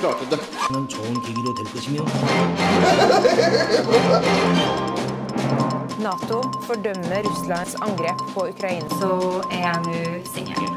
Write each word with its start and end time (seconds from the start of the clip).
klarte 0.00 0.24
det. 0.30 0.38
는 0.72 0.88
좋은 0.88 1.20
계기로 1.22 1.54
될 1.54 1.64
것이며 1.72 2.04
Nato 5.98 6.40
fordømmer 6.66 7.22
Russlands 7.24 7.74
angrep 7.80 8.18
på 8.34 8.40
Ukraina. 8.48 8.88
så 9.00 9.42
er 9.50 9.60
jeg 9.68 9.76
nå 9.86 9.98
singel. 10.34 10.70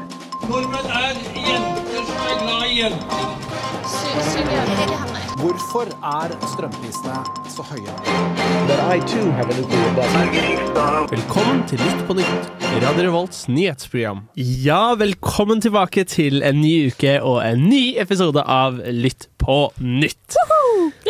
Nordmenn 0.48 0.86
er 0.86 1.14
jenter 1.48 2.02
som 2.06 2.18
er 2.30 2.36
glad 2.42 2.64
i 2.70 2.72
jenter. 2.80 3.18
Hvorfor 5.39 5.87
er 6.03 6.33
strømprisene 6.51 7.13
så 7.51 7.63
høye? 7.69 7.93
Velkommen 11.11 11.61
til 11.69 11.79
Litt 11.79 12.01
på 12.07 12.15
nytt, 12.17 12.49
Radio 12.83 13.05
Revolts 13.05 13.45
nyhetsprogram. 13.47 14.25
Ja, 14.35 14.93
velkommen 14.99 15.61
tilbake 15.63 16.03
til 16.09 16.41
en 16.43 16.59
ny 16.59 16.89
uke 16.91 17.13
og 17.23 17.39
en 17.45 17.63
ny 17.69 17.95
episode 18.01 18.43
av 18.43 18.81
Lytt 18.91 19.29
på 19.41 19.57
nytt. 19.79 20.35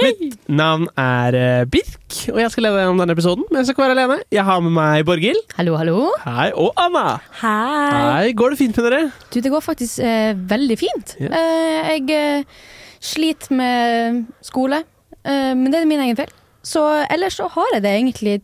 Mitt 0.01 0.37
navn 0.51 0.85
er 1.01 1.35
eh, 1.37 1.63
Birk, 1.69 2.19
og 2.31 2.37
jeg 2.43 2.51
skal 2.53 2.67
lede 2.67 2.83
gjennom 2.83 3.01
denne 3.01 3.15
episoden. 3.17 3.47
Men 3.49 3.61
jeg 3.61 3.69
skal 3.69 3.75
ikke 3.75 3.85
være 3.87 3.95
alene. 3.97 4.19
Jeg 4.33 4.45
har 4.47 4.61
med 4.63 4.75
meg 4.75 5.05
Borghild. 5.07 5.41
Hallo, 5.57 5.73
hallo. 5.79 6.03
Hei, 6.27 6.51
og 6.57 6.77
Anna. 6.79 7.17
Hei. 7.41 7.95
Hei, 7.95 8.35
Går 8.37 8.53
det 8.53 8.61
fint 8.61 8.77
med 8.77 8.87
dere? 8.89 9.01
Du, 9.33 9.39
det 9.41 9.51
går 9.53 9.65
faktisk 9.65 9.99
eh, 10.05 10.31
veldig 10.53 10.77
fint. 10.79 11.17
Ja. 11.21 11.31
Eh, 11.41 11.91
jeg 11.95 12.15
eh, 12.15 12.61
sliter 13.01 13.55
med 13.57 14.21
skole, 14.45 14.83
eh, 15.23 15.53
men 15.57 15.71
det 15.71 15.81
er 15.81 15.89
min 15.89 16.03
egen 16.05 16.19
feil. 16.19 16.31
Så 16.61 16.83
ellers 17.09 17.39
så 17.39 17.49
har 17.49 17.73
jeg 17.75 17.83
det 17.85 17.95
egentlig 17.97 18.35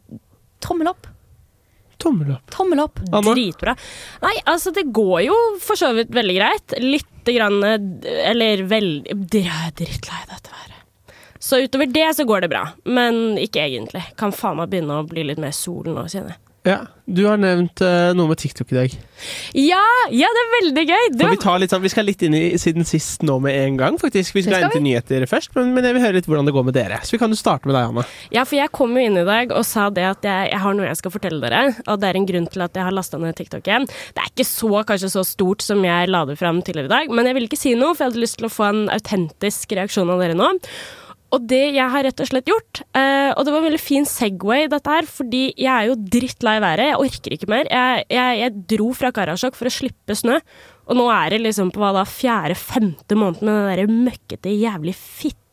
tommel 0.64 0.90
opp. 0.90 1.06
Tommel 2.02 2.32
opp. 2.36 2.50
Tommel 2.54 2.82
opp. 2.82 3.00
Dritbra. 3.26 3.74
Nei, 4.22 4.34
altså 4.46 4.74
det 4.74 4.88
går 4.94 5.22
jo 5.28 5.38
for 5.62 5.80
så 5.80 5.92
vidt 5.98 6.12
veldig 6.14 6.36
greit. 6.38 6.76
Lite 6.82 7.34
grann 7.34 7.58
Eller 7.66 8.62
veldig 8.70 9.16
Jeg 9.34 9.50
er 9.50 9.74
drittlei 9.76 10.22
dette 10.30 10.54
været. 10.54 10.68
Så 11.40 11.60
utover 11.64 11.90
det 11.94 12.08
så 12.18 12.26
går 12.26 12.46
det 12.46 12.50
bra, 12.52 12.64
men 12.86 13.38
ikke 13.42 13.66
egentlig. 13.66 14.04
Kan 14.18 14.34
faen 14.34 14.58
meg 14.60 14.72
begynne 14.72 15.02
å 15.02 15.08
bli 15.10 15.26
litt 15.26 15.42
mer 15.42 15.54
sol 15.56 15.86
nå, 15.86 16.06
kjenner 16.10 16.34
jeg. 16.34 16.47
Ja, 16.68 16.82
Du 17.08 17.22
har 17.24 17.38
nevnt 17.40 17.80
uh, 17.80 18.12
noe 18.12 18.28
med 18.28 18.40
TikTok 18.42 18.74
i 18.74 18.76
dag. 18.76 18.96
Ja, 19.56 19.80
ja, 20.12 20.28
det 20.36 20.42
er 20.42 20.50
veldig 20.52 20.82
gøy! 20.84 21.06
Det 21.16 21.30
vi, 21.32 21.38
tar 21.40 21.62
litt 21.64 21.72
sånn, 21.72 21.86
vi 21.86 21.92
skal 21.94 22.04
litt 22.04 22.26
inn 22.28 22.36
i 22.36 22.42
siden 22.60 22.84
sist 22.84 23.24
nå 23.24 23.38
med 23.46 23.56
en 23.56 23.78
gang, 23.80 23.96
faktisk. 24.02 24.36
Vi 24.36 24.44
skal, 24.44 24.58
skal 24.58 24.66
inn 24.68 24.76
til 24.76 24.84
nyheter 24.84 25.24
først, 25.32 25.54
men, 25.56 25.72
men 25.78 25.88
jeg 25.88 25.96
vil 25.96 26.04
høre 26.04 26.18
litt 26.18 26.28
hvordan 26.28 26.50
det 26.50 26.56
går 26.58 26.68
med 26.68 26.76
dere. 26.76 27.00
Så 27.08 27.16
vi 27.16 27.22
kan 27.22 27.32
jo 27.32 27.40
starte 27.40 27.72
med 27.72 27.78
deg, 27.78 27.94
Anna. 27.94 28.04
ja, 28.36 28.44
for 28.44 28.60
jeg 28.60 28.74
kom 28.76 29.00
jo 29.00 29.08
inn 29.08 29.22
i 29.24 29.26
dag 29.30 29.56
og 29.56 29.64
sa 29.70 29.88
det 29.88 30.04
at 30.10 30.28
jeg, 30.28 30.52
jeg 30.52 30.62
har 30.66 30.76
noe 30.76 30.90
jeg 30.90 31.00
skal 31.00 31.16
fortelle 31.16 31.42
dere, 31.48 31.64
og 31.88 32.04
det 32.04 32.12
er 32.12 32.20
en 32.20 32.30
grunn 32.34 32.52
til 32.52 32.68
at 32.68 32.76
jeg 32.76 32.90
har 32.90 33.00
lasta 33.00 33.24
ned 33.24 33.40
TikTok 33.40 33.72
igjen. 33.72 33.88
Det 33.88 34.26
er 34.26 34.32
ikke 34.36 34.50
så, 34.52 34.76
kanskje 34.92 35.16
så 35.16 35.24
stort 35.32 35.64
som 35.64 35.88
jeg 35.88 36.12
la 36.12 36.26
det 36.28 36.36
fram 36.44 36.60
tidligere 36.60 36.92
i 36.92 36.96
dag, 36.98 37.16
men 37.16 37.32
jeg 37.32 37.40
ville 37.40 37.54
ikke 37.54 37.64
si 37.64 37.78
noe, 37.80 37.96
for 37.96 38.04
jeg 38.04 38.18
hadde 38.18 38.28
lyst 38.28 38.42
til 38.44 38.52
å 38.52 38.56
få 38.60 38.68
en 38.74 38.88
autentisk 38.92 39.80
reaksjon 39.80 40.12
av 40.12 40.28
dere 40.28 40.36
nå. 40.36 40.52
Og 41.36 41.44
det 41.44 41.64
jeg 41.76 41.92
har 41.92 42.06
rett 42.08 42.22
og 42.24 42.30
slett 42.30 42.48
gjort, 42.48 42.82
eh, 42.96 43.34
og 43.34 43.44
det 43.44 43.52
var 43.52 43.60
en 43.60 43.68
veldig 43.68 43.82
fin 43.84 44.06
Segway 44.08 44.70
dette 44.72 44.94
her, 44.94 45.08
fordi 45.12 45.42
jeg 45.60 45.72
er 45.74 45.90
jo 45.90 45.98
drittlei 46.16 46.56
været, 46.64 46.92
jeg 46.94 47.02
orker 47.04 47.36
ikke 47.36 47.50
mer. 47.52 47.68
Jeg, 47.72 48.06
jeg, 48.16 48.38
jeg 48.42 48.62
dro 48.72 48.94
fra 48.96 49.12
Karasjok 49.16 49.58
for 49.60 49.68
å 49.68 49.74
slippe 49.74 50.16
snø, 50.16 50.38
og 50.88 50.96
nå 50.96 51.10
er 51.12 51.36
det 51.36 51.42
liksom 51.44 51.74
på 51.76 51.82
hva 51.84 51.92
da, 51.98 52.06
fjerde-femte 52.08 53.18
måned 53.20 53.44
med 53.44 53.60
den 53.60 53.68
der 53.74 53.92
møkkete, 54.08 54.56
jævlig 54.56 54.96
fitte, 54.96 55.44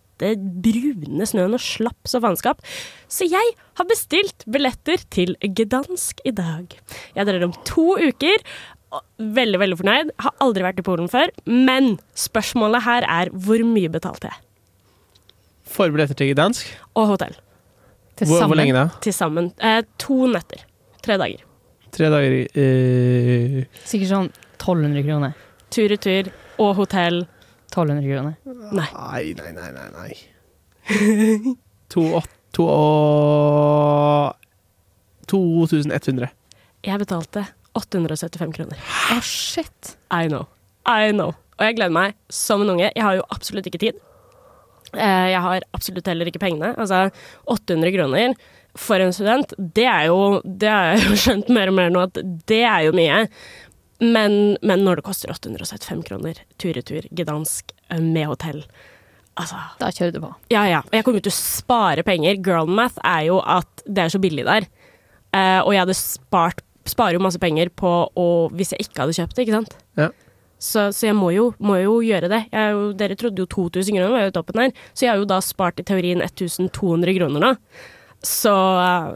brune 0.62 1.26
snøen 1.26 1.56
og 1.56 1.62
slapp 1.64 2.06
så 2.06 2.20
faenskap. 2.22 2.62
Så 3.10 3.26
jeg 3.26 3.56
har 3.74 3.90
bestilt 3.90 4.46
billetter 4.46 5.02
til 5.10 5.34
Gdansk 5.42 6.22
i 6.22 6.30
dag. 6.38 6.70
Jeg 7.18 7.26
drar 7.26 7.48
om 7.48 7.58
to 7.66 7.96
uker. 7.98 8.46
Veldig, 9.18 9.58
veldig 9.58 9.80
fornøyd. 9.82 10.14
Har 10.22 10.38
aldri 10.46 10.62
vært 10.70 10.78
i 10.78 10.86
Polen 10.86 11.10
før. 11.10 11.34
Men 11.50 11.96
spørsmålet 12.14 12.86
her 12.86 13.10
er 13.10 13.34
hvor 13.34 13.66
mye 13.66 13.90
betalte 13.90 14.30
jeg? 14.30 14.43
Forbilletter 15.64 16.14
til 16.18 16.34
dansk? 16.36 16.68
Og 16.94 17.06
hotell. 17.14 17.34
Til 18.16 18.26
Hvor, 18.30 18.46
hvor 18.46 18.58
lenge 18.58 18.74
da? 18.76 18.88
Til 19.02 19.12
sammen. 19.12 19.52
Eh, 19.58 19.82
to 19.98 20.26
netter. 20.30 20.62
Tre 21.02 21.18
dager. 21.18 21.42
Tre 21.94 22.10
dager 22.10 22.36
i 22.36 22.42
eh, 22.58 23.64
Sikkert 23.86 24.10
sånn 24.10 24.30
1200 24.58 25.02
kroner. 25.06 25.34
Tur-retur 25.74 26.30
og 26.62 26.74
hotell. 26.78 27.24
1200 27.72 28.06
kroner. 28.06 28.34
Nei. 28.74 28.86
Nei, 28.94 29.24
nei, 29.40 29.50
nei, 29.56 29.70
nei. 29.74 29.88
nei. 29.98 30.14
to, 31.92 32.06
åt, 32.20 32.30
to 32.54 32.68
og 32.70 34.34
2100. 35.30 36.30
Jeg 36.84 37.00
betalte 37.00 37.46
875 37.74 38.54
kroner. 38.54 38.78
Oh, 39.10 39.20
shit. 39.20 39.96
I 40.12 40.28
know. 40.28 40.46
I 40.86 41.10
know. 41.10 41.34
Og 41.58 41.66
jeg 41.66 41.78
gleder 41.78 41.94
meg 41.94 42.18
som 42.30 42.62
en 42.62 42.74
unge. 42.76 42.90
Jeg 42.94 43.02
har 43.02 43.18
jo 43.18 43.24
absolutt 43.34 43.66
ikke 43.70 43.80
tid. 43.86 44.02
Eh, 44.96 45.26
Jeg 45.34 45.40
har 45.44 45.64
absolutt 45.76 46.06
heller 46.10 46.30
ikke 46.30 46.42
pengene. 46.42 46.74
Altså, 46.76 47.10
800 47.50 47.92
kroner 47.96 48.34
for 48.76 48.98
en 48.98 49.12
student, 49.14 49.52
det 49.74 49.84
er 49.86 50.08
jo 50.10 50.40
Det 50.44 50.68
har 50.70 50.94
jeg 50.96 51.04
jo 51.06 51.18
skjønt 51.24 51.48
mer 51.54 51.70
og 51.70 51.76
mer 51.78 51.92
nå 51.94 52.02
at 52.08 52.18
det 52.50 52.62
er 52.66 52.86
jo 52.88 52.92
mye. 52.96 53.20
Men, 54.04 54.56
men 54.62 54.82
når 54.84 54.98
det 55.00 55.04
koster 55.06 55.30
875 55.30 56.02
kroner 56.08 56.40
tur-retur, 56.58 57.06
Gdansk, 57.14 57.70
eh, 57.90 58.00
med 58.02 58.26
hotell 58.32 58.64
Altså 59.38 59.58
Da 59.80 59.88
kjører 59.90 60.12
du 60.14 60.20
på. 60.22 60.28
Ja, 60.52 60.62
ja. 60.70 60.80
Og 60.86 60.92
jeg 60.94 61.02
kommer 61.06 61.18
jo 61.18 61.24
til 61.26 61.34
å 61.34 61.38
spare 61.38 62.04
penger. 62.06 62.36
Girlmath 62.38 63.00
er 63.02 63.24
jo 63.32 63.40
at 63.42 63.82
det 63.86 64.04
er 64.04 64.12
så 64.14 64.20
billig 64.22 64.44
der. 64.46 64.66
Eh, 65.34 65.58
og 65.64 65.72
jeg 65.74 65.80
hadde 65.82 65.96
spart 65.98 66.60
sparer 66.86 67.16
jo 67.16 67.22
masse 67.24 67.40
penger 67.40 67.70
på 67.72 67.90
å 68.14 68.26
Hvis 68.52 68.74
jeg 68.74 68.84
ikke 68.84 69.00
hadde 69.02 69.16
kjøpt 69.16 69.34
det, 69.34 69.46
ikke 69.46 69.56
sant? 69.56 69.74
Ja. 69.98 70.10
Så, 70.64 70.86
så 70.96 71.10
jeg 71.10 71.16
må 71.18 71.28
jo, 71.34 71.50
må 71.60 71.76
jo 71.82 71.98
gjøre 72.04 72.30
det. 72.32 72.40
Jeg 72.54 72.72
jo, 72.72 72.86
dere 72.96 73.16
trodde 73.20 73.44
jo 73.44 73.50
2000 73.52 73.98
kroner 73.98 74.14
var 74.14 74.24
jo 74.24 74.34
toppen 74.38 74.62
her, 74.62 74.72
så 74.96 75.04
jeg 75.04 75.12
har 75.12 75.20
jo 75.20 75.28
da 75.28 75.40
spart 75.44 75.82
i 75.82 75.84
teorien 75.86 76.24
1200 76.24 77.16
kroner 77.18 77.44
nå. 77.44 77.52
Så, 78.24 78.54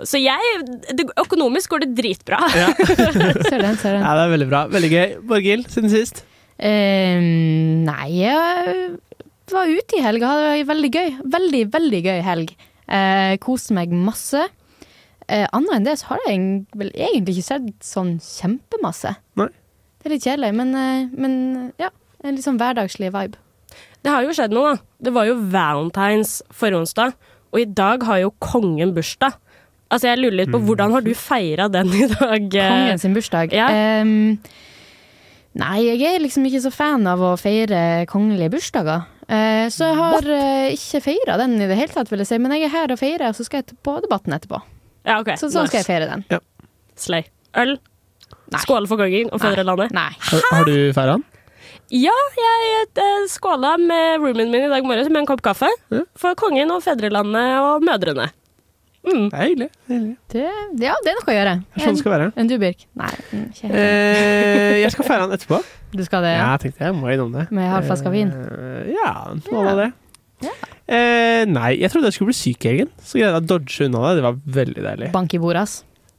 så 0.05 0.21
jeg 0.21 0.59
det, 0.93 1.07
Økonomisk 1.17 1.73
går 1.73 1.87
det 1.87 1.95
dritbra. 1.97 2.43
Ja. 2.53 2.69
Ser 3.49 3.63
den, 3.65 3.79
ser 3.81 3.97
den. 3.97 4.03
ja, 4.05 4.11
det 4.13 4.27
er 4.27 4.33
veldig 4.35 4.49
bra. 4.51 4.61
Veldig 4.69 4.91
gøy. 4.93 5.07
Borghild, 5.31 5.71
siden 5.73 5.93
sist. 5.95 6.21
Uh, 6.61 7.17
nei, 7.89 8.09
jeg 8.19 8.99
var 9.55 9.73
ute 9.73 9.97
i 9.97 10.05
helga. 10.05 10.35
Hadde 10.35 10.51
det 10.59 10.69
veldig 10.69 10.91
gøy. 10.99 11.15
Veldig, 11.39 11.63
veldig 11.73 12.03
gøy 12.05 12.21
helg. 12.27 12.53
Eh, 12.89 13.35
Koste 13.45 13.77
meg 13.77 13.93
masse. 13.93 14.45
Eh, 15.29 15.47
Annet 15.53 15.75
enn 15.77 15.87
det 15.89 15.97
så 16.01 16.15
har 16.15 16.23
jeg 16.27 16.45
vel 16.77 16.93
egentlig 16.97 17.39
ikke 17.39 17.49
sett 17.51 17.73
sånn 17.85 18.15
kjempemasse. 18.25 19.15
Nei. 19.41 19.49
Det 19.99 20.09
er 20.09 20.15
litt 20.15 20.27
kjedelig, 20.27 20.53
men, 20.55 20.75
eh, 20.79 21.09
men 21.19 21.73
ja. 21.81 21.91
En 22.25 22.35
litt 22.35 22.43
sånn 22.43 22.59
hverdagslig 22.59 23.13
vibe. 23.15 23.39
Det 24.03 24.11
har 24.11 24.25
jo 24.27 24.33
skjedd 24.35 24.55
noe, 24.55 24.73
da. 24.75 24.83
Det 25.07 25.13
var 25.15 25.27
jo 25.29 25.37
valentines 25.53 26.39
forrige 26.51 26.81
onsdag, 26.83 27.13
og 27.53 27.61
i 27.63 27.67
dag 27.79 28.03
har 28.09 28.19
jo 28.25 28.33
kongen 28.43 28.91
bursdag. 28.97 29.37
Altså, 29.89 30.11
jeg 30.11 30.19
lurer 30.21 30.37
litt 30.43 30.51
på 30.53 30.59
hvordan 30.67 30.93
har 30.93 31.05
du 31.07 31.13
feira 31.17 31.69
den 31.73 31.89
i 31.97 32.07
dag? 32.11 32.49
eh? 32.59 32.73
Kongen 32.75 32.99
sin 33.01 33.15
bursdag. 33.17 33.55
Ja. 33.57 33.69
Um, 34.03 34.37
nei, 35.59 35.79
jeg 35.87 36.03
er 36.11 36.21
liksom 36.21 36.45
ikke 36.49 36.61
så 36.67 36.73
fan 36.75 37.07
av 37.09 37.23
å 37.25 37.31
feire 37.41 38.05
kongelige 38.11 38.53
bursdager. 38.59 39.07
Eh, 39.29 39.67
så 39.73 39.89
jeg 39.91 39.97
har 40.01 40.29
eh, 40.33 40.75
ikke 40.75 41.03
feira 41.05 41.39
den 41.41 41.57
i 41.61 41.67
det 41.71 41.79
hele 41.79 41.93
tatt, 41.95 42.11
vil 42.13 42.21
jeg 42.25 42.31
si. 42.33 42.39
Men 42.43 42.55
jeg 42.57 42.67
er 42.69 42.75
her 42.75 42.93
og 42.95 43.01
feirer, 43.01 43.31
og 43.31 43.39
så 43.39 43.47
skal 43.49 43.63
jeg 43.63 43.79
på 43.85 43.95
Debatten 44.05 44.37
etterpå. 44.37 44.61
Ja, 45.09 45.21
ok. 45.23 45.35
Så 45.41 45.49
sånn 45.55 45.71
skal 45.71 45.83
jeg 45.83 45.89
feire 45.89 46.11
den. 46.11 46.43
Slay. 46.99 47.29
Øl. 47.57 47.79
Skåle 48.63 48.89
for 48.89 49.01
kongen 49.01 49.29
og 49.33 49.43
fedrelandet. 49.43 49.93
Nei. 49.97 50.09
Har, 50.31 50.47
har 50.55 50.65
du 50.69 50.75
feira 50.97 51.19
den? 51.19 51.27
Ja, 51.93 52.15
jeg 52.37 52.89
uh, 53.01 53.27
skåla 53.33 53.75
med 53.81 54.21
roomien 54.21 54.51
min 54.53 54.67
i 54.67 54.73
dag 54.73 54.85
morges 54.85 55.09
med 55.09 55.23
en 55.23 55.29
kopp 55.29 55.41
kaffe. 55.45 55.71
Ja. 55.93 56.03
For 56.21 56.37
kongen 56.37 56.73
og 56.75 56.83
fedrelandet 56.85 57.55
og 57.65 57.85
mødrene. 57.85 58.29
Mm. 59.09 59.29
Det 59.31 59.39
er 59.39 59.45
hyggelig. 59.47 59.69
Det 59.87 59.95
er 59.95 60.01
hyggelig. 60.01 60.17
Det, 60.33 60.43
ja, 60.85 60.97
det 61.05 61.13
er 61.13 61.17
noe 61.21 61.33
å 61.33 61.37
gjøre. 61.37 61.55
Det 61.63 61.81
er 61.81 61.87
sånn 61.87 61.97
det 61.97 62.03
skal 62.03 62.13
være. 62.13 62.27
Enn 62.37 62.51
du, 62.51 62.57
Birk? 62.61 62.85
Nei. 62.99 63.13
mm, 63.31 63.47
Ikke. 63.55 63.71
Eh, 63.71 64.75
jeg 64.83 64.93
skal 64.93 65.09
feire 65.09 65.25
han 65.25 65.37
etterpå. 65.39 65.61
Du 65.95 66.03
skal 66.05 66.27
det? 66.27 66.35
Ja, 66.37 66.51
jeg 66.57 66.65
tenkte 66.67 66.89
jeg 66.89 66.97
må 66.99 67.13
innom 67.15 67.33
det. 67.37 67.47
Med 67.55 67.71
halv 67.73 67.89
flaske 67.89 68.13
vin? 68.13 68.33
Eh, 68.35 68.93
ja, 68.99 69.13
noe 69.49 69.65
av 69.73 69.81
det. 69.85 69.91
Eh, 70.89 71.43
nei, 71.49 71.73
jeg 71.81 71.93
trodde 71.93 72.09
jeg 72.11 72.17
skulle 72.19 72.33
bli 72.33 72.39
syk 72.39 72.65
i 72.65 72.73
helgen, 72.73 72.93
så 73.01 73.19
greide 73.21 73.33
jeg 73.39 73.45
å 73.45 73.49
dodge 73.55 73.89
unna 73.89 74.05
det. 74.09 74.15
Det 74.19 74.27
var 74.29 74.39
veldig 74.61 74.85
deilig. 74.91 75.13
Bank 75.17 75.35
i 75.37 75.41
bordet, 75.43 75.65
ass. 75.65 75.79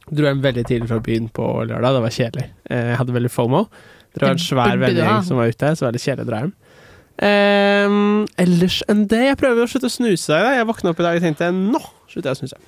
Dro 0.10 0.26
hjem 0.26 0.42
veldig 0.42 0.66
tidlig 0.66 0.90
fra 0.90 1.00
byen 1.06 1.30
på 1.34 1.46
lørdag. 1.70 1.96
Det 1.98 2.02
var 2.06 2.16
kjedelig. 2.16 2.48
Eh, 2.70 2.88
Jeg 2.92 2.98
hadde 2.98 3.14
veldig 3.14 3.32
fomo. 3.32 3.66
Det 4.14 4.24
var 4.24 4.34
en 4.34 4.42
svær 4.42 4.78
vennegjeng 4.82 5.24
som 5.28 5.38
var 5.38 5.52
ute, 5.54 5.76
så 5.78 5.86
var 5.86 5.94
det 5.94 6.02
kjedelig 6.02 6.26
å 6.26 6.30
dra 6.32 6.40
hjem. 6.44 6.54
Um, 7.20 8.28
ellers 8.40 8.78
enn 8.88 9.02
det 9.12 9.18
Jeg 9.26 9.38
prøver 9.42 9.66
å 9.66 9.70
slutte 9.70 9.90
å 9.90 9.92
snuse. 9.92 10.38
Jeg 10.56 10.68
våkna 10.70 10.94
opp 10.94 11.02
i 11.02 11.04
dag 11.04 11.18
og 11.20 11.26
tenkte 11.26 11.50
nå 11.52 11.82
slutter 12.08 12.30
jeg 12.32 12.38
å 12.38 12.40
snuse. 12.40 12.60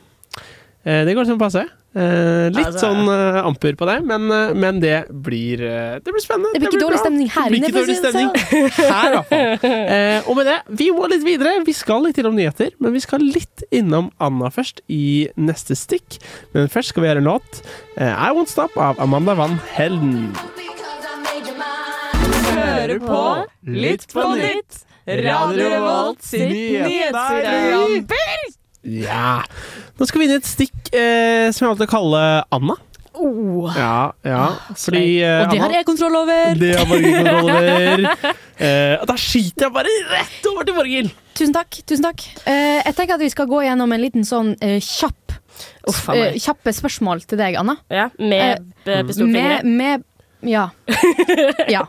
Uh, 0.86 1.02
det 1.08 1.16
går 1.16 1.24
liksom 1.24 1.40
passe. 1.42 1.64
Eh, 1.94 2.48
litt 2.56 2.66
Altså- 2.70 2.88
sånn 2.88 3.04
eh, 3.12 3.42
amper 3.44 3.76
på 3.76 3.84
det, 3.90 3.98
men, 4.08 4.32
eh, 4.32 4.54
men 4.56 4.80
det 4.80 5.10
blir 5.12 5.60
eh, 5.60 6.00
Det 6.00 6.08
blir 6.14 6.24
spennende. 6.24 6.54
Det 6.54 6.62
blir 6.62 6.70
ikke 6.72 6.80
dårlig 6.86 6.96
bra. 6.96 7.04
stemning 7.04 7.28
her 7.34 7.44
Det 7.44 7.52
blir 7.52 7.58
inne, 7.60 7.68
ikke 7.68 7.76
for 7.76 7.82
å 7.82 7.84
dårlig 7.84 7.96
si 7.96 8.02
det 8.02 8.12
stemning 8.12 8.32
her, 8.32 9.24
fall. 9.24 9.58
Eh, 9.92 10.22
og 10.30 10.36
med 10.38 10.46
det, 10.48 10.56
vi 10.70 10.88
må 10.96 11.10
litt 11.12 11.26
videre. 11.28 11.66
Vi 11.68 11.74
skal 11.76 12.04
litt 12.06 12.16
innom 12.22 12.36
nyheter, 12.40 12.72
men 12.80 12.94
vi 12.96 13.02
skal 13.04 13.20
litt 13.20 13.64
innom 13.76 14.08
Anna 14.22 14.48
først 14.50 14.80
i 14.88 15.28
neste 15.36 15.76
stikk. 15.76 16.16
Men 16.54 16.70
først 16.72 16.94
skal 16.96 17.04
vi 17.04 17.10
gjøre 17.10 17.18
en 17.26 17.28
låt. 17.28 17.60
Eh, 17.98 18.08
I 18.08 18.32
Won't 18.32 18.48
Stop 18.48 18.78
av 18.78 18.96
Amanda 19.04 19.36
Van 19.36 19.60
Helden. 19.76 20.32
Hører 22.56 23.00
på 23.04 23.20
Litt 23.68 24.08
på 24.14 24.24
nytt. 24.38 24.86
Radio 25.08 25.66
Revolt 25.74 26.22
sin 26.24 26.48
nyhetsprogram. 26.54 28.06
Ja. 28.84 29.42
Nå 30.00 30.08
skal 30.10 30.22
vi 30.24 30.28
inn 30.30 30.36
i 30.36 30.40
et 30.40 30.48
stikk 30.50 30.90
eh, 30.96 31.50
som 31.54 31.68
jeg 31.68 31.74
alltid 31.76 31.92
kaller 31.92 32.42
Anna. 32.56 32.78
Ja, 33.76 34.14
ja. 34.26 34.44
Fordi 34.80 35.20
eh, 35.22 35.42
Og 35.44 35.52
det 35.52 35.60
har 35.62 35.74
jeg 35.76 35.86
kontroll 35.86 36.16
over! 36.22 36.56
Det 36.58 36.70
har 36.80 36.88
Borghild 36.90 37.18
kontroll 37.20 37.52
over. 37.58 38.08
Eh, 38.62 38.94
og 39.02 39.08
da 39.10 39.16
skyter 39.18 39.66
jeg 39.66 39.74
bare 39.74 39.92
rett 40.12 40.44
over 40.52 40.68
til 40.68 40.76
Borghild. 40.78 41.08
Tusen 41.34 41.54
takk. 41.56 41.80
tusen 41.90 42.04
takk 42.06 42.22
Eh, 42.46 42.78
Jeg 42.86 42.94
tenker 42.94 43.16
at 43.16 43.24
vi 43.24 43.30
skal 43.34 43.48
gå 43.50 43.64
gjennom 43.66 43.90
en 43.96 44.04
liten 44.04 44.26
sånn 44.28 44.52
eh, 44.62 44.76
kjapp 44.86 45.34
Uff 45.90 46.04
eh, 46.14 46.36
Kjappe 46.38 46.70
spørsmål 46.78 47.24
til 47.26 47.42
deg, 47.42 47.58
Anna. 47.58 47.76
Ja, 47.90 48.06
med 48.22 48.62
eh, 48.86 49.02
pistolfingre. 49.08 49.64
Med, 49.66 50.06
med 50.06 50.52
Ja. 50.54 50.68
ja. 51.76 51.82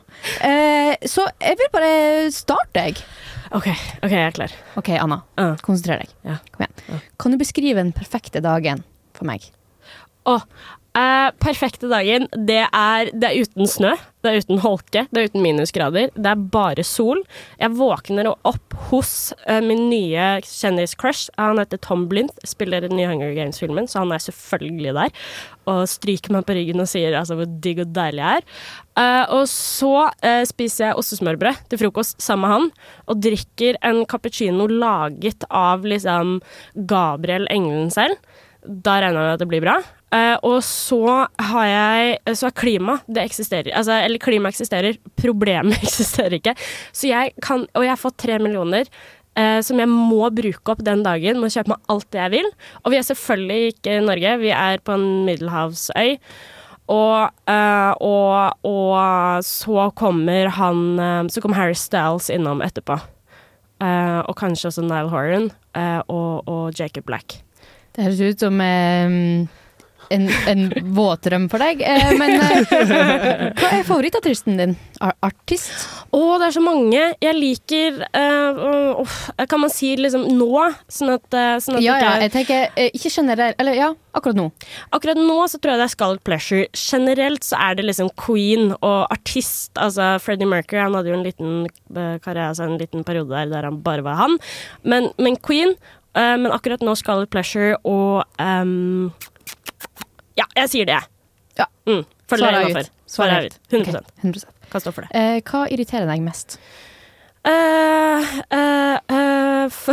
Eh, 0.48 0.96
så 1.08 1.26
jeg 1.40 1.60
vil 1.60 1.70
bare 1.76 1.92
starte, 2.32 2.86
jeg. 2.88 3.04
OK, 3.52 3.68
ok, 4.00 4.12
jeg 4.12 4.24
er 4.24 4.36
klar. 4.36 4.52
OK, 4.80 4.88
Anna. 4.96 5.18
Uh. 5.36 5.52
Konsentrer 5.64 6.00
deg. 6.00 6.12
Ja. 6.24 6.38
Kom 6.54 6.64
igjen. 6.64 7.02
Kan 7.20 7.34
du 7.34 7.40
beskrive 7.40 7.82
den 7.82 7.92
perfekte 7.96 8.40
dagen 8.44 8.80
for 9.16 9.28
meg? 9.28 9.44
Å, 10.28 10.38
eh, 10.98 11.28
perfekte 11.42 11.88
dagen, 11.90 12.28
det 12.48 12.64
er, 12.68 13.10
det 13.12 13.28
er 13.28 13.44
uten 13.44 13.68
snø, 13.68 13.92
det 14.22 14.30
er 14.30 14.42
uten 14.44 14.60
holke, 14.62 15.04
det 15.10 15.18
er 15.18 15.30
uten 15.30 15.42
minusgrader. 15.42 16.12
Det 16.14 16.30
er 16.30 16.42
bare 16.54 16.84
sol. 16.86 17.22
Jeg 17.58 17.74
våkner 17.78 18.30
opp 18.32 18.76
hos 18.90 19.32
eh, 19.50 19.62
min 19.64 19.88
nye 19.90 20.26
kjendiscrush. 20.46 21.32
Han 21.40 21.60
heter 21.60 21.80
Tom 21.82 22.06
Blint 22.10 22.36
spiller 22.46 22.84
den 22.84 22.94
nye 22.98 23.08
Hunger 23.10 23.34
Games-filmen, 23.36 23.88
så 23.90 24.04
han 24.04 24.14
er 24.14 24.22
selvfølgelig 24.22 24.94
der. 24.98 25.24
Og 25.70 25.82
stryker 25.90 26.36
meg 26.36 26.46
på 26.46 26.56
ryggen 26.58 26.82
og 26.84 26.90
sier 26.90 27.16
altså, 27.18 27.38
hvor 27.38 27.50
digg 27.64 27.82
og 27.82 27.94
deilig 27.96 28.22
jeg 28.22 28.42
er. 28.42 28.60
Eh, 29.02 29.24
og 29.34 29.48
så 29.50 29.94
eh, 30.22 30.44
spiser 30.48 30.90
jeg 30.90 31.00
ostesmørbrød 31.02 31.64
til 31.72 31.82
frokost 31.82 32.22
sammen 32.22 32.46
med 32.46 32.54
han, 32.54 32.70
og 33.10 33.24
drikker 33.24 33.80
en 33.86 34.04
cappuccino 34.10 34.68
laget 34.70 35.46
av 35.48 35.86
liksom 35.86 36.38
Gabriel 36.90 37.48
Engelen 37.50 37.90
selv. 37.94 38.20
Da 38.62 39.00
regner 39.02 39.18
jeg 39.18 39.26
med 39.26 39.34
at 39.34 39.42
det 39.42 39.50
blir 39.50 39.64
bra. 39.64 39.80
Eh, 40.12 40.34
og 40.44 40.58
så 40.64 41.00
har 41.40 41.66
jeg 41.70 42.36
Så 42.36 42.50
er 42.50 42.56
klima 42.56 42.98
Det 43.08 43.24
eksisterer. 43.24 43.72
Altså, 43.72 43.96
eller 43.96 44.20
klima 44.20 44.50
eksisterer, 44.52 44.98
problemet 45.16 45.80
eksisterer 45.86 46.36
ikke. 46.36 46.56
Så 46.92 47.08
jeg 47.08 47.32
kan 47.42 47.66
Og 47.72 47.86
jeg 47.86 47.94
har 47.94 48.00
fått 48.00 48.20
tre 48.20 48.38
millioner. 48.42 48.90
Uh, 49.32 49.62
som 49.64 49.78
jeg 49.80 49.88
må 49.88 50.26
bruke 50.28 50.74
opp 50.74 50.82
den 50.84 51.00
dagen. 51.06 51.38
Må 51.40 51.48
kjøpe 51.48 51.72
meg 51.72 51.86
alt 51.88 52.04
det 52.12 52.18
jeg 52.20 52.32
vil. 52.34 52.48
Og 52.84 52.92
vi 52.92 52.98
er 52.98 53.06
selvfølgelig 53.08 53.70
ikke 53.70 53.94
i 53.96 54.02
Norge, 54.04 54.34
vi 54.42 54.50
er 54.52 54.82
på 54.84 54.92
en 54.92 55.06
middelhavsøy. 55.24 56.18
Og, 56.92 57.32
uh, 57.48 57.92
og, 57.96 58.66
og 58.68 59.46
så 59.48 59.86
kommer 59.96 60.50
han 60.52 61.00
Så 61.32 61.40
kommer 61.40 61.56
Harry 61.56 61.78
Styles 61.78 62.28
innom 62.28 62.60
etterpå. 62.60 62.98
Og 63.80 64.36
kanskje 64.36 64.68
også 64.68 64.84
Nile 64.84 65.08
Horan 65.10 65.48
og, 66.12 66.44
og 66.46 66.78
Jacob 66.78 67.08
Black. 67.08 67.40
Det 67.96 68.04
høres 68.04 68.20
ut 68.20 68.44
som 68.44 68.60
eh, 68.64 69.08
en, 70.12 70.28
en 70.50 70.62
våtdrøm 70.96 71.48
for 71.52 71.62
deg. 71.62 71.82
Eh, 71.84 72.12
men 72.20 72.36
eh, 72.36 73.52
hva 73.58 73.70
er 73.78 73.84
favorittartisten 73.86 74.58
din? 74.60 74.74
Ar 75.02 75.14
artist? 75.24 75.72
Å, 76.12 76.20
det 76.40 76.48
er 76.48 76.54
så 76.54 76.62
mange. 76.64 77.00
Jeg 77.22 77.36
liker 77.38 78.02
eh, 78.04 78.60
oh, 79.00 79.14
Kan 79.48 79.62
man 79.64 79.72
si 79.72 79.92
liksom 79.98 80.26
nå? 80.36 80.66
Sånn 80.92 81.14
at, 81.14 81.24
eh, 81.32 81.54
sånn 81.64 81.78
at 81.78 81.84
Ja, 81.84 81.96
ja, 82.02 82.12
jeg 82.24 82.34
tenker 82.34 82.66
eh, 82.76 82.90
ikke 82.92 83.12
generelt 83.14 83.60
Eller 83.62 83.78
ja, 83.78 83.88
akkurat 84.16 84.38
nå. 84.38 84.48
Akkurat 84.94 85.20
nå 85.20 85.38
så 85.50 85.60
tror 85.60 85.74
jeg 85.74 85.82
det 85.82 85.88
er 85.88 85.94
Scarlet 85.94 86.24
Pleasure. 86.28 86.68
Generelt 86.76 87.48
så 87.48 87.58
er 87.64 87.80
det 87.80 87.88
liksom 87.88 88.12
Queen 88.20 88.74
og 88.74 89.00
artist. 89.12 89.72
Altså 89.80 90.14
Freddie 90.22 90.48
Mercury 90.48 90.82
han 90.84 90.98
hadde 90.98 91.12
jo 91.12 91.18
en 91.18 91.26
liten 91.26 91.56
eh, 91.64 92.16
karriere, 92.22 92.52
altså 92.52 92.68
en 92.68 92.78
liten 92.80 93.08
periode 93.08 93.32
der 93.32 93.50
der 93.52 93.68
han 93.68 93.82
bare 93.84 94.04
var 94.04 94.20
han. 94.20 94.38
Men, 94.84 95.10
men 95.18 95.40
Queen. 95.40 95.74
men 96.12 96.52
akkurat 96.52 96.82
nå 96.84 96.92
Scarlet 97.00 97.30
Pleasure 97.32 97.78
og 97.88 98.26
ehm, 98.36 99.08
Ja, 100.38 100.46
jeg 100.56 100.72
sier 100.72 100.88
det. 100.88 101.00
Ja. 101.58 101.66
Mm, 101.88 102.04
Svaret 102.30 102.48
er 102.48 102.64
jeg 102.64 102.86
ut. 102.86 102.90
Svaret 103.12 103.36
er 103.36 103.50
ut. 103.50 103.58
100, 103.72 104.00
okay. 104.00 104.30
100%. 104.30 104.70
Kan 104.72 104.84
stå 104.84 104.92
for 104.96 105.04
det. 105.04 105.12
Eh, 105.18 105.38
hva 105.44 105.66
irriterer 105.68 106.08
deg 106.08 106.22
mest? 106.24 106.56
Uh, 107.42 108.22
uh, 108.54 108.96
uh, 109.10 109.84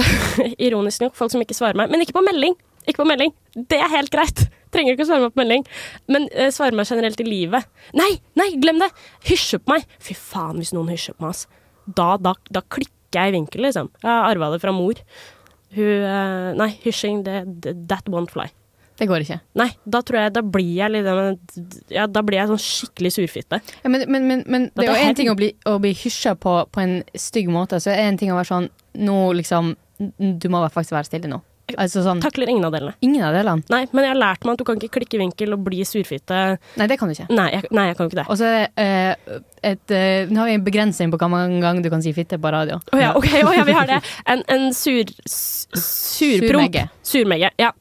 ironisk 0.62 1.04
nok, 1.04 1.16
folk 1.18 1.34
som 1.34 1.44
ikke 1.44 1.58
svarer 1.58 1.80
meg. 1.80 1.92
Men 1.92 2.06
ikke 2.06 2.16
på 2.16 2.24
melding! 2.24 2.56
Ikke 2.88 3.02
på 3.02 3.10
melding. 3.10 3.34
Det 3.70 3.80
er 3.82 3.92
helt 3.92 4.14
greit. 4.14 4.46
Trenger 4.74 4.96
ikke 4.96 5.08
å 5.08 5.10
svare 5.10 5.26
meg 5.26 5.34
på 5.34 5.42
melding. 5.42 5.66
Men 6.14 6.30
uh, 6.32 6.48
svare 6.54 6.78
meg 6.78 6.88
generelt 6.90 7.20
i 7.20 7.28
livet. 7.28 7.68
Nei, 7.98 8.12
nei, 8.40 8.52
glem 8.62 8.80
det! 8.82 8.92
Hysje 9.28 9.60
på 9.64 9.76
meg. 9.76 9.90
Fy 10.04 10.16
faen, 10.18 10.62
hvis 10.62 10.72
noen 10.78 10.94
hysjer 10.94 11.18
på 11.18 11.26
meg, 11.26 11.36
ass. 11.36 11.50
Da, 11.90 12.14
da, 12.22 12.36
da 12.54 12.64
klikker 12.64 13.18
jeg 13.18 13.34
i 13.34 13.36
vinkel, 13.40 13.66
liksom. 13.66 13.90
Jeg 14.04 14.10
har 14.12 14.30
arva 14.30 14.52
det 14.54 14.62
fra 14.62 14.74
mor. 14.76 15.02
Hun 15.74 15.86
eh, 15.86 16.52
Nei, 16.58 16.70
hysjing, 16.86 17.24
That 17.26 18.10
won't 18.10 18.34
fly. 18.34 18.48
Det 19.00 19.08
går 19.08 19.24
ikke. 19.24 19.40
Nei, 19.60 19.70
da 19.88 20.02
tror 20.04 20.20
jeg 20.20 20.34
Da 20.36 20.42
blir 20.44 20.72
jeg 20.76 20.92
liksom 20.92 21.92
Ja, 21.96 22.06
da 22.12 22.24
blir 22.26 22.42
jeg 22.42 22.52
sånn 22.52 22.64
skikkelig 22.64 23.14
surfitte. 23.16 23.62
Ja, 23.84 23.92
men, 23.92 24.04
men, 24.12 24.28
men, 24.28 24.44
men 24.48 24.70
det 24.76 24.88
er 24.88 24.92
jo 24.92 25.12
én 25.12 25.18
ting 25.18 25.32
å 25.32 25.38
bli, 25.40 25.54
å 25.70 25.78
bli 25.82 25.94
hysja 25.96 26.36
på 26.36 26.60
på 26.70 26.84
en 26.84 27.00
stygg 27.16 27.50
måte, 27.54 27.80
så 27.80 27.94
er 27.94 28.02
det 28.02 28.08
en 28.10 28.20
ting 28.24 28.34
å 28.34 28.40
være 28.40 28.52
sånn 28.52 28.70
Nå 29.00 29.18
liksom 29.38 29.76
Du 30.20 30.50
må 30.52 30.62
faktisk 30.72 30.96
være 30.98 31.08
stille 31.08 31.32
nå. 31.32 31.40
Altså 31.78 32.04
sånn 32.06 32.22
Takler 32.24 32.50
ingen 32.52 32.66
av 32.68 32.74
delene. 32.76 32.96
Ingen 33.06 33.26
av 33.28 33.36
delene. 33.38 33.66
Nei, 33.72 33.82
men 33.92 34.06
jeg 34.06 34.14
har 34.14 34.20
lært 34.20 34.46
meg 34.48 34.56
at 34.56 34.62
du 34.62 34.66
kan 34.68 34.80
ikke 34.80 35.00
klikke 35.00 35.18
i 35.18 35.22
vinkel 35.24 35.56
og 35.56 35.64
bli 35.68 35.84
surfitte. 35.88 36.40
Nei, 36.80 36.88
det 36.90 36.98
kan 37.00 37.12
du 37.12 37.16
ikke. 37.16 37.28
Nei, 37.34 37.48
jeg, 37.54 37.70
nei, 37.76 37.86
jeg 37.90 38.00
kan 38.00 38.10
ikke 38.10 38.20
det. 38.22 38.26
Og 38.32 38.40
så 38.40 38.50
er 38.50 38.58
det 38.60 39.38
uh, 39.38 39.40
et 39.70 39.94
uh, 39.94 40.32
Nå 40.32 40.42
har 40.42 40.50
vi 40.50 40.58
en 40.58 40.66
begrensning 40.66 41.14
på 41.14 41.20
hvor 41.22 41.32
mange 41.34 41.62
ganger 41.64 41.86
du 41.86 41.92
kan 41.94 42.04
si 42.06 42.14
fitte 42.16 42.40
på 42.42 42.54
radio. 42.56 42.80
Å 42.80 43.02
ja, 43.02 43.14
ok, 43.18 43.30
oh, 43.44 43.54
ja, 43.56 43.66
vi 43.68 43.78
har 43.78 43.90
det. 43.90 44.02
En, 44.30 44.44
en 44.52 44.70
sur... 44.76 45.10
Surpromp. 45.30 46.76
Surmegge. 47.06 47.50
Ja. 47.62 47.72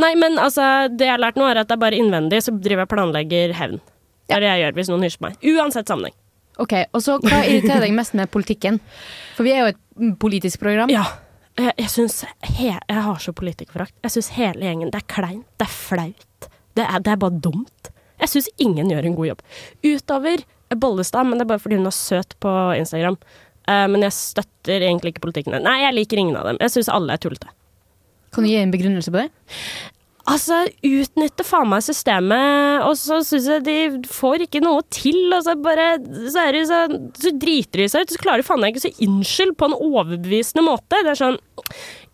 Nei, 0.00 0.12
men 0.18 0.38
altså, 0.42 0.86
det 0.92 1.08
jeg 1.08 1.16
har 1.16 1.22
lært 1.22 1.40
nå, 1.40 1.48
er 1.48 1.62
at 1.62 1.70
det 1.70 1.76
er 1.78 1.82
bare 1.82 1.98
innvendig, 1.98 2.42
så 2.44 2.54
driver 2.54 2.84
jeg 2.84 2.90
og 2.90 2.94
planlegger 2.94 3.56
hevn. 3.58 3.82
Det 4.26 4.36
er 4.36 4.42
det 4.42 4.52
jeg 4.52 4.64
gjør 4.64 4.78
hvis 4.78 4.92
noen 4.92 5.06
hysjer 5.06 5.22
på 5.22 5.28
meg. 5.28 5.42
Uansett 5.54 5.90
sammenheng. 5.90 6.16
Ok, 6.62 6.72
Og 6.96 7.02
så 7.04 7.18
hva 7.20 7.42
irriterer 7.44 7.84
deg 7.84 7.94
mest 7.96 8.14
med 8.16 8.30
politikken? 8.32 8.80
For 9.36 9.44
vi 9.44 9.52
er 9.52 9.64
jo 9.64 9.72
et 9.74 10.16
politisk 10.20 10.62
program. 10.62 10.92
Ja. 10.92 11.04
Jeg, 11.56 11.72
jeg 11.80 11.88
syns 11.88 12.18
Jeg 12.58 12.80
har 13.06 13.20
så 13.22 13.32
politikerforakt. 13.32 13.94
Jeg 14.04 14.16
syns 14.16 14.34
hele 14.36 14.66
gjengen 14.66 14.92
Det 14.92 15.00
er 15.00 15.08
kleint. 15.08 15.48
Det 15.56 15.68
er 15.68 15.72
flaut. 15.72 16.50
Det 16.76 16.84
er, 16.84 17.00
det 17.00 17.12
er 17.14 17.22
bare 17.22 17.40
dumt. 17.40 17.90
Jeg 18.20 18.32
syns 18.32 18.50
ingen 18.60 18.90
gjør 18.92 19.08
en 19.08 19.16
god 19.16 19.30
jobb. 19.30 19.42
Utover 19.84 20.44
Bollestad, 20.76 21.28
men 21.28 21.38
det 21.38 21.46
er 21.46 21.52
bare 21.52 21.62
fordi 21.62 21.78
hun 21.78 21.88
er 21.88 21.94
søt 21.94 22.34
på 22.42 22.52
Instagram. 22.76 23.18
Uh, 23.66 23.86
men 23.90 24.04
jeg 24.06 24.14
støtter 24.14 24.82
egentlig 24.82 25.14
ikke 25.14 25.24
politikken. 25.26 25.56
Nei, 25.62 25.78
jeg 25.84 25.96
liker 25.96 26.20
ingen 26.20 26.38
av 26.38 26.48
dem. 26.50 26.60
Jeg 26.62 26.74
syns 26.74 26.90
alle 26.92 27.16
er 27.16 27.22
tullete. 27.22 27.50
Kan 28.34 28.44
du 28.44 28.50
gi 28.50 28.58
en 28.60 28.74
begrunnelse 28.74 29.12
på 29.12 29.22
det? 29.22 29.28
Altså, 30.26 30.56
utnytte 30.82 31.44
faen 31.46 31.68
meg 31.70 31.84
systemet, 31.86 32.82
og 32.82 32.96
så 32.98 33.20
syns 33.22 33.44
jeg 33.46 33.62
de 33.66 33.76
får 34.10 34.42
ikke 34.48 34.62
noe 34.64 34.82
til. 34.90 35.20
Og 35.36 35.44
så 35.46 35.54
bare 35.62 35.84
Så, 36.02 36.40
er 36.42 36.56
det 36.56 36.64
så, 36.66 36.80
så 37.14 37.30
driter 37.38 37.84
de 37.84 37.86
seg 37.92 38.02
ut, 38.06 38.14
så 38.16 38.22
klarer 38.24 38.42
de 38.42 38.46
faen 38.48 38.58
meg 38.64 38.74
ikke 38.74 38.82
å 38.82 38.86
si 38.88 39.06
unnskyld 39.06 39.54
på 39.60 39.68
en 39.70 39.76
overbevisende 39.78 40.64
måte. 40.66 40.98
Det 41.06 41.12
er 41.14 41.20
sånn 41.20 41.38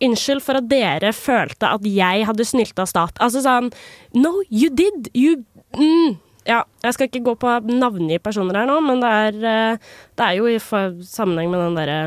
Unnskyld 0.03 0.43
for 0.43 0.59
at 0.59 0.67
dere 0.67 1.13
følte 1.15 1.69
at 1.77 1.83
jeg 1.87 2.25
hadde 2.27 2.45
snylta 2.45 2.85
stat. 2.89 3.17
Altså 3.23 3.41
sånn 3.45 3.69
No, 4.17 4.35
you 4.49 4.69
did! 4.73 5.09
You 5.15 5.39
mm. 5.77 6.17
Ja, 6.45 6.63
jeg 6.83 6.95
skal 6.97 7.07
ikke 7.07 7.21
gå 7.23 7.33
på 7.39 7.51
navngitte 7.71 8.19
personer 8.25 8.57
her 8.59 8.67
nå, 8.67 8.75
men 8.83 8.99
det 8.99 9.09
er, 9.09 9.37
eh, 9.47 9.93
det 10.19 10.25
er 10.25 10.33
jo 10.35 10.49
i 10.51 10.57
for- 10.59 10.97
sammenheng 11.07 11.53
med 11.53 11.61
den 11.63 11.77
derre 11.79 11.99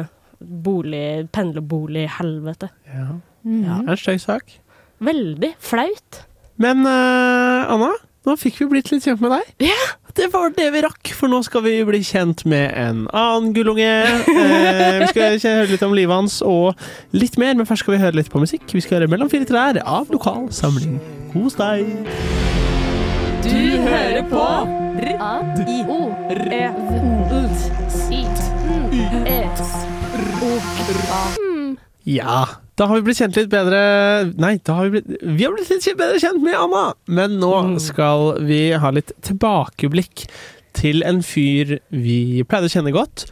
bolig, 0.67 1.31
pendlerbolig-helvete. 1.33 2.69
Ja. 2.93 3.07
Det 3.47 3.65
er 3.73 3.89
en 3.95 3.97
stygg 4.03 4.21
sak. 4.21 4.59
Veldig 5.05 5.53
flaut. 5.61 6.23
Men 6.63 6.87
uh, 6.89 7.73
Anna, 7.73 7.93
nå 8.27 8.37
fikk 8.41 8.63
vi 8.63 8.67
blitt 8.77 8.91
litt 8.93 9.05
kjent 9.05 9.21
med 9.23 9.31
deg. 9.37 9.45
Ja. 9.69 9.83
Det 10.17 10.31
var 10.33 10.49
det 10.57 10.71
vi 10.73 10.81
rakk, 10.81 11.11
for 11.13 11.29
nå 11.29 11.43
skal 11.45 11.61
vi 11.67 11.75
bli 11.85 11.99
kjent 12.01 12.47
med 12.49 12.71
en 12.73 13.03
annen 13.13 13.51
gullunge. 13.53 13.85
Eh, 13.85 15.03
vi 15.03 15.09
skal 15.11 15.37
høre 15.37 15.67
litt 15.69 15.83
om 15.85 15.93
livet 15.93 16.17
hans 16.17 16.39
og 16.41 16.73
litt 17.13 17.37
mer, 17.37 17.53
men 17.59 17.69
først 17.69 17.85
skal 17.85 17.95
vi 17.95 18.01
høre 18.01 18.17
litt 18.17 18.31
på 18.33 18.41
musikk. 18.41 18.65
Vi 18.73 18.81
skal 18.81 18.97
høre 18.97 19.11
Mellom 19.13 19.29
fire 19.29 19.45
trær 19.45 19.77
av 19.85 20.09
Lokal 20.15 20.49
samling. 20.57 20.97
Kos 21.35 21.53
deg! 21.61 21.85
Du 23.45 23.53
hører 23.85 24.25
på 24.31 24.41
R-A-I-O-R-E-O-S-I-T-E-S-O-A. 30.17 31.21
Ja, 32.07 32.47
da 32.77 32.87
har 32.91 32.99
vi 32.99 33.07
blitt 33.07 33.21
kjent 33.23 33.39
litt 33.39 33.49
bedre 33.53 33.79
Nei, 34.37 34.57
da 34.61 34.77
har 34.79 34.91
vi 34.91 35.01
blitt 35.01 35.25
Vi 35.25 35.47
har 35.47 35.55
blitt 35.57 35.71
litt 35.73 35.89
bedre 35.97 36.21
kjent 36.21 36.43
med 36.45 36.57
Anna! 36.59 36.87
Men 37.09 37.39
nå 37.41 37.53
skal 37.81 38.43
vi 38.45 38.61
ha 38.77 38.93
litt 38.93 39.15
tilbakeblikk 39.25 40.27
til 40.77 41.01
en 41.09 41.23
fyr 41.25 41.79
vi 41.89 42.45
pleide 42.45 42.69
å 42.69 42.73
kjenne 42.75 42.93
godt. 42.93 43.25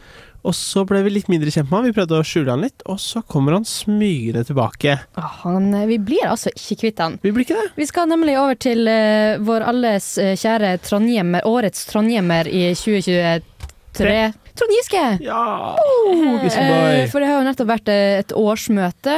Og 0.45 0.55
så 0.57 0.81
ble 0.89 1.03
vi 1.05 1.11
litt 1.13 1.27
mindre 1.29 1.51
kjent 1.53 1.69
med 1.69 1.77
han, 1.77 1.85
vi 1.85 1.93
prøvde 1.93 2.17
å 2.17 2.25
skjule 2.25 2.55
han 2.55 2.63
litt, 2.65 2.81
og 2.89 2.97
så 3.01 3.21
kommer 3.29 3.53
han 3.53 3.67
smygende 3.69 4.41
tilbake. 4.49 4.95
Ah, 5.13 5.29
Han, 5.43 5.69
vi 5.89 5.99
blir 6.01 6.25
altså 6.29 6.49
ikke 6.53 6.79
kvitt 6.81 7.03
han. 7.05 7.19
Vi 7.21 7.33
blir 7.33 7.45
ikke 7.45 7.57
det. 7.59 7.67
Vi 7.77 7.85
skal 7.89 8.09
nemlig 8.09 8.33
over 8.41 8.57
til 8.57 8.89
uh, 8.89 9.37
vår 9.45 9.65
alles 9.69 10.09
eh, 10.21 10.33
kjære 10.41 10.75
trondhjemmer, 10.85 11.45
årets 11.49 11.85
trondhjemmer 11.89 12.49
i 12.49 12.71
2023. 12.77 13.55
tre. 13.95 14.17
Trond 14.55 14.71
Giske! 14.71 15.03
Ja! 15.25 15.75
Oh. 15.75 16.45
Eh, 16.45 17.09
for 17.11 17.19
det 17.19 17.27
har 17.27 17.41
jo 17.41 17.47
nettopp 17.47 17.71
vært 17.73 17.89
eh, 17.91 18.19
et 18.21 18.31
årsmøte 18.39 19.17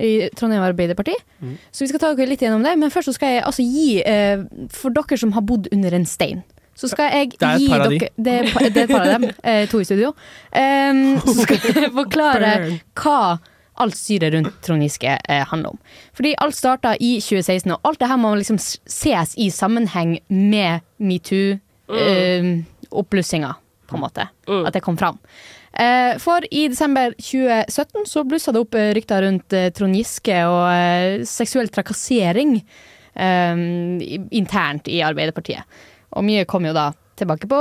i 0.00 0.12
Trondheim 0.36 0.64
Arbeiderparti. 0.64 1.14
Mm. 1.40 1.56
Så 1.70 1.84
vi 1.84 1.90
skal 1.92 2.02
ta 2.02 2.14
dere 2.14 2.32
litt 2.32 2.44
gjennom 2.44 2.64
det. 2.66 2.76
Men 2.80 2.92
først 2.92 3.10
så 3.10 3.16
skal 3.16 3.28
jeg 3.36 3.44
altså 3.48 3.66
gi, 3.66 3.90
eh, 4.02 4.46
for 4.74 4.96
dere 4.96 5.20
som 5.20 5.36
har 5.36 5.46
bodd 5.46 5.70
under 5.74 5.96
en 5.96 6.08
stein 6.08 6.42
så 6.80 6.88
skal 6.88 7.10
jeg 7.12 7.34
Det 7.36 7.44
er 7.44 7.58
gi 7.60 7.68
dere 7.68 8.08
Det 8.16 8.32
er, 8.38 8.42
det 8.72 8.76
er 8.76 8.82
et 8.86 8.90
par 8.90 9.04
av 9.04 9.12
dem. 9.18 9.24
Eh, 9.44 9.68
to 9.68 9.80
i 9.80 9.84
studio. 9.84 10.14
Um, 10.50 11.20
så 11.22 11.44
skal 11.44 11.56
jeg 11.62 11.92
forklare 11.94 12.80
hva 12.98 13.38
alt 13.80 13.96
styret 13.96 14.34
rundt 14.34 14.50
Trond 14.64 14.82
Giske 14.82 15.12
eh, 15.16 15.44
handler 15.48 15.70
om. 15.74 15.78
Fordi 16.16 16.34
alt 16.42 16.56
starta 16.56 16.96
i 17.00 17.20
2016, 17.22 17.72
og 17.72 17.80
alt 17.86 18.00
det 18.00 18.08
her 18.10 18.16
må 18.20 18.34
liksom 18.36 18.58
ses 18.60 19.34
i 19.38 19.50
sammenheng 19.54 20.18
med 20.28 20.80
metoo-oppblussinga, 20.98 23.54
på 23.86 23.96
en 23.96 24.00
måte. 24.04 24.28
At 24.50 24.72
det 24.76 24.82
kom 24.84 24.96
fram. 25.00 25.18
Eh, 25.72 26.18
for 26.18 26.44
i 26.50 26.64
desember 26.68 27.14
2017 27.18 28.06
så 28.10 28.24
blussa 28.26 28.52
det 28.52 28.62
opp 28.64 28.74
eh, 28.74 28.90
rykter 28.96 29.22
rundt 29.22 29.54
eh, 29.54 29.68
Trond 29.74 29.94
Giske 29.94 30.34
og 30.50 30.64
eh, 30.74 31.22
seksuell 31.28 31.70
trakassering 31.70 32.56
eh, 32.58 33.62
internt 34.34 34.90
i 34.90 34.98
Arbeiderpartiet. 35.06 35.80
Og 36.18 36.26
mye 36.26 36.46
kom 36.50 36.66
jo 36.66 36.74
da 36.74 36.90
tilbake 37.20 37.46
på 37.50 37.60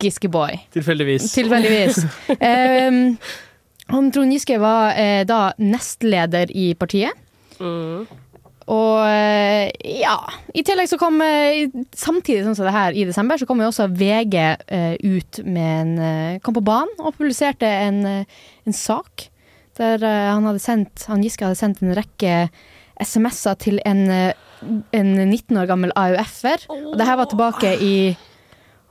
Giskeboy. 0.00 0.56
Tilfeldigvis. 0.74 1.28
Tilfeldigvis. 1.36 2.00
um, 3.88 4.10
Trond 4.12 4.32
Giske 4.32 4.58
var 4.62 4.96
eh, 4.96 5.22
da 5.28 5.50
nestleder 5.60 6.52
i 6.56 6.72
partiet. 6.78 7.12
Og 8.72 9.02
eh, 9.04 9.68
ja 10.00 10.16
I 10.56 10.62
tillegg 10.64 10.88
så 10.88 10.96
kom 11.00 11.20
Samtidig 11.20 12.44
som 12.46 12.56
det 12.64 12.72
her 12.72 12.96
i 12.96 13.04
desember, 13.04 13.36
så 13.36 13.48
kom 13.48 13.60
jo 13.60 13.68
også 13.68 13.90
VG 13.92 14.36
eh, 14.40 14.94
ut 15.04 15.40
med 15.44 15.74
en 15.82 15.92
eh, 16.00 16.38
Kom 16.44 16.56
på 16.56 16.64
banen 16.64 16.94
og 17.00 17.16
publiserte 17.18 17.68
en, 17.68 18.02
en 18.06 18.76
sak 18.76 19.28
der 19.74 19.98
han 20.06 20.44
hadde 20.46 20.62
sendt 20.62 21.02
Han 21.10 21.24
Giske 21.24 21.42
hadde 21.42 21.58
sendt 21.58 21.80
en 21.82 21.96
rekke 21.98 22.34
SMS-er 23.02 23.56
til 23.58 23.80
en, 23.82 24.04
en 24.06 25.08
19 25.18 25.58
år 25.58 25.66
gammel 25.66 25.90
AUF-er. 25.98 26.62
Og 26.70 26.92
det 26.94 27.08
her 27.08 27.18
var 27.18 27.26
tilbake 27.26 27.72
i 27.82 27.96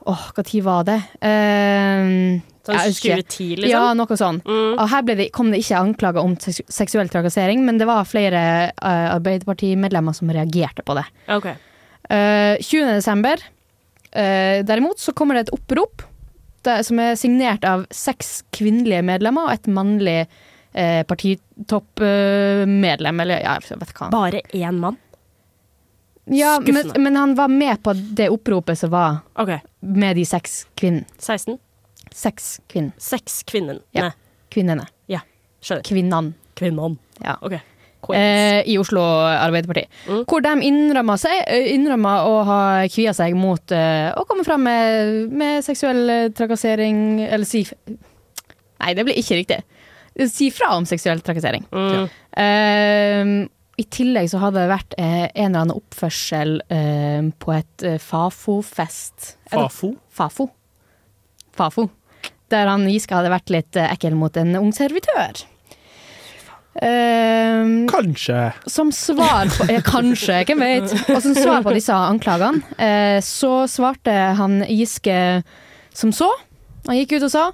Åh, 0.04 0.26
hva 0.36 0.44
tid 0.44 0.60
var 0.66 0.84
det? 0.84 0.98
Uh, 1.24 2.36
Sånn 2.64 2.78
2010, 2.80 3.60
liksom? 3.60 3.68
Ja, 3.68 3.92
noe 3.96 4.16
sånn. 4.16 4.38
Mm. 4.46 4.78
Og 4.78 4.88
her 4.88 5.02
det, 5.10 5.26
kom 5.36 5.50
det 5.52 5.58
ikke 5.60 5.82
anklager 5.84 6.24
om 6.24 6.32
seksuell 6.40 7.10
trakassering, 7.12 7.60
men 7.66 7.76
det 7.80 7.86
var 7.90 8.08
flere 8.08 8.40
uh, 8.72 9.16
Arbeiderpartimedlemmer 9.18 10.12
som 10.16 10.32
reagerte 10.32 10.82
på 10.86 10.92
det. 10.96 11.04
Ok. 11.34 11.46
Uh, 12.08 12.54
20. 12.60 12.96
desember, 12.96 13.36
uh, 14.16 14.58
derimot, 14.64 14.98
så 15.00 15.12
kommer 15.16 15.34
det 15.36 15.42
et 15.46 15.56
opprop 15.58 16.02
det, 16.64 16.84
som 16.88 16.96
er 17.04 17.20
signert 17.20 17.62
av 17.68 17.84
seks 17.92 18.42
kvinnelige 18.56 19.02
medlemmer 19.04 19.42
og 19.48 19.54
et 19.58 19.68
mannlig 19.68 20.20
uh, 20.24 21.02
partitoppmedlem, 21.10 23.16
eller 23.26 23.36
ja, 23.44 23.52
jeg 23.60 23.78
vet 23.82 23.92
hva. 23.98 24.06
Bare 24.14 24.40
én 24.56 24.76
mann? 24.80 24.96
Ja, 26.32 26.56
men, 26.64 26.88
men 26.96 27.16
han 27.20 27.36
var 27.36 27.48
med 27.52 27.82
på 27.84 27.92
det 27.92 28.32
oppropet 28.32 28.80
som 28.80 28.88
var 28.90 29.16
okay. 29.36 29.60
med 29.84 30.16
de 30.16 30.24
seks 30.24 30.64
kvinnene. 30.78 31.04
16? 31.20 31.58
Seks 32.14 32.60
kvinn, 32.70 32.92
Seks 33.02 33.42
kvinnen. 33.48 33.80
Ja. 33.96 34.12
Kvinnene. 34.54 34.86
kvinnene. 35.10 35.24
skjønner. 35.64 35.86
Kvinnene. 35.88 36.34
Kvinnene. 36.54 36.98
Ja. 37.24 37.38
OK. 37.42 37.56
eh, 38.14 38.60
i 38.68 38.76
Oslo 38.78 39.02
Arbeiderparti. 39.02 39.86
Mm. 40.06 40.24
Hvor 40.28 40.42
de 40.44 40.52
innrømmer, 40.68 41.18
seg, 41.20 41.40
eh, 41.48 41.70
innrømmer 41.74 42.28
å 42.28 42.34
ha 42.46 42.58
kvia 42.92 43.14
seg 43.16 43.34
mot 43.38 43.74
uh, 43.74 44.12
å 44.20 44.26
komme 44.28 44.44
fram 44.46 44.62
med, 44.66 45.32
med 45.32 45.64
seksuell 45.64 46.02
eh, 46.12 46.26
trakassering 46.36 47.22
Eller 47.24 47.48
si 47.48 47.64
Nei, 47.64 48.92
det 48.98 49.04
blir 49.06 49.16
ikke 49.16 49.38
riktig. 49.38 49.60
Si 50.28 50.50
fra 50.52 50.74
om 50.76 50.84
seksuell 50.86 51.22
trakassering. 51.24 51.64
Mm. 51.72 52.08
Eh, 52.42 53.30
I 53.80 53.84
tillegg 53.88 54.28
så 54.30 54.42
hadde 54.42 54.60
det 54.60 54.70
vært 54.74 54.96
eh, 54.98 55.24
en 55.30 55.46
eller 55.48 55.62
annen 55.62 55.78
oppførsel 55.78 56.58
eh, 56.68 57.30
på 57.40 57.54
et 57.54 57.86
eh, 57.86 57.96
Fafo-fest. 58.02 59.32
Fafo? 59.48 59.94
Fafo. 60.12 60.50
Fafo. 61.54 61.88
Der 62.54 62.70
han 62.70 62.86
Giske 62.86 63.16
hadde 63.16 63.32
vært 63.32 63.50
litt 63.50 63.80
eh, 63.80 63.90
ekkel 63.90 64.14
mot 64.18 64.36
en 64.38 64.54
ung 64.60 64.70
servitør. 64.76 65.42
Eh, 66.74 67.64
Kanskje. 67.90 68.52
som 68.66 68.90
svar 68.94 69.50
på 69.54 69.66
eh, 69.70 69.82
Kanskje, 69.86 70.40
hvem 70.48 70.64
vet. 70.64 70.94
Og 71.14 71.20
som 71.22 71.36
svar 71.38 71.62
på 71.66 71.74
disse 71.76 71.94
anklagene, 71.94 72.62
eh, 72.78 73.18
så 73.22 73.64
svarte 73.70 74.14
han 74.38 74.62
Giske 74.66 75.18
som 75.94 76.14
så. 76.14 76.30
Han 76.88 76.98
gikk 76.98 77.16
ut 77.18 77.28
og 77.28 77.32
sa 77.32 77.44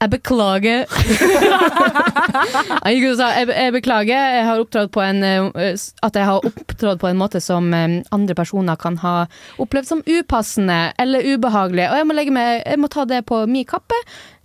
jeg 0.00 0.10
beklager. 0.14 0.86
han 2.84 2.94
gikk 2.94 3.06
og 3.10 3.18
sa 3.18 3.28
jeg, 3.36 3.50
jeg 3.52 3.74
beklager 3.74 4.34
jeg 4.36 4.46
har 4.48 4.62
opptrådt 4.62 4.92
på 4.94 5.02
en, 5.04 5.22
eh, 5.26 5.74
at 6.06 6.16
jeg 6.16 6.28
har 6.30 6.46
opptrådt 6.48 7.02
på 7.02 7.10
en 7.10 7.20
måte 7.20 7.42
som 7.44 7.68
eh, 7.76 8.00
andre 8.16 8.36
personer 8.38 8.80
kan 8.80 8.96
ha 9.04 9.14
opplevd 9.60 9.90
som 9.90 10.04
upassende 10.06 10.80
eller 11.00 11.26
ubehagelig. 11.34 11.90
Og 11.90 12.00
jeg 12.00 12.08
må, 12.08 12.16
legge 12.16 12.34
meg, 12.34 12.62
jeg 12.64 12.80
må 12.80 12.90
ta 12.92 13.04
det 13.08 13.22
på 13.28 13.42
min 13.50 13.68
kappe. 13.68 13.98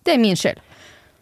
Det 0.05 0.15
er 0.15 0.21
min 0.21 0.35
skyld. 0.39 0.59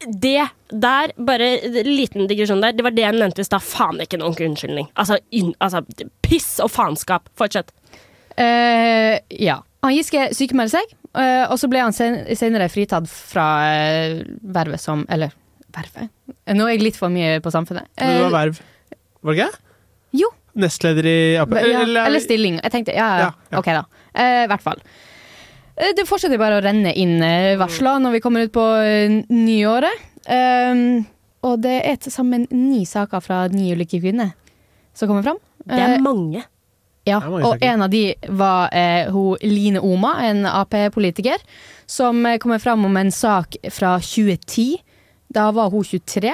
Det 0.03 0.47
der, 0.73 1.13
bare 1.15 1.51
en 1.63 1.87
liten 1.87 2.27
digresjon 2.27 2.63
der, 2.63 2.73
det 2.75 2.83
var 2.83 2.95
det 2.95 3.05
jeg 3.05 3.15
nevnte 3.15 3.43
i 3.43 3.47
stad. 3.47 3.63
Faen 3.63 4.01
ikke 4.03 4.19
noen 4.19 4.35
unnskyldning. 4.49 4.89
Altså, 4.99 5.19
inn- 5.31 5.55
altså, 5.63 5.83
piss 6.25 6.57
og 6.63 6.73
faenskap. 6.73 7.29
Fortsett. 7.39 7.71
Uh, 8.33 9.21
ja. 9.29 9.61
Han 9.85 9.93
Giske 9.93 10.25
sykemelder 10.35 10.79
seg, 10.79 10.97
og 11.51 11.60
så 11.62 11.67
ble 11.70 11.82
han 11.84 11.93
senere 11.93 12.70
fritatt 12.74 13.05
fra 13.10 13.46
eh, 13.70 14.24
vervet 14.41 14.82
som 14.82 15.03
Eller 15.13 15.34
vervet? 15.74 16.10
Eh, 16.46 16.55
Nå 16.58 16.65
er 16.67 16.75
jeg 16.75 16.84
litt 16.88 16.98
for 16.98 17.13
mye 17.13 17.39
på 17.43 17.51
samfunnet. 17.53 17.86
Men 18.00 18.15
det 18.17 18.22
var 18.24 18.29
Eh, 18.29 18.38
verv. 18.39 18.62
Var 19.24 19.34
det 19.38 19.43
ikke? 19.46 19.60
jo. 20.24 20.29
Nestleder 20.53 21.05
i 21.10 21.17
Ap... 21.41 21.50
Ja, 21.58 21.79
eller 22.05 22.22
stilling. 22.22 22.60
Jeg 22.62 22.72
tenkte 22.75 22.93
ja, 22.93 23.08
ja. 23.17 23.24
Ja, 23.25 23.32
ja. 23.50 23.58
ok, 23.62 23.70
da. 23.74 23.84
Eh, 24.13 24.43
hvert 24.51 24.62
fall. 24.62 24.82
Eh, 25.77 25.93
Det 25.98 26.05
fortsetter 26.05 26.38
bare 26.38 26.60
å 26.60 26.62
renne 26.65 26.91
inn 26.93 27.15
eh, 27.25 27.55
varsler 27.58 27.98
når 28.03 28.12
vi 28.17 28.22
kommer 28.22 28.46
ut 28.46 28.53
på 28.53 28.65
eh, 28.86 29.15
nyåret. 29.34 30.03
Um, 30.29 31.01
og 31.43 31.58
det 31.65 31.79
er 31.84 31.98
til 32.00 32.13
sammen 32.13 32.46
ni 32.53 32.86
saker 32.88 33.20
fra 33.25 33.41
ni 33.51 33.72
ulike 33.74 33.98
kvinner 34.00 34.29
som 34.96 35.10
kommer 35.10 35.25
fram. 35.25 35.41
Det 35.65 35.74
er 35.79 35.98
mange 36.00 36.05
mange. 36.05 36.43
Ja, 37.05 37.17
er 37.19 37.43
og 37.50 37.57
en 37.62 37.81
av 37.83 37.89
de 37.91 38.13
var 38.31 38.69
eh, 38.72 39.10
hun 39.12 39.36
Line 39.43 39.81
Oma, 39.83 40.13
en 40.24 40.45
Ap-politiker, 40.48 41.41
som 41.89 42.22
eh, 42.25 42.38
kommer 42.39 42.62
fram 42.63 42.86
om 42.88 42.98
en 42.98 43.12
sak 43.12 43.57
fra 43.75 43.98
2010. 44.00 44.77
Da 45.33 45.50
var 45.51 45.69
hun 45.74 45.83
23. 45.83 46.31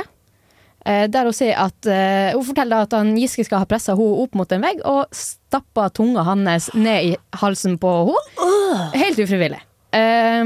Eh, 0.86 1.08
der 1.12 1.28
hun 1.28 1.34
sier 1.36 1.58
at 1.60 1.86
eh, 1.92 2.32
Hun 2.38 2.46
forteller 2.48 2.86
at 2.86 2.94
han 2.96 3.10
Giske 3.20 3.44
skal 3.44 3.60
ha 3.64 3.68
pressa 3.68 3.96
henne 3.98 4.22
opp 4.24 4.38
mot 4.40 4.52
en 4.56 4.62
vegg 4.64 4.80
og 4.88 5.10
stappa 5.16 5.90
tunga 5.92 6.24
hans 6.24 6.70
ned 6.74 7.10
i 7.10 7.16
halsen 7.42 7.76
på 7.82 7.92
henne. 8.08 8.92
Helt 8.96 9.20
ufrivillig. 9.26 9.60
Um, 9.90 9.98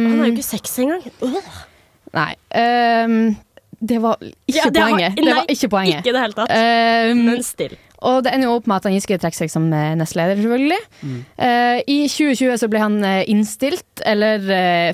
Han 0.08 0.20
har 0.22 0.27
jo 0.30 0.34
ikke 0.38 0.46
sex 0.48 0.77
engang. 0.80 1.03
Nei. 2.15 2.30
um, 2.56 3.36
det 3.84 3.98
var 4.00 4.15
ikke 4.24 4.56
Ja, 4.56 4.70
det 4.72 4.80
har- 4.82 4.89
poenget. 4.94 5.15
det 5.20 5.34
var 5.36 5.50
ikke 5.51 5.70
poenget. 5.70 5.98
Ikke 6.00 6.10
i 6.10 6.15
det 6.15 6.22
hele 6.24 6.38
tatt. 6.38 6.53
Um, 7.12 7.25
Men 7.27 7.44
still. 7.44 7.75
Og 8.03 8.24
det 8.25 8.33
ender 8.36 8.50
jo 8.50 8.57
opp 8.60 8.67
med 8.69 8.81
at 8.81 8.88
han 8.89 8.95
Giske 8.95 9.17
trekker 9.22 9.43
seg 9.43 9.51
som 9.53 9.65
eh, 9.74 9.93
nestleder, 10.00 10.39
selvfølgelig. 10.39 10.79
Eh, 11.48 11.79
I 11.88 11.98
2020 12.12 12.60
så 12.62 12.69
ble 12.72 12.81
han 12.83 12.98
eh, 13.07 13.24
innstilt, 13.31 14.03
eller 14.05 14.43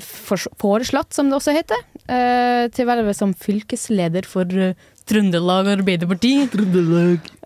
foreslått, 0.04 1.12
som 1.16 1.30
det 1.30 1.38
også 1.40 1.54
heter, 1.56 1.82
eh, 2.06 2.66
til 2.74 2.88
vervet 2.90 3.18
som 3.18 3.34
fylkesleder 3.34 4.28
for 4.28 4.46
Trøndelag 5.10 5.72
Arbeiderparti. 5.72 6.34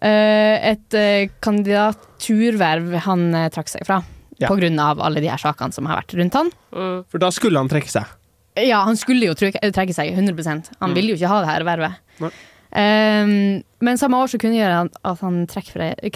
Eh, 0.05 0.73
et 0.75 0.99
kandidaturverv 1.45 2.99
han 3.07 3.31
trakk 3.55 3.73
seg 3.73 3.87
fra. 3.89 4.03
Ja. 4.43 4.51
På 4.51 4.59
grunn 4.59 4.79
av 4.83 5.01
alle 5.01 5.23
de 5.23 5.31
her 5.31 5.41
sakene 5.41 5.73
som 5.73 5.87
har 5.89 6.03
vært 6.03 6.17
rundt 6.19 6.37
han. 6.37 6.51
Mm. 6.75 7.05
For 7.09 7.23
da 7.23 7.31
skulle 7.33 7.61
han 7.63 7.71
trekke 7.71 7.93
seg. 7.93 8.11
Ja, 8.61 8.85
han 8.87 8.99
skulle 8.99 9.27
jo 9.31 9.35
trekke, 9.39 9.59
trekke 9.75 9.95
seg 9.97 10.13
100% 10.15 10.77
Han 10.79 10.93
ville 10.95 11.11
jo 11.11 11.19
ikke 11.19 11.31
ha 11.31 11.41
det 11.43 11.51
her 11.51 11.65
vervet. 11.67 12.03
Nei. 12.23 12.31
Um, 12.75 13.63
men 13.87 14.01
samme 14.01 14.19
år 14.19 14.27
så 14.33 14.39
kunne 14.43 14.59
gjøre 14.59 14.89
at 14.91 15.21
han 15.23 15.47
trekker 15.47 16.11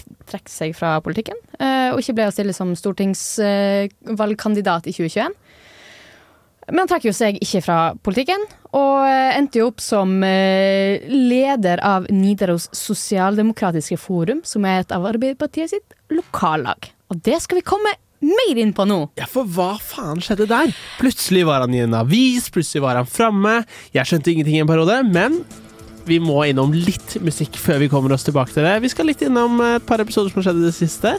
seg 0.51 0.75
fra 0.75 0.99
politikken, 1.05 1.39
uh, 1.61 1.95
og 1.95 2.01
ikke 2.03 2.17
ble 2.19 2.27
å 2.27 2.35
stille 2.35 2.55
som 2.57 2.75
stortingsvalgkandidat 2.79 4.87
i 4.91 4.93
2021. 4.97 5.33
Men 6.69 6.79
han 6.83 6.89
trekker 6.91 7.09
jo 7.09 7.17
seg 7.17 7.39
ikke 7.41 7.63
fra 7.65 7.95
politikken, 8.05 8.43
og 8.75 9.07
uh, 9.07 9.37
endte 9.37 9.59
jo 9.63 9.69
opp 9.71 9.81
som 9.81 10.25
eh, 10.27 11.01
leder 11.09 11.81
av 11.87 12.07
Nidaros 12.13 12.69
sosialdemokratiske 12.77 13.97
forum, 14.01 14.41
som 14.45 14.65
er 14.69 14.81
et 14.83 14.93
av 14.93 15.07
Arbeiderpartiet 15.09 15.71
sitt 15.73 15.95
lokallag. 16.13 16.91
Og 17.09 17.17
det 17.25 17.41
skal 17.45 17.57
vi 17.63 17.71
komme 17.71 17.93
mer 18.19 18.59
inn 18.59 18.75
på 18.75 18.83
nå. 18.89 19.11
Ja, 19.21 19.27
for 19.31 19.45
hva 19.47 19.79
faen 19.81 20.21
skjedde 20.25 20.47
der? 20.51 20.75
Plutselig 20.99 21.47
var 21.49 21.61
han 21.65 21.75
i 21.77 21.85
en 21.87 21.95
avis, 21.97 22.51
plutselig 22.53 22.83
var 22.85 22.99
han 22.99 23.09
framme. 23.09 23.63
Jeg 23.95 24.07
skjønte 24.11 24.31
ingenting 24.35 24.57
i 24.59 24.63
en 24.65 24.71
periode, 24.71 24.97
men 25.09 25.41
vi 26.09 26.19
må 26.23 26.41
innom 26.49 26.73
litt 26.75 27.19
musikk 27.25 27.59
før 27.61 27.83
vi 27.85 27.91
kommer 27.93 28.15
oss 28.17 28.27
tilbake 28.27 28.55
til 28.55 28.67
det. 28.67 28.79
Vi 28.85 28.93
skal 28.93 29.09
litt 29.11 29.23
innom 29.25 29.61
et 29.65 29.87
par 29.89 30.03
episoder 30.03 30.33
som 30.33 30.41
har 30.41 30.51
skjedd 30.51 30.63
i 30.63 30.69
det 30.69 30.77
siste, 30.77 31.17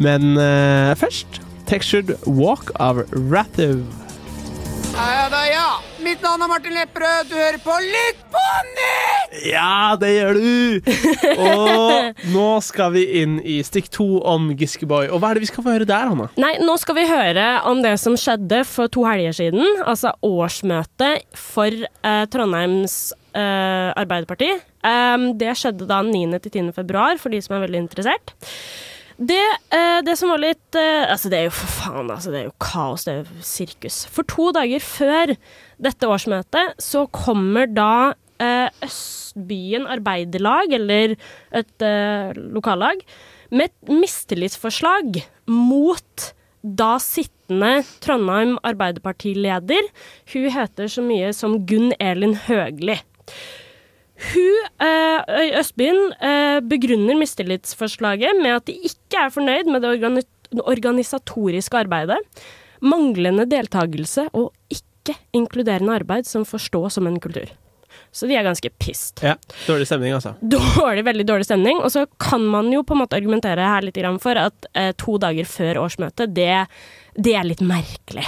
men 0.00 0.34
uh, 0.38 0.96
først 0.98 1.42
Textured 1.70 2.16
Walk 2.26 2.72
av 2.82 3.04
Rathiv. 3.30 3.82
Ja 4.94 5.28
da, 5.30 5.44
ja. 5.46 5.68
Mitt 6.02 6.22
navn 6.24 6.42
er 6.42 6.48
Martin 6.50 6.74
Lepperød. 6.74 7.28
Du 7.30 7.36
hører 7.36 7.58
på 7.62 7.74
Lytt 7.84 8.22
på 8.32 8.42
nytt! 8.66 9.36
Ja, 9.46 9.96
det 10.00 10.10
gjør 10.14 10.38
du! 10.40 10.90
Og 11.46 12.24
nå 12.32 12.46
skal 12.64 12.94
vi 12.96 13.04
inn 13.20 13.38
i 13.46 13.60
stikk 13.66 13.90
to 13.94 14.06
om 14.26 14.50
Giskeboy. 14.58 15.10
Og 15.12 15.22
hva 15.22 15.30
er 15.30 15.38
det 15.38 15.44
vi 15.44 15.50
skal 15.52 15.66
få 15.66 15.76
høre 15.76 15.88
der, 15.88 16.10
Hanna? 16.10 16.26
Nei, 16.40 16.56
nå 16.64 16.74
skal 16.82 16.98
vi 16.98 17.06
høre 17.08 17.46
om 17.70 17.84
det 17.84 17.94
som 18.02 18.18
skjedde 18.18 18.64
for 18.68 18.90
to 18.92 19.06
helger 19.06 19.36
siden. 19.36 19.64
Altså 19.84 20.14
årsmøtet 20.26 21.28
for 21.38 21.70
eh, 21.70 22.24
Trondheims 22.32 22.98
eh, 23.36 23.90
Arbeiderparti. 24.00 24.52
Um, 24.84 25.32
det 25.40 25.56
skjedde 25.58 25.88
da 25.88 26.00
9.-10. 26.06 26.72
februar, 26.76 27.18
for 27.20 27.32
de 27.32 27.40
som 27.44 27.56
er 27.56 27.66
veldig 27.66 27.84
interessert. 27.84 28.34
Det, 29.20 29.42
eh, 29.76 29.98
det 30.00 30.14
som 30.16 30.30
var 30.32 30.40
litt 30.40 30.76
eh, 30.80 31.04
Altså, 31.04 31.28
det 31.28 31.42
er 31.42 31.48
jo 31.50 31.56
for 31.58 31.72
faen, 31.74 32.08
altså. 32.08 32.32
Det 32.32 32.40
er 32.40 32.46
jo 32.48 32.56
kaos. 32.62 33.04
Det 33.04 33.12
er 33.12 33.18
jo 33.20 33.44
sirkus. 33.44 33.98
For 34.08 34.24
to 34.24 34.48
dager 34.56 34.80
før 34.80 35.34
dette 35.80 36.08
årsmøtet 36.08 36.80
så 36.80 37.04
kommer 37.12 37.68
da 37.68 38.14
eh, 38.40 38.68
Østbyen 38.86 39.84
Arbeiderlag, 39.92 40.72
eller 40.78 41.18
et 41.52 41.84
eh, 41.84 42.32
lokallag, 42.56 43.04
med 43.52 43.68
et 43.68 43.92
mistillitsforslag 43.92 45.20
mot 45.50 46.30
da 46.60 46.94
sittende 47.00 47.82
Trondheim 48.04 48.56
Arbeiderpartileder. 48.64 49.88
Hun 50.32 50.50
heter 50.54 50.90
så 50.92 51.04
mye 51.04 51.32
som 51.36 51.60
Gunn 51.68 51.92
Elin 51.98 52.36
Høgli. 52.46 52.96
Hun, 54.20 54.56
eh, 54.84 55.58
Østbyen, 55.60 56.12
eh, 56.20 56.60
begrunner 56.60 57.16
mistillitsforslaget 57.16 58.36
med 58.42 58.58
at 58.58 58.66
de 58.68 58.76
ikke 58.84 59.24
er 59.26 59.32
fornøyd 59.32 59.70
med 59.72 59.82
det 59.82 59.94
organi 59.96 60.26
organisatoriske 60.50 61.78
arbeidet, 61.78 62.18
manglende 62.82 63.44
deltakelse 63.46 64.24
og 64.34 64.50
ikke 64.68 65.14
inkluderende 65.32 65.94
arbeid 65.94 66.26
som 66.26 66.42
forstås 66.44 66.98
som 66.98 67.06
en 67.06 67.20
kultur. 67.22 67.46
Så 68.10 68.26
de 68.26 68.34
er 68.34 68.42
ganske 68.42 68.70
pissed. 68.82 69.22
Ja, 69.22 69.36
Dårlig 69.66 69.86
stemning, 69.86 70.14
altså. 70.16 70.34
Dårlig, 70.56 71.04
veldig 71.06 71.26
dårlig 71.26 71.46
stemning. 71.46 71.78
Og 71.78 71.92
så 71.94 72.06
kan 72.18 72.42
man 72.42 72.72
jo 72.74 72.82
på 72.82 72.96
en 72.96 73.04
måte 73.04 73.18
argumentere 73.18 73.62
her 73.62 73.86
litt 73.86 74.00
for 74.22 74.38
at 74.38 74.66
eh, 74.74 74.90
to 74.98 75.18
dager 75.22 75.46
før 75.46 75.84
årsmøtet, 75.84 76.34
det, 76.34 76.66
det 77.14 77.36
er 77.38 77.46
litt 77.46 77.62
merkelig. 77.62 78.26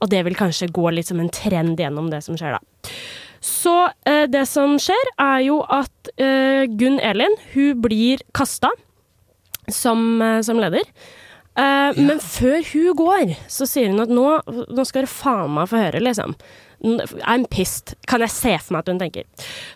Og 0.00 0.10
det 0.10 0.24
vil 0.26 0.38
kanskje 0.38 0.72
gå 0.74 0.90
litt 0.90 1.06
som 1.06 1.20
en 1.22 1.30
trend 1.30 1.78
gjennom 1.78 2.10
det 2.10 2.24
som 2.26 2.38
skjer 2.38 2.58
da. 2.58 2.90
Så 3.40 3.74
eh, 4.04 4.26
det 4.28 4.44
som 4.48 4.76
skjer, 4.80 5.12
er 5.20 5.40
jo 5.46 5.60
at 5.64 6.12
eh, 6.20 6.68
Gunn 6.68 7.00
Elin 7.00 7.36
hun 7.54 7.80
blir 7.80 8.20
kasta 8.36 8.68
som, 9.72 10.20
eh, 10.22 10.40
som 10.44 10.60
leder. 10.60 10.84
Eh, 11.60 12.00
Men 12.00 12.22
før 12.24 12.64
hun 12.72 12.96
går, 12.96 13.36
så 13.50 13.68
sier 13.68 13.92
hun 13.92 14.02
at 14.06 14.12
nå, 14.12 14.26
nå 14.70 14.88
skal 14.88 15.04
dere 15.04 15.12
faen 15.12 15.54
meg 15.58 15.70
få 15.70 15.84
høre, 15.84 16.02
liksom. 16.02 16.36
I'm 16.80 17.42
pissed, 17.52 17.92
kan 18.08 18.22
jeg 18.24 18.32
se 18.32 18.52
for 18.56 18.72
meg 18.72 18.86
at 18.86 18.88
hun 18.88 19.00
tenker. 19.02 19.26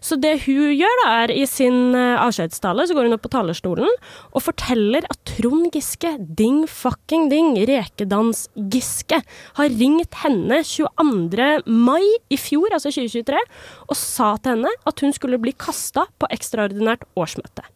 Så 0.00 0.17
det 0.17 0.47
hun 0.47 0.71
gjør, 0.73 0.95
da, 1.03 1.11
er 1.26 1.35
i 1.35 1.43
sin 1.45 1.93
uh, 1.93 2.17
avskjedstale, 2.23 2.87
så 2.88 2.97
går 2.97 3.11
hun 3.11 3.17
opp 3.19 3.26
på 3.26 3.33
talerstolen 3.35 3.91
og 4.33 4.41
forteller 4.41 5.05
at 5.12 5.21
Trond 5.35 5.69
Giske, 5.75 6.14
ding 6.38 6.62
fucking 6.71 7.29
ding, 7.29 7.59
Rekedans 7.69 8.47
Giske, 8.73 9.21
har 9.61 9.76
ringt 9.76 10.17
henne 10.23 10.62
22. 10.64 11.50
mai 11.69 12.07
i 12.33 12.41
fjor, 12.41 12.73
altså 12.73 12.88
2023, 12.95 13.43
og 13.91 14.00
sa 14.00 14.33
til 14.41 14.57
henne 14.57 14.73
at 14.88 15.05
hun 15.05 15.12
skulle 15.12 15.43
bli 15.45 15.53
kasta 15.61 16.07
på 16.17 16.33
ekstraordinært 16.33 17.05
årsmøte. 17.21 17.69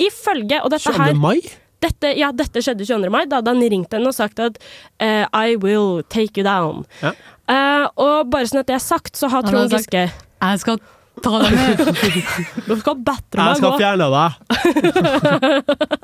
Ifølge 0.00 0.64
Og 0.64 0.72
dette 0.72 0.88
22. 0.88 1.04
her 1.04 1.20
mai? 1.20 1.36
Dette, 1.80 2.12
ja, 2.18 2.30
dette 2.36 2.62
skjedde 2.64 2.86
22. 2.86 3.10
mai. 3.12 3.24
Da 3.30 3.40
hadde 3.40 3.54
han 3.54 3.64
ringt 3.72 3.92
henne 3.96 4.10
og 4.10 4.16
sagt 4.16 4.40
at 4.42 4.60
uh, 5.02 5.26
I 5.32 5.56
will 5.60 6.02
take 6.12 6.40
you 6.40 6.46
down. 6.46 6.84
Ja. 7.04 7.14
Uh, 7.50 7.86
og 7.98 8.30
bare 8.30 8.46
sånn 8.46 8.62
at 8.62 8.70
det 8.70 8.76
er 8.78 8.84
sagt, 8.84 9.16
så 9.18 9.30
har 9.32 9.42
Trond 9.42 9.72
Giske 9.74 10.06
Jeg 10.06 10.62
skal 10.62 10.78
ta 11.24 11.40
deg 11.42 11.56
med. 11.56 11.82
Du 12.68 12.76
skal 12.78 13.00
batre 13.02 13.48
Jeg 13.50 13.58
skal 13.58 13.78
fjerne 13.80 14.06
deg. 14.14 14.30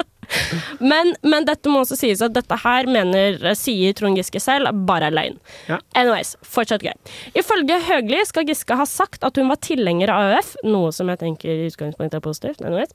Men, 0.81 1.13
men 1.23 1.45
dette 1.47 1.71
må 1.71 1.85
også 1.85 1.97
sies 1.99 2.23
at 2.25 2.35
dette 2.35 2.57
her 2.65 2.89
mener, 2.91 3.39
sier 3.59 3.95
Trond 3.97 4.19
Giske 4.19 4.41
selv, 4.43 4.73
bare 4.89 5.11
er 5.11 5.15
løgn. 5.15 5.39
Ja. 5.71 5.79
Anyways, 5.99 6.35
fortsatt 6.43 6.83
gøy. 6.83 6.95
Ifølge 7.39 7.79
Høgli 7.87 8.19
skal 8.27 8.49
Giske 8.49 8.75
ha 8.79 8.87
sagt 8.91 9.25
at 9.27 9.39
hun 9.39 9.51
var 9.53 9.61
tilhenger 9.63 10.13
av 10.13 10.33
AUF, 10.35 10.55
noe 10.67 10.93
som 10.95 11.11
jeg 11.13 11.23
tenker 11.23 11.53
i 11.53 11.69
utgangspunktet 11.71 12.19
er 12.19 12.25
positivt, 12.25 12.65
anyways. 12.67 12.91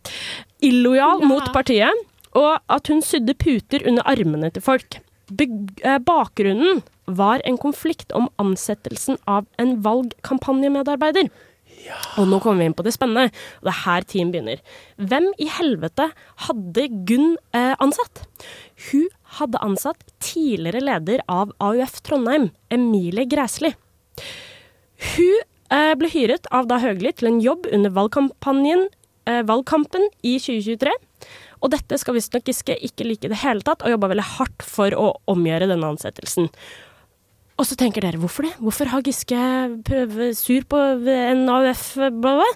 illojal 0.61 1.23
mot 1.23 1.47
partiet, 1.55 2.03
og 2.37 2.59
at 2.71 2.91
hun 2.91 3.01
sydde 3.05 3.35
puter 3.39 3.85
under 3.87 4.07
armene 4.07 4.51
til 4.53 4.63
folk. 4.63 4.99
Be 5.31 5.47
eh, 5.83 5.99
bakgrunnen 6.03 6.81
var 7.05 7.43
en 7.47 7.57
konflikt 7.59 8.11
om 8.15 8.29
ansettelsen 8.41 9.19
av 9.27 9.47
en 9.59 9.77
valgkampanjemedarbeider. 9.85 11.31
Og 12.21 12.27
nå 12.29 12.39
kommer 12.43 12.61
vi 12.61 12.69
inn 12.69 12.75
på 12.77 12.85
det 12.85 12.93
spennende, 12.93 13.31
og 13.59 13.67
det 13.67 13.71
er 13.73 13.83
her 13.85 14.05
team 14.07 14.31
begynner. 14.33 14.61
Hvem 15.01 15.31
i 15.41 15.47
helvete 15.49 16.11
hadde 16.45 16.87
Gunn 17.09 17.35
eh, 17.57 17.73
ansatt? 17.81 18.23
Hun 18.89 19.07
hadde 19.39 19.61
ansatt 19.65 20.03
tidligere 20.23 20.83
leder 20.83 21.23
av 21.31 21.53
AUF 21.63 22.01
Trondheim, 22.05 22.49
Emilie 22.73 23.25
Græsli. 23.29 23.73
Hun 25.15 25.37
eh, 25.73 25.93
ble 25.97 26.11
hyret 26.13 26.49
av 26.53 26.69
da 26.69 26.81
Høgli 26.83 27.13
til 27.17 27.31
en 27.31 27.41
jobb 27.43 27.69
under 27.71 27.93
valgkampanjen, 27.97 28.89
eh, 29.29 29.41
valgkampen 29.47 30.09
i 30.21 30.37
2023. 30.41 30.93
Og 31.61 31.73
dette 31.73 31.97
skal 32.01 32.17
visstnok 32.17 32.47
Giske 32.49 32.75
ikke 32.87 33.05
like 33.05 33.27
i 33.27 33.31
det 33.31 33.41
hele 33.43 33.61
tatt, 33.65 33.83
og 33.85 33.93
jobba 33.93 34.09
veldig 34.11 34.29
hardt 34.37 34.65
for 34.65 34.95
å 34.97 35.11
omgjøre 35.31 35.69
denne 35.69 35.91
ansettelsen. 35.93 36.49
Og 37.61 37.67
så 37.69 37.75
tenker 37.77 38.01
dere, 38.01 38.17
hvorfor 38.17 38.47
det? 38.47 38.55
Hvorfor 38.57 38.89
har 38.89 39.03
Giske 39.05 39.39
prøve 39.85 40.31
sur 40.33 40.63
på 40.65 40.79
en 41.13 41.43
AUF, 41.45 41.83
bla, 42.17 42.31
bla? 42.39 42.47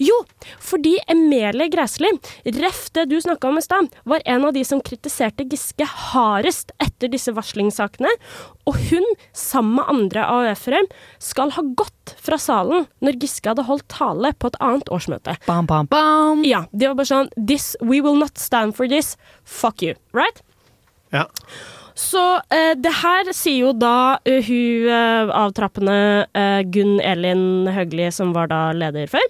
Jo, 0.00 0.16
fordi 0.56 0.94
Emilie 1.12 1.66
Græsli, 1.68 2.08
ref 2.56 2.86
det 2.96 3.04
du 3.10 3.18
snakka 3.20 3.50
om 3.50 3.60
i 3.60 3.64
stad, 3.66 3.90
var 4.08 4.24
en 4.24 4.46
av 4.48 4.54
de 4.56 4.62
som 4.64 4.80
kritiserte 4.80 5.44
Giske 5.52 5.84
hardest 5.84 6.72
etter 6.80 7.12
disse 7.12 7.34
varslingssakene. 7.36 8.08
Og 8.64 8.80
hun, 8.88 9.04
sammen 9.36 9.76
med 9.82 9.92
andre 9.98 10.24
AUF-ere, 10.32 10.80
skal 11.20 11.52
ha 11.58 11.66
gått 11.76 12.16
fra 12.24 12.40
salen 12.40 12.88
når 13.04 13.20
Giske 13.20 13.52
hadde 13.52 13.68
holdt 13.68 13.84
tale 13.92 14.32
på 14.32 14.48
et 14.48 14.60
annet 14.64 14.88
årsmøte. 14.88 15.36
Bam, 15.44 15.68
bam, 15.68 15.92
bam. 15.92 16.40
Ja, 16.48 16.64
de 16.72 16.88
var 16.88 16.96
bare 17.02 17.12
sånn 17.12 17.32
this, 17.36 17.74
We 17.84 18.00
will 18.00 18.16
not 18.16 18.40
stand 18.40 18.80
for 18.80 18.88
this. 18.88 19.18
Fuck 19.44 19.84
you. 19.84 20.00
Right? 20.16 20.40
Ja. 21.12 21.28
Så 21.94 22.22
eh, 22.50 22.74
det 22.74 22.92
her 23.00 23.30
sier 23.34 23.68
jo 23.68 23.72
da 23.78 24.18
uh, 24.18 24.38
hun 24.48 24.90
uh, 24.90 25.30
avtrappende 25.44 26.26
uh, 26.34 26.60
Gunn 26.74 26.98
Elin 26.98 27.70
Høgli, 27.70 28.10
som 28.14 28.34
var 28.34 28.50
da 28.50 28.66
leder 28.76 29.10
før. 29.10 29.26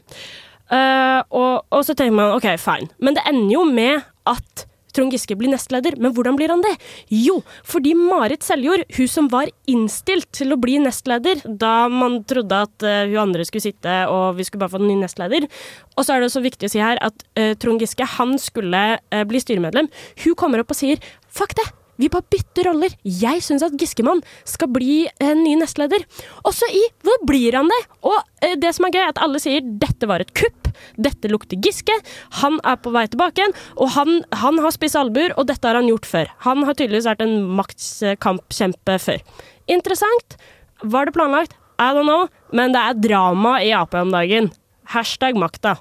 Og, 0.74 1.60
og 1.70 1.82
så 1.86 1.94
tenker 1.94 2.16
man 2.16 2.32
OK, 2.34 2.46
fine. 2.58 2.88
Men 3.04 3.14
det 3.14 3.22
ender 3.28 3.52
jo 3.52 3.60
med 3.68 4.00
at 4.26 4.64
Trond 4.96 5.12
Giske 5.12 5.36
blir 5.38 5.52
nestleder. 5.52 5.94
Men 6.00 6.14
hvordan 6.16 6.38
blir 6.38 6.50
han 6.50 6.64
det? 6.64 6.72
Jo, 7.12 7.36
fordi 7.68 7.92
Marit 7.94 8.42
Seljord, 8.42 8.82
hun 8.96 9.10
som 9.12 9.28
var 9.30 9.52
innstilt 9.70 10.26
til 10.34 10.56
å 10.56 10.58
bli 10.58 10.80
nestleder 10.82 11.44
da 11.44 11.86
man 11.92 12.22
trodde 12.26 12.64
at 12.66 12.88
hun 12.88 13.20
andre 13.26 13.46
skulle 13.46 13.68
sitte 13.68 14.00
og 14.10 14.40
vi 14.40 14.48
skulle 14.48 14.64
bare 14.64 14.74
få 14.74 14.82
en 14.82 14.88
ny 14.88 14.98
nestleder. 15.04 15.46
Og 15.94 16.08
så 16.08 16.16
er 16.16 16.24
det 16.24 16.32
så 16.34 16.42
viktig 16.42 16.72
å 16.72 16.74
si 16.74 16.82
her 16.82 16.98
at 17.04 17.22
Trond 17.62 17.84
Giske 17.84 18.08
han 18.16 18.34
skulle 18.40 18.84
bli 19.30 19.46
styremedlem. 19.46 19.92
Hun 20.24 20.38
kommer 20.40 20.64
opp 20.64 20.74
og 20.74 20.80
sier 20.80 21.02
fuck 21.28 21.54
det! 21.60 21.68
Vi 22.00 22.10
bare 22.10 22.26
bytter 22.30 22.68
roller. 22.70 22.94
Jeg 23.06 23.42
syns 23.44 23.64
at 23.66 23.76
Giskemann 23.78 24.22
skal 24.48 24.70
bli 24.74 25.04
en 25.22 25.44
ny 25.44 25.54
nestleder. 25.60 26.04
Også 26.46 26.68
i 26.74 26.82
Hvor 27.04 27.22
blir 27.28 27.56
han 27.58 27.70
det? 27.70 27.80
Og 28.02 28.16
eh, 28.42 28.56
det 28.60 28.74
som 28.74 28.88
er 28.88 28.94
gøy, 28.94 29.02
er 29.04 29.12
at 29.12 29.22
alle 29.22 29.40
sier 29.42 29.64
dette 29.64 30.08
var 30.10 30.24
et 30.24 30.34
kupp. 30.36 30.70
Dette 30.98 31.30
lukter 31.30 31.60
Giske. 31.62 31.94
Han 32.40 32.58
er 32.66 32.80
på 32.82 32.92
vei 32.94 33.06
tilbake 33.10 33.42
igjen. 33.42 33.56
Og 33.78 33.94
han, 33.94 34.22
han 34.34 34.60
har 34.64 34.74
spisse 34.74 34.98
albuer, 35.00 35.34
og 35.38 35.48
dette 35.50 35.68
har 35.68 35.78
han 35.78 35.90
gjort 35.90 36.08
før. 36.10 36.32
Han 36.48 36.66
har 36.66 36.78
tydeligvis 36.78 37.08
vært 37.12 37.24
en 37.24 37.36
maktkampkjempe 37.60 38.98
før. 39.02 39.22
Interessant. 39.70 40.38
Var 40.82 41.08
det 41.08 41.16
planlagt? 41.16 41.54
I 41.78 41.90
don't 41.94 42.06
know. 42.06 42.28
Men 42.54 42.74
det 42.74 42.82
er 42.82 43.02
drama 43.08 43.58
i 43.62 43.72
Ap 43.74 43.94
om 43.98 44.12
dagen. 44.14 44.50
Hashtag 44.94 45.38
makta. 45.40 45.78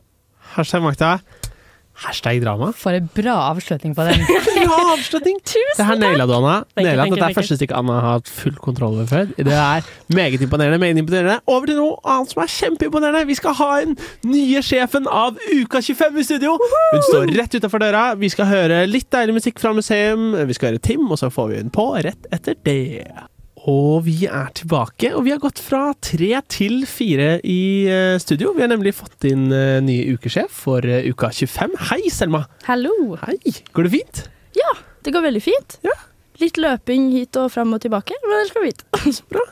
Hashtag 0.56 0.86
makta. 0.86 1.18
Hashtag 1.94 2.40
drama. 2.42 2.72
For 2.74 2.96
en 2.98 3.06
bra 3.14 3.36
avslutning 3.52 3.94
på 3.96 4.06
den. 4.08 4.24
Bra 4.64 4.78
avslutning! 4.96 5.38
Det 5.78 5.86
her 5.86 6.00
naila 6.02 6.26
du, 6.26 6.34
Anna. 6.34 6.56
Naila. 6.78 7.06
Dette 7.12 7.28
er 7.28 7.36
første 7.38 7.58
stikk 7.60 7.74
Anna 7.78 8.00
har 8.02 8.16
hatt 8.18 8.32
full 8.32 8.56
kontroll 8.64 8.98
over 8.98 9.10
før. 9.10 9.28
Det 9.38 9.54
er 9.54 9.86
meget 10.14 10.42
imponerende. 10.42 10.80
meget 10.82 10.98
imponerende 10.98 11.40
Over 11.46 11.70
til 11.70 11.78
noe 11.78 11.98
annet 12.16 12.34
som 12.34 12.42
er 12.44 12.54
kjempeimponerende. 12.56 13.26
Vi 13.30 13.38
skal 13.38 13.58
ha 13.60 13.70
en 13.84 13.98
nye 14.30 14.64
sjefen 14.66 15.06
av 15.10 15.38
Uka 15.54 15.84
25 15.86 16.18
i 16.18 16.26
studio. 16.32 16.56
Hun 16.94 17.06
står 17.10 17.36
rett 17.38 17.60
utafor 17.60 17.84
døra. 17.86 18.06
Vi 18.18 18.32
skal 18.34 18.50
høre 18.50 18.84
litt 18.90 19.12
deilig 19.14 19.38
musikk 19.38 19.62
fra 19.62 19.76
museum. 19.78 20.32
Vi 20.50 20.58
skal 20.58 20.74
høre 20.74 20.84
Tim, 20.84 21.06
og 21.12 21.22
så 21.22 21.30
får 21.34 21.54
vi 21.54 21.62
hun 21.62 21.74
på 21.74 21.92
rett 22.02 22.34
etter 22.34 22.58
det. 22.66 23.06
Og 23.70 24.02
vi 24.04 24.26
er 24.28 24.50
tilbake, 24.58 25.14
og 25.16 25.24
vi 25.24 25.32
har 25.32 25.40
gått 25.40 25.62
fra 25.64 25.94
tre 26.04 26.34
til 26.52 26.82
fire 26.90 27.38
i 27.48 27.88
eh, 27.88 28.18
studio. 28.20 28.52
Vi 28.58 28.64
har 28.66 28.68
nemlig 28.68 28.92
fått 28.98 29.24
inn 29.30 29.46
nye 29.48 29.78
ny 29.86 29.96
ukesjef 30.18 30.52
for 30.66 30.84
eh, 30.84 31.08
uka 31.08 31.30
25. 31.32 31.78
Hei, 31.94 32.02
Selma. 32.12 32.44
Hallo! 32.68 33.16
Hei. 33.22 33.38
Går 33.72 33.88
det 33.88 33.94
fint? 33.94 34.24
Ja, 34.60 34.74
det 35.08 35.14
går 35.16 35.24
veldig 35.30 35.44
fint. 35.46 35.78
Ja. 35.88 35.96
Litt 36.44 36.60
løping 36.60 37.14
hit 37.16 37.40
og 37.40 37.54
fram 37.54 37.72
og 37.78 37.80
tilbake, 37.86 38.18
men 38.26 38.42
det 38.42 38.50
skal 38.52 38.66
vi 38.66 38.74
fint. 38.74 38.84
Så 39.22 39.32
bra. 39.32 39.46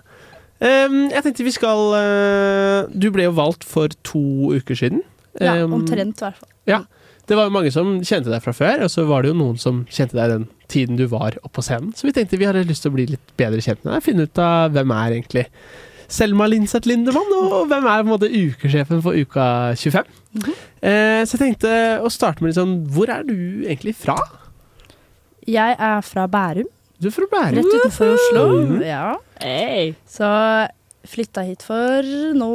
Um, 0.60 1.06
jeg 1.08 1.24
tenkte 1.26 1.46
vi 1.48 1.52
skal 1.56 1.80
uh, 1.96 2.90
Du 2.94 3.08
ble 3.10 3.24
jo 3.26 3.32
valgt 3.34 3.64
for 3.66 3.90
to 4.06 4.52
uker 4.60 4.78
siden. 4.78 5.06
Ja, 5.40 5.56
omtrent 5.64 6.20
i 6.20 6.28
hvert 6.28 6.36
fall. 6.36 6.52
Ja. 6.68 6.84
Det 7.32 7.38
var 7.40 7.48
jo 7.48 7.54
mange 7.56 7.70
som 7.72 7.94
kjente 8.04 8.28
deg 8.28 8.42
fra 8.44 8.52
før, 8.52 8.82
og 8.84 8.90
så 8.92 9.06
var 9.08 9.24
det 9.24 9.30
jo 9.32 9.38
noen 9.40 9.56
som 9.62 9.86
kjente 9.88 10.18
deg 10.18 10.34
den 10.34 10.42
tiden 10.72 10.98
du 11.00 11.06
var 11.08 11.38
oppe 11.40 11.54
på 11.62 11.64
scenen. 11.64 11.94
Så 11.96 12.04
vi 12.04 12.12
tenkte 12.18 12.36
vi 12.42 12.48
hadde 12.50 12.66
lyst 12.68 12.84
til 12.84 12.92
å 12.92 12.96
bli 12.98 13.06
litt 13.14 13.32
bedre 13.40 13.62
kjent 13.64 13.86
med 13.86 13.94
deg, 13.94 14.04
finne 14.04 14.26
ut 14.28 14.42
av 14.44 14.74
hvem 14.76 14.92
er 14.98 15.16
egentlig 15.16 15.46
Selma 16.12 16.44
Linseth 16.52 16.90
Lindemann, 16.92 17.32
og 17.38 17.70
hvem 17.72 17.88
er 17.88 18.02
på 18.02 18.04
en 18.04 18.12
måte 18.12 18.28
ukesjefen 18.28 19.00
for 19.06 19.16
uka 19.16 19.46
25. 19.80 20.12
eh, 20.84 21.22
så 21.24 21.38
jeg 21.38 21.42
tenkte 21.46 21.72
å 22.04 22.12
starte 22.12 22.44
med 22.44 22.52
litt 22.52 22.60
sånn 22.60 22.76
Hvor 22.92 23.14
er 23.16 23.24
du 23.24 23.64
egentlig 23.64 23.96
fra? 23.96 24.18
Jeg 25.48 25.78
er 25.80 26.04
fra 26.04 26.28
Bærum. 26.36 26.68
Du 27.00 27.08
er 27.08 27.16
fra 27.16 27.30
Bærum. 27.32 27.62
Rett 27.62 27.78
utenfor 27.80 28.12
Oslo. 28.18 28.44
Mhm. 28.60 28.84
Ja. 28.86 29.16
Hey. 29.40 29.96
Så 30.04 30.28
flytta 31.08 31.48
hit 31.48 31.64
for 31.64 32.12
nå 32.36 32.52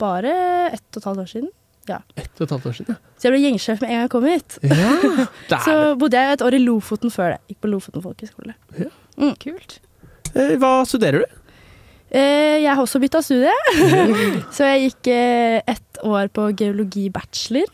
bare 0.00 0.32
ett 0.72 0.88
og 0.96 1.02
et 1.02 1.10
halvt 1.12 1.24
år 1.26 1.30
siden. 1.36 1.52
Ja. 1.88 1.98
Ett 2.16 2.30
og 2.36 2.46
et 2.46 2.54
halvt 2.54 2.68
år 2.70 2.76
siden, 2.78 2.94
ja. 2.94 3.16
Så 3.18 3.28
jeg 3.28 3.34
ble 3.34 3.42
gjengsjef 3.46 3.82
med 3.82 3.90
en 3.90 3.96
gang 3.96 4.06
jeg 4.06 4.12
kom 4.12 4.28
hit. 4.28 4.58
Ja. 4.68 5.60
Så 5.66 5.74
bodde 5.98 6.20
jeg 6.20 6.38
et 6.38 6.44
år 6.46 6.56
i 6.58 6.62
Lofoten 6.62 7.12
før 7.14 7.34
det. 7.34 7.40
Gikk 7.50 7.60
på 7.64 7.72
Lofoten 7.72 8.04
folkehøgskole. 8.04 8.54
Ja. 8.78 8.92
Mm. 9.18 9.34
Kult. 9.42 9.80
Eh, 10.34 10.54
hva 10.60 10.72
studerer 10.88 11.24
du? 11.24 11.38
Eh, 12.08 12.62
jeg 12.62 12.70
har 12.70 12.80
også 12.80 13.00
bytta 13.02 13.20
studie. 13.24 13.52
så 14.54 14.70
jeg 14.70 14.88
gikk 14.88 15.10
eh, 15.12 15.58
ett 15.68 16.00
år 16.06 16.30
på 16.32 16.48
geologi 16.56 17.08
bachelor. 17.12 17.68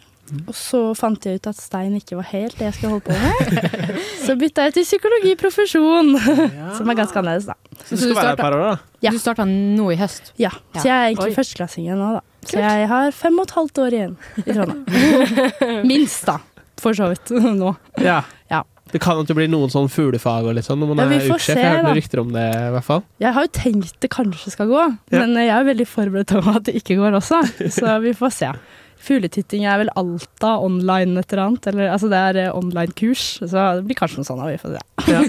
Og 0.49 0.55
så 0.57 0.79
fant 0.97 1.27
jeg 1.29 1.39
ut 1.39 1.47
at 1.51 1.59
stein 1.61 1.93
ikke 1.99 2.17
var 2.17 2.27
helt 2.31 2.57
det 2.59 2.65
jeg 2.71 2.77
skulle 2.79 2.95
holde 2.95 3.05
på 3.05 3.13
med. 3.13 3.99
så 4.25 4.35
bytta 4.41 4.65
jeg 4.67 4.77
til 4.79 4.87
psykologiprofesjon, 4.89 6.15
som 6.79 6.91
er 6.91 6.99
ganske 6.99 7.21
annerledes, 7.21 7.51
da. 7.53 7.83
Så 7.85 7.99
du 7.99 8.07
skal 8.07 8.17
være 8.17 8.31
her 8.31 8.39
et 8.39 8.41
par 8.41 8.57
år, 8.57 8.65
da? 8.65 8.95
Ja. 9.05 9.13
Du 9.13 9.21
starta 9.21 9.45
nå 9.47 9.91
i 9.93 9.99
høst? 10.01 10.33
Ja, 10.41 10.55
så 10.79 10.89
jeg 10.89 10.95
er 10.95 11.11
egentlig 11.11 11.35
Oi. 11.35 11.37
førsteklassing 11.37 11.91
nå, 11.93 12.09
da. 12.17 12.25
Så 12.51 12.61
jeg 12.63 12.89
har 12.91 13.11
fem 13.17 13.39
og 13.41 13.47
et 13.49 13.55
halvt 13.59 13.81
år 13.85 13.97
igjen 13.99 14.17
i 14.41 14.47
Trondheim. 14.51 15.85
Minst, 15.91 16.27
da. 16.29 16.39
For 16.83 16.97
så 16.97 17.09
vidt. 17.13 17.31
Nå. 17.63 17.75
Ja. 18.03 18.23
Ja. 18.53 18.63
Det 18.93 19.01
kan 19.03 19.19
at 19.19 19.27
det 19.31 19.35
blir 19.35 19.49
noen 19.51 19.73
sånn 19.73 19.89
fuglefag 19.91 20.47
og 20.47 20.55
litt 20.55 20.67
sånn 20.69 20.79
når 20.83 20.91
man 20.93 21.01
Ja, 21.03 21.07
er 21.17 21.25
får 21.27 21.41
ukesjef. 21.41 21.57
Jeg 21.59 21.67
har 21.67 21.77
hørt 21.79 21.87
noen 21.89 21.99
rykter 21.99 22.21
om 22.23 22.31
det, 22.37 22.45
i 22.55 22.71
hvert 22.77 22.87
fall. 22.87 23.03
Jeg 23.25 23.35
har 23.35 23.47
jo 23.47 23.53
tenkt 23.57 23.97
det 24.05 24.11
kanskje 24.15 24.53
skal 24.55 24.71
gå, 24.71 24.85
Ja. 25.11 25.19
men 25.25 25.35
jeg 25.41 25.51
er 25.57 25.67
veldig 25.67 25.87
forberedt 25.91 26.35
på 26.37 26.55
at 26.55 26.67
det 26.69 26.77
ikke 26.79 26.99
går 27.01 27.17
også. 27.19 27.41
Så 27.75 27.97
vi 28.05 28.13
får 28.15 28.35
se. 28.37 28.53
Fugletitting 29.05 29.67
er 29.69 29.81
vel 29.83 29.91
Alta 30.01 30.55
online 30.65 31.19
et 31.21 31.33
eller 31.35 31.43
annet. 31.49 31.67
Eller, 31.73 31.91
altså 31.93 32.09
det 32.13 32.21
er 32.29 32.39
eh, 32.45 32.55
online-kurs, 32.57 33.25
så 33.43 33.65
det 33.81 33.85
blir 33.89 33.99
kanskje 33.99 34.23
noe 34.23 34.29
sånt. 34.31 34.47
Vi 34.47 34.61
får 34.63 34.77
se. 34.77 34.85
Ja. 35.11 35.25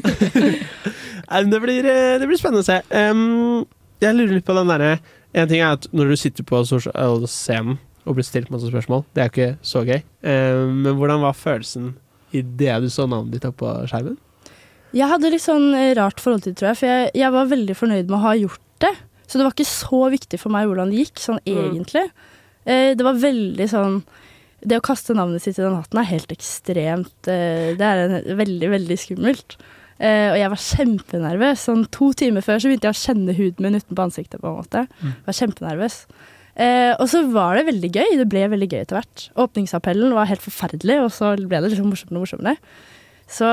Det 1.52 1.58
blir, 1.60 1.86
eh, 1.90 2.20
det 2.22 2.28
blir 2.30 2.38
spennende 2.38 2.62
å 2.62 2.68
se. 2.68 2.76
Um, 2.94 3.64
jeg 4.04 4.14
lurer 4.14 4.36
litt 4.38 4.46
på 4.46 4.54
den 4.54 4.70
derre 4.70 4.92
En 5.36 5.50
ting 5.52 5.60
er 5.62 5.76
at 5.76 5.88
når 5.92 6.14
du 6.14 6.16
sitter 6.20 6.48
på 6.48 6.62
sosial- 6.68 7.28
scenen 7.28 7.80
og 8.06 8.16
blir 8.16 8.26
stilt 8.28 8.52
masse 8.54 8.70
spørsmål, 8.70 9.04
det 9.16 9.22
er 9.22 9.28
jo 9.28 9.34
ikke 9.34 9.66
så 9.66 9.82
gøy. 9.84 10.02
Men 10.24 10.94
hvordan 10.96 11.24
var 11.24 11.34
følelsen 11.36 11.96
idet 12.36 12.78
du 12.84 12.90
så 12.94 13.08
navnet 13.10 13.34
ditt 13.34 13.48
opp 13.50 13.58
på 13.64 13.72
skjermen? 13.90 14.20
Jeg 14.96 15.10
hadde 15.12 15.32
litt 15.34 15.44
sånn 15.44 15.74
eh, 15.76 15.92
rart 15.98 16.22
forhold 16.24 16.46
til 16.46 16.54
det, 16.54 16.60
tror 16.62 16.70
jeg. 16.70 16.80
For 16.80 16.88
jeg, 16.92 17.10
jeg 17.20 17.34
var 17.36 17.50
veldig 17.52 17.76
fornøyd 17.76 18.06
med 18.08 18.16
å 18.16 18.24
ha 18.24 18.36
gjort 18.40 18.62
det. 18.86 18.94
Så 19.26 19.40
det 19.40 19.48
var 19.48 19.56
ikke 19.56 19.68
så 19.68 20.02
viktig 20.14 20.40
for 20.40 20.54
meg 20.54 20.70
hvordan 20.70 20.94
det 20.94 21.02
gikk, 21.02 21.20
sånn 21.20 21.42
egentlig. 21.50 22.06
Mm. 22.66 22.98
det 22.98 23.06
var 23.06 23.18
veldig 23.22 23.66
sånn 23.70 24.00
Det 24.66 24.80
å 24.80 24.86
kaste 24.86 25.14
navnet 25.14 25.44
sitt 25.44 25.60
i 25.60 25.62
den 25.62 25.76
hatten 25.78 26.00
er 26.02 26.08
helt 26.10 26.32
ekstremt 26.34 27.28
eh, 27.30 27.76
Det 27.78 27.86
er 27.86 28.00
en, 28.02 28.16
veldig, 28.40 28.70
veldig 28.72 28.98
skummelt. 28.98 29.58
Eh, 29.96 30.30
og 30.34 30.38
jeg 30.40 30.52
var 30.52 30.64
kjempenervøs. 30.68 31.66
Sånn 31.70 31.86
to 31.94 32.12
timer 32.18 32.46
før 32.46 32.62
så 32.62 32.72
begynte 32.72 32.90
jeg 32.90 32.98
å 32.98 33.04
kjenne 33.04 33.36
huden 33.38 33.68
min 33.68 33.80
utenpå 33.80 34.08
ansiktet. 34.08 34.42
på 34.42 34.50
en 34.50 34.60
måte. 34.60 34.88
Jeg 35.02 35.28
var 35.28 35.40
kjempenervøs. 35.42 36.00
Uh, 36.56 36.96
og 37.04 37.10
så 37.12 37.20
var 37.28 37.58
det 37.58 37.66
veldig 37.68 37.90
gøy. 37.92 38.12
Det 38.22 38.28
ble 38.32 38.46
veldig 38.48 38.70
gøy 38.72 38.82
etter 38.86 38.96
hvert. 38.96 39.26
Åpningsappellen 39.44 40.14
var 40.16 40.30
helt 40.30 40.44
forferdelig, 40.44 41.02
og 41.04 41.10
så 41.12 41.34
ble 41.36 41.60
det 41.60 41.74
liksom 41.74 41.90
morsommere 41.92 42.22
og 42.22 42.24
morsommere. 42.24 42.56
Så 43.28 43.50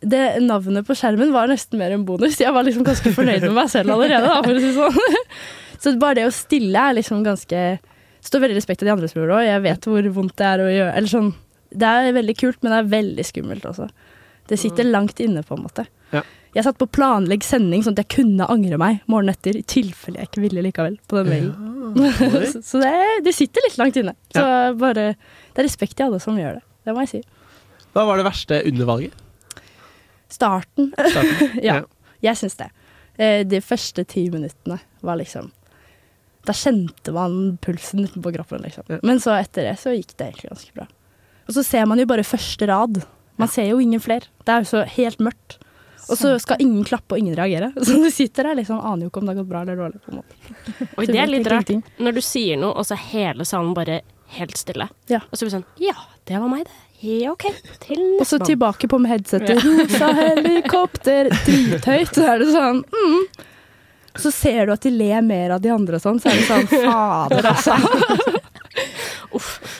det 0.00 0.40
navnet 0.42 0.86
på 0.88 0.96
skjermen 0.96 1.30
var 1.34 1.50
nesten 1.50 1.78
mer 1.78 1.92
en 1.94 2.06
bonus. 2.08 2.40
Jeg 2.40 2.54
var 2.56 2.64
liksom 2.66 2.86
ganske 2.86 3.12
fornøyd 3.14 3.44
med 3.44 3.54
meg 3.58 3.70
selv 3.70 3.94
allerede, 3.94 4.30
da, 4.32 4.56
si 4.64 4.72
sånn. 4.74 5.28
Så 5.80 5.94
bare 6.00 6.18
det 6.18 6.26
å 6.28 6.34
stille 6.34 6.76
er 6.76 6.98
liksom 6.98 7.22
ganske 7.24 7.62
Står 8.20 8.42
veldig 8.42 8.58
respekt 8.58 8.82
av 8.82 8.88
de 8.90 8.92
andre 8.92 9.08
som 9.08 9.16
gjør 9.16 9.30
det 9.30 9.36
òg. 9.38 9.46
Jeg 9.46 9.60
vet 9.64 9.86
hvor 9.88 10.08
vondt 10.12 10.34
det 10.36 10.44
er 10.44 10.60
å 10.60 10.66
gjøre 10.68 10.90
Eller 10.98 11.08
sånn 11.08 11.30
Det 11.72 11.88
er 11.88 12.10
veldig 12.12 12.34
kult, 12.36 12.58
men 12.60 12.74
det 12.74 12.80
er 12.82 12.90
veldig 12.90 13.24
skummelt 13.24 13.64
også. 13.70 13.86
Det 14.50 14.58
sitter 14.58 14.86
langt 14.88 15.20
inne, 15.22 15.44
på 15.46 15.54
en 15.56 15.64
måte. 15.64 15.86
Ja. 16.10 16.24
Jeg 16.56 16.66
satt 16.66 16.78
på 16.80 16.88
planlegg 16.90 17.44
sending 17.46 17.84
sånn 17.86 17.94
at 17.94 18.02
jeg 18.02 18.10
kunne 18.16 18.48
angre 18.50 18.78
meg 18.82 19.04
morgenen 19.06 19.36
etter, 19.36 19.54
i 19.60 19.62
tilfelle 19.62 20.18
jeg 20.18 20.30
ikke 20.32 20.42
ville 20.42 20.64
likevel, 20.66 20.96
på 21.06 21.20
den 21.20 21.30
mailen. 21.30 21.76
så 22.50 22.62
så 22.66 22.80
det, 22.82 22.90
det 23.26 23.34
sitter 23.36 23.62
litt 23.68 23.78
langt 23.78 23.98
inne. 24.00 24.16
Så 24.34 24.42
bare 24.78 25.12
Det 25.14 25.62
er 25.62 25.66
respekt 25.68 25.94
til 25.98 26.08
alle 26.08 26.18
som 26.22 26.38
gjør 26.38 26.58
det. 26.58 26.64
Det 26.86 26.94
må 26.96 27.04
jeg 27.06 27.12
si. 27.12 27.20
Hva 27.94 28.04
var 28.08 28.18
det 28.18 28.26
verste 28.26 28.58
under 28.66 28.90
valget? 28.90 29.14
Starten. 30.30 30.90
Starten, 30.94 31.56
ja, 31.68 31.80
ja. 31.80 32.10
jeg 32.22 32.38
syns 32.42 32.58
det. 32.58 32.68
Eh, 33.18 33.42
De 33.46 33.60
første 33.64 34.04
ti 34.08 34.26
minuttene 34.32 34.78
var 35.06 35.18
liksom 35.20 35.50
Da 36.46 36.54
kjente 36.56 37.12
man 37.14 37.58
pulsen 37.62 38.06
utenpå 38.06 38.32
kroppen, 38.34 38.62
liksom. 38.64 38.86
Men 39.06 39.20
så 39.22 39.34
etter 39.38 39.66
det 39.70 39.76
så 39.82 39.92
gikk 39.94 40.14
det 40.16 40.30
egentlig 40.30 40.50
ganske 40.54 40.76
bra. 40.78 40.86
Og 41.46 41.56
så 41.56 41.64
ser 41.66 41.86
man 41.90 41.98
jo 42.00 42.06
bare 42.08 42.24
første 42.24 42.66
rad. 42.70 43.02
Man 43.40 43.50
ser 43.52 43.70
jo 43.70 43.80
ingen 43.82 44.02
flere. 44.02 44.30
Det 44.44 44.54
er 44.54 44.64
jo 44.64 44.70
så 44.70 44.84
helt 44.96 45.22
mørkt. 45.24 45.58
Og 46.10 46.18
så 46.18 46.32
skal 46.42 46.62
ingen 46.62 46.82
klappe 46.84 47.14
og 47.14 47.20
ingen 47.22 47.36
reagere. 47.38 47.70
Så 47.86 47.94
du 48.02 48.08
sitter 48.10 48.48
der 48.48 48.56
liksom 48.58 48.80
aner 48.80 49.06
jo 49.06 49.10
ikke 49.12 49.20
om 49.20 49.28
det 49.28 49.34
har 49.34 49.42
gått 49.42 49.50
bra 49.52 49.60
eller 49.62 49.76
dårlig. 49.78 50.00
på 50.02 50.10
en 50.10 50.18
måte. 50.18 50.88
Oi, 50.98 51.04
det 51.06 51.20
er 51.22 51.30
litt 51.30 51.50
rart. 51.50 51.70
Når 52.02 52.16
du 52.16 52.22
sier 52.24 52.58
noe, 52.58 52.72
og 52.74 52.88
så 52.88 52.96
er 52.96 53.04
hele 53.12 53.46
salen 53.46 53.74
bare 53.76 54.00
helt 54.34 54.56
stille. 54.58 54.88
Ja. 55.10 55.20
Og 55.30 55.38
så 55.38 55.44
blir 55.44 55.52
det 55.52 55.58
sånn 55.60 55.84
Ja, 55.84 55.94
det 56.26 56.40
var 56.40 56.50
meg, 56.50 56.66
det. 56.66 56.86
Ja, 57.00 57.30
OK. 57.32 57.46
Til 57.80 58.02
Og 58.20 58.26
så 58.28 58.40
tilbake 58.42 58.88
på 58.90 58.98
med 59.00 59.14
headsetet. 59.14 59.62
Rosa 59.64 60.10
helikopter, 60.18 61.30
drithøyt. 61.46 62.12
Så 62.12 62.26
er 62.26 62.42
det 62.42 62.50
sånn 62.52 62.82
mm. 62.90 63.46
Så 64.20 64.32
ser 64.34 64.66
du 64.66 64.72
at 64.74 64.82
de 64.82 64.90
ler 64.90 65.22
mer 65.22 65.54
av 65.54 65.62
de 65.62 65.70
andre 65.70 65.96
og 65.96 66.02
sånn, 66.02 66.18
så 66.20 66.32
er 66.32 66.40
det 66.40 66.46
sånn 66.48 66.66
Fader, 66.90 67.46
altså. 67.52 67.76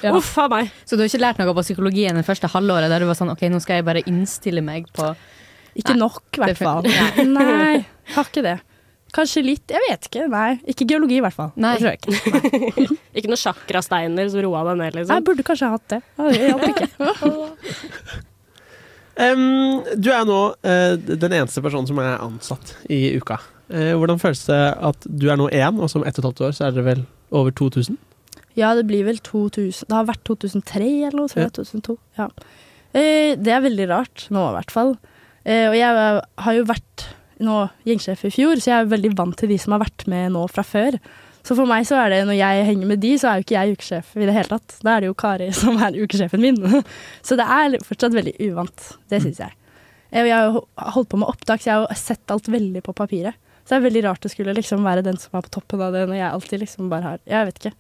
Ja. 0.04 0.12
Uff 0.14 0.32
a 0.38 0.46
meg. 0.52 0.70
Så 0.86 0.96
du 0.96 1.04
har 1.04 1.10
ikke 1.10 1.22
lært 1.22 1.40
noe 1.40 1.54
på 1.56 1.64
psykologien 1.66 2.18
det 2.18 2.26
første 2.26 2.50
halvåret 2.52 2.90
der 2.92 3.00
du 3.02 3.08
var 3.10 3.18
sånn 3.18 3.32
OK, 3.32 3.42
nå 3.50 3.58
skal 3.62 3.74
jeg 3.80 3.88
bare 3.88 4.04
innstille 4.06 4.62
meg 4.64 4.88
på 4.96 5.06
Ikke 5.78 5.94
nok, 5.98 6.22
i 6.34 6.38
hvert 6.42 6.58
fall. 6.58 6.82
Nei. 6.86 7.24
Nei, 7.30 7.76
har 8.14 8.24
ikke 8.30 8.42
det. 8.46 8.58
Kanskje 9.14 9.42
litt, 9.42 9.70
jeg 9.70 9.78
vet 9.88 10.06
ikke. 10.06 10.26
Nei, 10.30 10.60
ikke 10.70 10.86
geologi 10.92 11.16
i 11.18 11.22
hvert 11.24 11.34
fall. 11.34 11.50
Nei. 11.60 11.76
Tror 11.80 11.90
jeg 11.90 11.98
ikke. 11.98 12.12
Ikke 13.18 13.28
noe 13.30 13.40
sjakrasteiner 13.40 14.26
som 14.30 14.40
roa 14.44 14.60
deg 14.68 14.76
ned, 14.78 14.92
liksom. 15.00 15.14
Jeg 15.16 15.24
burde 15.26 15.42
kanskje 15.46 15.70
hatt 15.72 15.86
det. 15.90 16.00
Det 16.20 16.46
hjalp 16.46 16.66
ikke. 16.68 16.86
um, 19.26 19.42
du 19.98 20.08
er 20.14 20.24
nå 20.28 20.38
uh, 20.54 20.94
den 21.10 21.34
eneste 21.40 21.60
personen 21.64 21.88
som 21.90 21.98
er 22.02 22.22
ansatt 22.22 22.66
i 22.86 23.18
uka. 23.18 23.36
Uh, 23.66 23.98
hvordan 23.98 24.18
føles 24.22 24.42
det 24.46 24.62
at 24.90 25.00
du 25.10 25.26
er 25.26 25.36
nå 25.40 25.46
én, 25.50 25.74
og 25.82 25.88
som 25.90 26.06
ett 26.06 26.14
og 26.14 26.20
et 26.22 26.28
halvt 26.30 26.44
år 26.46 26.52
så 26.54 26.60
er 26.68 26.72
dere 26.78 26.88
vel 26.92 27.02
over 27.34 27.50
2000? 27.58 27.98
Ja, 28.58 28.72
det 28.74 28.86
blir 28.88 29.06
vel 29.06 29.20
2000 29.22 29.86
Det 29.88 29.94
har 29.94 30.08
vært 30.08 30.24
2003 30.26 30.90
eller 31.06 31.18
noe, 31.20 31.30
tror 31.30 31.44
jeg. 31.44 31.54
2002. 31.60 31.96
Ja. 32.18 32.28
Eh, 32.92 33.36
det 33.38 33.54
er 33.54 33.64
veldig 33.64 33.88
rart 33.92 34.26
nå, 34.34 34.42
i 34.50 34.56
hvert 34.58 34.74
fall. 34.74 34.94
Eh, 35.44 35.68
og 35.70 35.76
jeg 35.78 36.20
har 36.44 36.56
jo 36.56 36.68
vært 36.68 37.06
nå 37.40 37.56
gjengsjef 37.88 38.26
i 38.28 38.32
fjor, 38.34 38.60
så 38.60 38.72
jeg 38.72 38.78
er 38.82 38.90
veldig 38.90 39.14
vant 39.16 39.36
til 39.38 39.52
de 39.52 39.58
som 39.60 39.74
har 39.76 39.84
vært 39.84 40.04
med 40.10 40.34
nå 40.34 40.44
fra 40.52 40.64
før. 40.66 40.98
Så 41.46 41.56
for 41.56 41.68
meg 41.68 41.86
så 41.88 41.96
er 42.02 42.12
det, 42.12 42.18
når 42.28 42.36
jeg 42.36 42.64
henger 42.68 42.90
med 42.90 43.00
de, 43.00 43.14
så 43.16 43.30
er 43.30 43.38
jo 43.38 43.46
ikke 43.46 43.56
jeg 43.56 43.76
ukesjef 43.78 44.10
i 44.18 44.26
det 44.28 44.34
hele 44.36 44.50
tatt. 44.50 44.74
Da 44.84 44.96
er 44.96 45.04
det 45.04 45.08
jo 45.08 45.16
Kari 45.22 45.48
som 45.62 45.78
er 45.80 45.96
ukesjefen 45.96 46.42
min. 46.42 46.58
Så 47.26 47.38
det 47.40 47.46
er 47.48 47.78
fortsatt 47.86 48.16
veldig 48.16 48.34
uvant. 48.50 48.90
Det 49.08 49.22
syns 49.24 49.40
jeg. 49.40 49.56
Eh, 50.10 50.20
og 50.20 50.28
Jeg 50.28 50.36
har 50.36 50.50
jo 50.50 50.64
holdt 50.98 51.12
på 51.14 51.22
med 51.22 51.30
opptak, 51.32 51.62
så 51.62 51.70
jeg 51.70 51.78
har 51.78 51.86
jo 51.86 52.02
sett 52.02 52.34
alt 52.34 52.50
veldig 52.52 52.84
på 52.84 52.96
papiret. 52.96 53.38
Så 53.64 53.72
det 53.72 53.78
er 53.78 53.86
veldig 53.86 54.04
rart 54.08 54.24
det 54.24 54.32
skulle 54.32 54.54
liksom 54.56 54.84
være 54.84 55.04
den 55.06 55.18
som 55.20 55.36
er 55.38 55.44
på 55.46 55.52
toppen 55.54 55.82
av 55.84 55.94
det, 55.94 56.04
når 56.10 56.18
jeg 56.18 56.30
alltid 56.34 56.62
liksom 56.64 56.88
bare 56.92 57.06
har 57.06 57.20
Jeg 57.28 57.48
vet 57.48 57.60
ikke. 57.60 57.74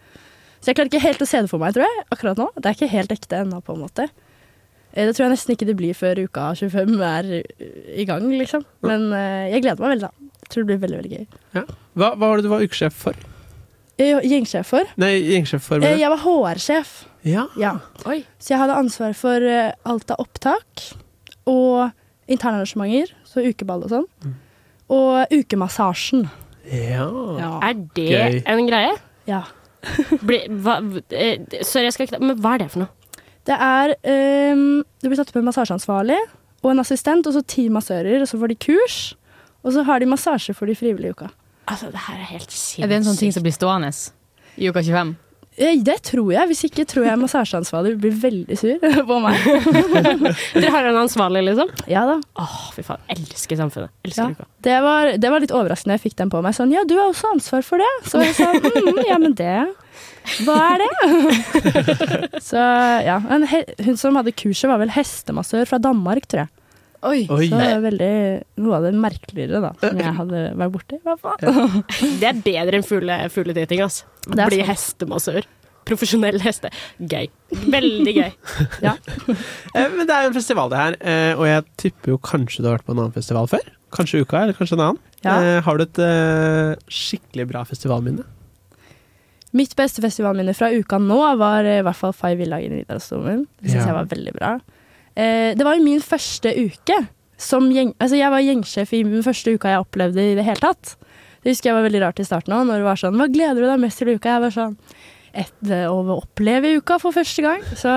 Så 0.60 0.68
jeg 0.70 0.76
klarer 0.76 0.90
ikke 0.92 1.00
helt 1.06 1.22
å 1.24 1.26
se 1.28 1.40
det 1.40 1.48
for 1.50 1.58
meg, 1.62 1.72
tror 1.74 1.86
jeg, 1.86 2.04
akkurat 2.12 2.36
nå. 2.40 2.48
Det 2.56 2.66
er 2.68 2.76
ikke 2.76 2.90
helt 2.92 3.12
ekte 3.14 3.38
ennå, 3.44 3.62
på 3.64 3.72
en 3.76 3.80
måte. 3.86 4.08
Eh, 4.92 5.06
Det 5.06 5.14
tror 5.16 5.26
jeg 5.28 5.32
nesten 5.36 5.54
ikke 5.56 5.66
det 5.70 5.76
blir 5.78 5.94
før 5.96 6.18
uka 6.26 6.50
25 6.58 7.00
er 7.00 7.30
i 7.96 8.04
gang, 8.04 8.26
liksom. 8.36 8.64
Men 8.84 9.12
eh, 9.16 9.50
jeg 9.54 9.62
gleder 9.64 9.80
meg 9.80 9.94
veldig, 9.96 10.08
da. 10.10 10.30
Jeg 10.44 10.48
tror 10.52 10.64
det 10.64 10.68
blir 10.72 10.82
veldig, 10.82 10.98
veldig 11.00 11.16
gøy. 11.16 11.26
Ja. 11.56 11.62
Hva, 11.96 12.08
hva 12.16 12.26
var 12.28 12.36
det 12.40 12.44
du 12.44 12.50
var 12.52 12.64
ukesjef 12.66 12.92
for? 13.06 13.14
Eh, 14.00 14.18
Gjengsjef 14.24 14.66
for? 14.66 14.88
Nei, 15.00 15.12
gjengsjef 15.30 15.62
for 15.62 15.84
Eh, 15.84 15.96
jeg. 16.00 16.08
Var 16.10 16.22
HR-sjef. 16.24 16.92
Ja. 17.28 17.46
Ja. 17.60 17.74
Oi. 18.08 18.22
Så 18.40 18.54
jeg 18.54 18.60
hadde 18.62 18.76
ansvar 18.80 19.14
for 19.14 19.44
alt 19.84 20.10
av 20.10 20.20
opptak 20.24 20.84
og 21.46 21.90
internarrangementer, 22.30 23.12
så 23.28 23.42
ukeball 23.44 23.84
og 23.84 23.90
sånn. 23.92 24.06
Og 24.90 25.32
ukemassasjen. 25.36 26.28
Ja. 26.70 27.06
Er 27.62 27.74
det 27.94 28.08
Gøy. 28.10 28.42
en 28.46 28.66
greie? 28.68 28.94
Ja. 29.28 29.42
Bli, 30.28 30.42
hva, 30.60 30.78
eh, 31.16 31.40
sorry, 31.64 31.86
jeg 31.86 31.94
skal 31.96 32.06
ikke 32.06 32.18
Men 32.20 32.36
hva 32.42 32.54
er 32.56 32.64
det 32.64 32.70
for 32.74 32.84
noe? 32.84 33.16
Det 33.48 33.56
er 33.56 33.94
um, 34.52 34.82
Du 35.00 35.08
blir 35.08 35.16
satt 35.16 35.32
opp 35.32 35.38
en 35.40 35.46
massasjeansvarlig 35.48 36.18
og 36.60 36.74
en 36.74 36.82
assistent, 36.82 37.24
og 37.24 37.32
så 37.32 37.40
ti 37.48 37.70
massører, 37.72 38.20
og 38.20 38.28
så 38.28 38.36
får 38.36 38.52
de 38.52 38.56
kurs. 38.60 38.96
Og 39.64 39.72
så 39.72 39.80
har 39.88 40.02
de 40.02 40.08
massasje 40.10 40.52
for 40.52 40.68
de 40.68 40.74
frivillige 40.76 41.08
i 41.08 41.16
uka. 41.16 41.30
Altså, 41.64 41.88
det 41.88 42.02
her 42.04 42.18
er 42.18 42.28
helt 42.34 42.52
sinnssykt. 42.52 42.84
Er 42.84 42.90
det 42.90 42.98
en 42.98 43.06
sånn 43.06 43.16
ting 43.16 43.32
som 43.32 43.46
blir 43.46 43.54
stående 43.56 43.88
i 44.60 44.68
uka 44.68 44.82
25? 44.84 45.14
Det 45.58 45.96
tror 46.06 46.30
jeg. 46.32 46.48
Hvis 46.50 46.62
ikke 46.68 46.84
tror 46.88 47.04
jeg 47.08 47.20
massasjeansvarlig 47.20 47.96
blir 48.00 48.14
veldig 48.22 48.56
sur 48.56 48.78
på 49.08 49.18
meg. 49.20 49.36
Dere 50.60 50.70
har 50.72 50.88
en 50.88 51.00
ansvarlig, 51.02 51.42
liksom? 51.50 51.72
Ja 51.90 52.06
da. 52.08 52.16
Åh, 52.40 52.56
fy 52.76 52.84
faen. 52.86 53.02
Elsker 53.12 53.58
samfunnet. 53.60 53.92
Elsker 54.06 54.32
Ja. 54.38 54.48
Det 54.62 54.78
var, 54.84 55.12
det 55.20 55.32
var 55.32 55.42
litt 55.42 55.52
overraskende 55.56 55.98
jeg 55.98 56.04
fikk 56.06 56.16
den 56.20 56.32
på 56.32 56.40
meg. 56.44 56.54
Sånn, 56.56 56.72
ja, 56.72 56.84
du 56.86 56.94
har 56.98 57.10
også 57.10 57.34
ansvar 57.34 57.66
for 57.66 57.82
det. 57.82 57.90
Så 58.08 58.22
jeg 58.22 58.36
sa, 58.38 58.52
mm, 58.86 59.02
ja, 59.08 59.18
men 59.20 59.36
det 59.36 59.52
Hva 60.46 60.56
er 60.70 60.84
det? 60.84 60.90
Så 62.50 62.62
ja. 63.08 63.18
Hun 63.20 64.00
som 64.00 64.16
hadde 64.20 64.36
kurset, 64.36 64.68
var 64.70 64.80
vel 64.80 64.92
hestemassør 64.94 65.68
fra 65.68 65.80
Danmark, 65.82 66.28
tror 66.30 66.46
jeg. 66.46 66.54
Oi. 67.02 67.22
Oi. 67.32 67.46
Så 67.48 67.56
det 67.56 67.68
er 67.72 67.78
veldig 67.80 68.10
noe 68.60 68.74
av 68.76 68.82
det 68.84 68.90
merkeligere 69.00 69.60
da, 69.64 69.70
som 69.80 70.00
jeg 70.02 70.12
hadde 70.18 70.40
vært 70.60 70.74
borti. 70.74 70.98
i 70.98 71.06
hvert 71.06 71.22
fall. 71.22 71.80
Det 72.20 72.28
er 72.28 72.42
bedre 72.44 72.76
enn 72.80 72.84
fugle, 72.84 73.16
fugledating, 73.32 73.80
altså. 73.86 74.04
Bli 74.28 74.60
hestemassør. 74.68 75.46
Profesjonell 75.88 76.36
heste. 76.44 76.68
Gøy. 77.00 77.30
Veldig 77.72 78.12
gøy. 78.18 78.32
ja. 78.86 78.92
Men 79.96 80.04
det 80.04 80.12
er 80.16 80.26
jo 80.26 80.32
en 80.32 80.36
festival, 80.36 80.68
det 80.70 80.80
her, 80.82 80.98
eh, 81.00 81.32
og 81.40 81.46
jeg 81.48 81.64
tipper 81.80 82.12
jo 82.12 82.18
kanskje 82.20 82.60
du 82.62 82.68
har 82.68 82.76
vært 82.76 82.86
på 82.90 82.92
en 82.94 83.00
annen 83.00 83.16
festival 83.16 83.48
før? 83.50 83.64
Kanskje 83.96 84.20
Uka, 84.22 84.42
eller 84.44 84.54
kanskje 84.58 84.76
en 84.76 84.84
annen? 84.84 85.00
Ja. 85.24 85.38
Eh, 85.40 85.56
Har 85.66 85.80
du 85.80 85.86
et 85.86 85.98
eh, 86.04 86.76
skikkelig 86.92 87.48
bra 87.50 87.64
festivalminne? 87.68 88.28
Mitt 89.56 89.72
beste 89.74 89.98
festivalminne 90.04 90.52
fra 90.54 90.68
uka 90.70 91.00
nå 91.02 91.16
var 91.40 91.66
eh, 91.66 91.80
i 91.80 91.86
hvert 91.88 91.98
fall 91.98 92.12
Five 92.14 92.38
Village 92.38 92.68
i 92.68 92.74
Nidarosdomen. 92.76 93.46
Det 93.58 93.72
syns 93.72 93.80
Ja. 93.80 93.88
jeg 93.88 93.96
var 93.96 94.12
veldig 94.12 94.34
bra. 94.36 94.52
Eh, 95.16 95.52
det 95.58 95.64
var 95.66 95.76
jo 95.76 95.84
min 95.84 96.00
første 96.04 96.52
uke 96.56 96.98
som 97.40 97.70
gjeng... 97.72 97.94
Altså, 97.98 98.16
jeg 98.20 98.30
var 98.30 98.44
gjengsjef 98.44 98.92
i 98.94 99.02
den 99.06 99.24
første 99.26 99.54
uka 99.56 99.72
jeg 99.72 99.82
opplevde 99.84 100.24
i 100.32 100.34
det 100.38 100.44
hele 100.46 100.60
tatt. 100.62 100.94
Det 101.40 101.54
husker 101.54 101.70
jeg 101.70 101.78
var 101.78 101.86
veldig 101.88 102.02
rart 102.04 102.20
i 102.20 102.26
starten 102.28 102.52
òg, 102.52 102.66
når 102.68 102.82
det 102.82 102.88
var 102.90 102.98
sånn 103.00 103.16
Hva 103.16 103.26
gleder 103.32 103.62
du 103.62 103.68
deg 103.70 103.80
mest 103.80 103.98
til 104.02 104.10
i 104.12 104.16
uka? 104.18 104.34
Jeg 104.36 104.44
var 104.44 104.52
sånn 104.56 104.74
et, 105.32 105.54
Å 105.88 105.96
oppleve 106.18 106.74
uka 106.76 106.98
for 107.00 107.16
første 107.16 107.44
gang. 107.46 107.64
Så 107.80 107.94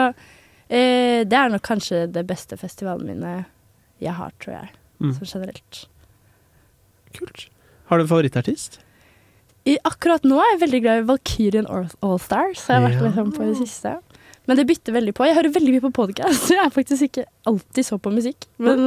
eh, 0.69 1.25
det 1.27 1.35
er 1.39 1.51
nok 1.51 1.65
kanskje 1.67 2.05
det 2.13 2.23
beste 2.29 2.55
festivalminnet 2.61 3.49
jeg 4.03 4.15
har, 4.15 4.31
tror 4.39 4.55
jeg. 4.61 4.71
Mm. 5.03 5.11
Sånn 5.19 5.29
generelt. 5.35 5.83
Kult. 7.13 7.45
Har 7.91 7.99
du 7.99 8.05
en 8.05 8.09
favorittartist? 8.09 8.79
I, 9.69 9.77
akkurat 9.87 10.25
nå 10.27 10.39
er 10.43 10.53
jeg 10.53 10.61
veldig 10.65 10.79
glad 10.83 11.01
i 11.01 11.05
Valkyrien 11.07 11.67
Allstars. 11.71 12.65
Har 12.67 12.79
jeg 12.79 12.85
vært 12.87 12.97
Ja. 12.99 13.03
liksom 13.09 13.29
på 13.35 13.43
i 13.45 13.51
det 13.51 13.59
siste. 13.61 13.93
Men 14.47 14.59
det 14.59 14.65
bytter 14.67 14.95
veldig 14.97 15.13
på. 15.15 15.23
Jeg 15.29 15.37
hører 15.37 15.53
veldig 15.55 15.73
mye 15.77 15.83
på 15.85 15.91
podkast. 15.95 16.49
Jeg 16.55 16.59
er 16.65 16.73
faktisk 16.75 17.07
ikke 17.07 17.23
alltid 17.47 17.87
så 17.87 17.97
på 18.03 18.11
musikk. 18.11 18.47
Men 18.59 18.81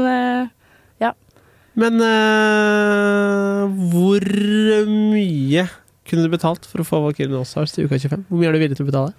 Ja 1.00 1.12
Men 1.80 2.00
uh, 2.00 3.64
hvor 3.92 4.24
mye 4.88 5.64
kunne 6.06 6.22
du 6.26 6.30
betalt 6.32 6.64
for 6.70 6.80
å 6.80 6.86
få 6.86 7.00
Valkyrien 7.02 7.34
Allstars 7.34 7.72
til 7.74 7.88
uka 7.88 7.98
25? 7.98 8.26
Hvor 8.28 8.38
mye 8.40 8.48
er 8.52 8.54
du 8.54 8.60
villig 8.62 8.76
til 8.78 8.86
å 8.86 8.90
betale? 8.92 9.12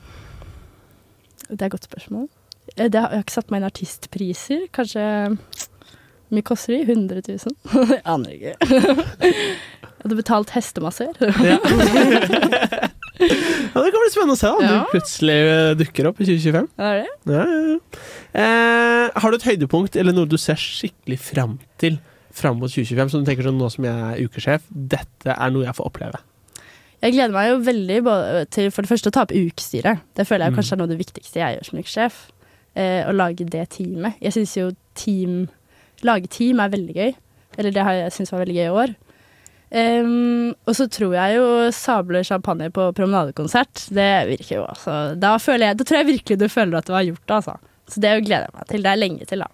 det 1.47 1.61
er 1.61 1.65
et 1.69 1.71
godt 1.77 1.87
spørsmål. 1.87 2.25
Eh, 2.75 2.89
Det 2.91 2.99
har, 2.99 3.07
jeg 3.13 3.21
har 3.21 3.23
ikke 3.23 3.35
satt 3.37 3.51
meg 3.51 3.61
inn 3.61 3.67
artistpriser. 3.69 4.65
Kanskje 4.75 5.03
Hvor 5.31 6.35
mye 6.35 6.43
koster 6.47 6.73
de? 6.75 6.81
100 6.91 7.21
000? 7.23 7.37
jeg 7.95 8.01
aner 8.03 8.29
ikke. 8.35 8.53
jeg 9.23 9.35
hadde 10.03 10.17
betalt 10.19 10.51
hestemassør. 10.57 11.13
Ja. 13.19 13.81
det 13.83 13.91
kan 13.93 14.01
bli 14.03 14.11
spennende 14.13 14.35
å 14.35 14.39
se 14.39 14.47
da, 14.51 14.59
Ja. 14.63 14.75
du 14.83 14.91
plutselig 14.93 15.37
eh, 15.47 15.73
dukker 15.79 16.07
opp 16.09 16.21
i 16.21 16.25
2025. 16.29 16.67
Er 16.77 17.01
det? 17.01 17.07
Ja, 17.33 17.43
ja, 17.45 17.59
ja. 17.73 17.79
Eh, 18.37 19.19
har 19.21 19.31
du 19.31 19.37
et 19.39 19.47
høydepunkt 19.47 19.95
eller 19.99 20.13
noe 20.13 20.29
du 20.29 20.37
ser 20.37 20.55
skikkelig 20.61 21.19
fram 21.19 21.57
til 21.81 21.99
fram 22.37 22.59
mot 22.61 22.69
2025, 22.69 23.09
som 23.09 23.23
du 23.23 23.29
tenker 23.31 23.47
sånn 23.47 23.57
nå 23.57 23.69
som 23.73 23.85
jeg 23.87 23.97
er 23.97 24.27
ukesjef, 24.27 24.65
dette 24.69 25.33
er 25.33 25.49
noe 25.53 25.65
jeg 25.65 25.73
får 25.79 25.87
oppleve? 25.89 26.19
Jeg 27.01 27.13
gleder 27.13 27.33
meg 27.33 27.49
jo 27.49 27.57
veldig 27.65 27.97
til 28.53 28.69
for 28.73 28.81
det 28.85 28.89
første 28.91 29.09
å 29.09 29.13
ta 29.13 29.23
opp 29.25 29.33
ukestyret. 29.33 29.99
Det 30.17 30.25
føler 30.27 30.45
jeg 30.47 30.53
Mm. 30.53 30.57
kanskje 30.57 30.73
er 30.73 30.77
noe 30.77 30.87
av 30.89 30.93
det 30.93 30.99
viktigste 31.01 31.37
jeg 31.41 31.57
gjør 31.57 31.65
som 31.65 31.79
ukesjef. 31.79 32.15
Eh, 32.75 33.03
å 33.09 33.13
lage 33.15 33.45
det 33.49 33.69
teamet. 33.69 34.13
Jeg 34.21 34.33
syns 34.33 34.53
jo 34.57 34.71
team 34.95 35.49
Lage 36.03 36.27
team 36.29 36.59
er 36.59 36.69
veldig 36.69 36.93
gøy. 36.93 37.15
Eller 37.57 37.71
det 37.73 37.81
har 37.83 37.91
jeg 37.93 38.11
syntes 38.13 38.31
var 38.31 38.45
veldig 38.45 38.53
gøy 38.53 38.67
i 38.67 38.75
år. 38.85 38.95
Em, 39.71 40.53
og 40.63 40.75
så 40.77 40.85
tror 40.87 41.11
jeg 41.17 41.35
jo 41.35 41.47
sable 41.75 42.21
champagne 42.23 42.69
på 42.71 42.85
promenadekonsert. 42.95 43.87
Det 43.91 44.05
virker 44.29 44.61
jo 44.61 44.63
altså 44.63 44.93
Da, 45.19 45.33
føler 45.43 45.67
jeg, 45.73 45.77
da 45.81 45.83
tror 45.89 45.97
jeg 45.99 46.07
virkelig 46.13 46.37
du 46.39 46.47
føler 46.47 46.77
at 46.79 46.87
du 46.87 46.93
har 46.95 47.03
gjort 47.03 47.25
det, 47.25 47.35
altså. 47.41 47.57
Så 47.91 47.99
det 48.03 48.13
gleder 48.25 48.47
jeg 48.47 48.55
meg 48.55 48.67
til. 48.71 48.83
Det 48.85 48.91
er 48.93 49.01
lenge 49.01 49.27
til, 49.27 49.43
da. 49.43 49.49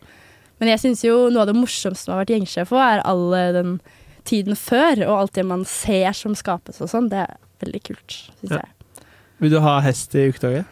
Men 0.62 0.70
jeg 0.70 0.80
syns 0.84 1.02
jo 1.04 1.16
noe 1.34 1.42
av 1.44 1.50
det 1.50 1.58
morsomste 1.58 2.06
som 2.06 2.14
har 2.14 2.22
vært 2.24 2.36
gjengsjef 2.36 2.70
på, 2.70 2.78
er 2.78 3.02
all 3.10 3.26
eh, 3.38 3.50
den 3.58 3.74
tiden 4.24 4.56
før, 4.56 5.02
og 5.10 5.18
alt 5.18 5.34
det 5.36 5.44
man 5.50 5.66
ser 5.68 6.14
som 6.16 6.38
skapes 6.38 6.80
og 6.82 6.88
sånn. 6.94 7.10
Det 7.12 7.26
er 7.26 7.34
veldig 7.66 7.82
kult, 7.90 8.20
syns 8.40 8.54
Ja. 8.54 8.62
jeg. 8.62 9.06
Vil 9.44 9.52
du 9.52 9.60
ha 9.66 9.80
hest 9.84 10.14
i 10.16 10.30
uketoget? 10.30 10.70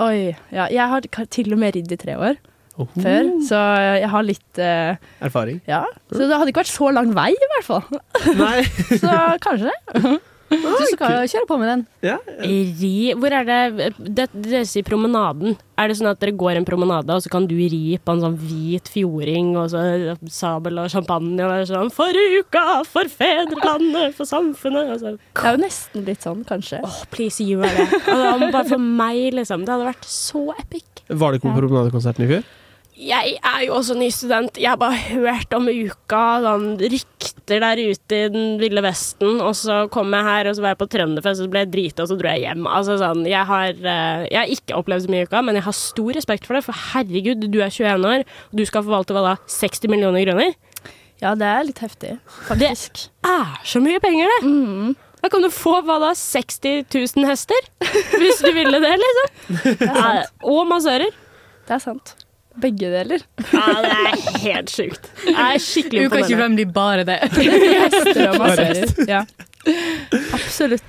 Oi. 0.00 0.34
Ja, 0.54 0.64
jeg 0.72 0.86
har 0.88 1.04
til 1.30 1.52
og 1.52 1.58
med 1.60 1.74
ridd 1.76 1.92
i 1.92 1.98
tre 2.00 2.14
år 2.16 2.38
Oho. 2.74 2.90
før, 2.98 3.28
så 3.46 3.58
jeg 4.00 4.08
har 4.10 4.24
litt 4.26 4.58
eh, 4.58 4.96
Erfaring? 5.22 5.60
Ja. 5.70 5.84
Så 6.10 6.26
det 6.26 6.34
hadde 6.34 6.50
ikke 6.50 6.64
vært 6.64 6.74
så 6.74 6.90
lang 6.90 7.12
vei, 7.14 7.30
i 7.30 7.50
hvert 7.54 7.68
fall. 7.68 8.00
Nei. 8.38 8.62
så 9.02 9.18
kanskje 9.44 9.70
det. 9.70 10.16
Du 10.54 10.86
skal 10.92 11.24
kjøre 11.30 11.46
på 11.48 11.56
med 11.58 11.70
den. 11.70 11.82
Ja. 12.04 12.16
Ri 12.44 13.14
Hvor 13.18 13.32
er 13.34 13.46
det 13.48 13.88
det, 13.98 14.26
Dere 14.34 14.62
sier 14.68 14.84
promenaden. 14.86 15.56
Er 15.80 15.90
det 15.90 15.96
sånn 15.98 16.10
at 16.12 16.20
dere 16.22 16.34
går 16.38 16.60
en 16.60 16.66
promenade, 16.68 17.10
og 17.10 17.24
så 17.24 17.30
kan 17.32 17.48
du 17.50 17.54
ri 17.56 17.96
på 17.98 18.14
en 18.14 18.22
sånn 18.22 18.36
hvit 18.38 18.90
fjording, 18.92 19.54
og 19.58 19.72
så 19.72 19.82
sabel 20.30 20.78
og 20.84 20.90
champagne, 20.92 21.40
og 21.42 21.66
sånn 21.70 21.90
For 21.94 22.14
uka! 22.38 22.82
For 22.86 23.10
fedrelandet! 23.10 24.14
For 24.18 24.28
samfunnet! 24.28 24.92
Og 24.94 25.00
så, 25.02 25.14
Det 25.16 25.46
er 25.48 25.58
jo 25.58 25.62
nesten 25.64 26.06
litt 26.06 26.26
sånn, 26.26 26.44
kanskje. 26.46 26.82
Åh, 26.86 27.00
please, 27.14 27.42
gjør 27.42 27.66
det. 27.66 27.88
Altså, 28.04 28.50
bare 28.50 28.66
for 28.68 28.90
meg, 29.02 29.32
liksom. 29.40 29.64
Det 29.66 29.74
hadde 29.74 29.90
vært 29.90 30.10
så 30.10 30.46
epic. 30.54 30.86
Var 31.08 31.32
det 31.32 31.40
ikke 31.40 31.50
på 31.50 31.58
promenadekonserten 31.64 32.28
i 32.28 32.30
fjor? 32.36 32.46
Jeg 32.94 33.38
er 33.42 33.62
jo 33.66 33.74
også 33.74 33.96
ny 33.98 34.06
student. 34.14 34.58
Jeg 34.60 34.70
har 34.70 34.78
bare 34.78 34.94
hørt 35.10 35.54
om 35.56 35.66
uka, 35.66 36.22
sånn 36.44 36.66
rykter 36.78 37.62
der 37.64 37.80
ute 37.90 38.18
i 38.18 38.28
den 38.30 38.52
ville 38.60 38.84
vesten. 38.84 39.40
Og 39.42 39.56
så 39.58 39.80
kom 39.94 40.14
jeg 40.14 40.26
her, 40.28 40.46
og 40.50 40.54
så 40.54 40.62
var 40.62 40.74
jeg 40.74 40.80
på 40.84 40.88
Trønderfest, 40.92 41.42
og 41.42 41.48
så 41.48 41.50
ble 41.50 41.64
jeg 41.64 41.72
drita, 41.72 42.04
og 42.04 42.12
så 42.12 42.18
dro 42.20 42.30
jeg 42.30 42.44
hjem. 42.46 42.68
Altså 42.70 42.98
sånn, 43.02 43.24
jeg 43.26 43.50
har, 43.50 43.72
eh, 43.74 44.26
jeg 44.30 44.38
har 44.38 44.52
ikke 44.54 44.78
opplevd 44.78 45.06
så 45.08 45.14
mye 45.14 45.24
i 45.24 45.28
uka, 45.28 45.42
men 45.42 45.58
jeg 45.58 45.66
har 45.66 45.78
stor 45.78 46.12
respekt 46.20 46.46
for 46.46 46.54
det. 46.54 46.62
For 46.68 46.82
herregud, 46.92 47.48
du 47.50 47.58
er 47.58 47.74
21 47.74 48.06
år, 48.12 48.26
og 48.52 48.62
du 48.62 48.64
skal 48.70 48.86
forvalte 48.86 49.16
hva 49.16 49.26
da? 49.26 49.34
60 49.50 49.90
millioner 49.90 50.28
kroner? 50.28 50.54
Ja, 51.22 51.34
det 51.38 51.50
er 51.50 51.66
litt 51.66 51.82
heftig, 51.82 52.18
faktisk. 52.46 53.08
Er 53.26 53.58
så 53.66 53.82
mye 53.82 53.98
penger, 54.02 54.30
det! 54.36 54.40
Mm. 54.46 54.94
Da 55.24 55.30
kan 55.32 55.42
du 55.42 55.48
få 55.50 55.78
hva 55.82 55.96
da? 56.02 56.10
60 56.14 56.84
000 56.92 57.26
hester? 57.26 57.70
Hvis 58.20 58.42
du 58.44 58.52
ville 58.54 58.78
det, 58.84 58.94
liksom. 59.02 59.78
Ja, 59.88 60.28
og 60.44 60.66
massører. 60.70 61.10
Det 61.64 61.78
er 61.78 61.80
sant. 61.80 62.14
Begge 62.62 62.90
deler. 62.92 63.22
Ja, 63.50 63.64
det 63.82 63.94
er 63.94 64.18
helt 64.44 64.70
sjukt. 64.70 65.08
Jeg 65.26 65.34
er 65.34 65.62
skikkelig 65.62 66.04
Uka 66.06 66.20
25 66.28 66.54
blir 66.60 66.68
bare 66.76 67.04
det. 67.08 67.18
Ja. 69.10 69.24
Absolutt. 70.36 70.84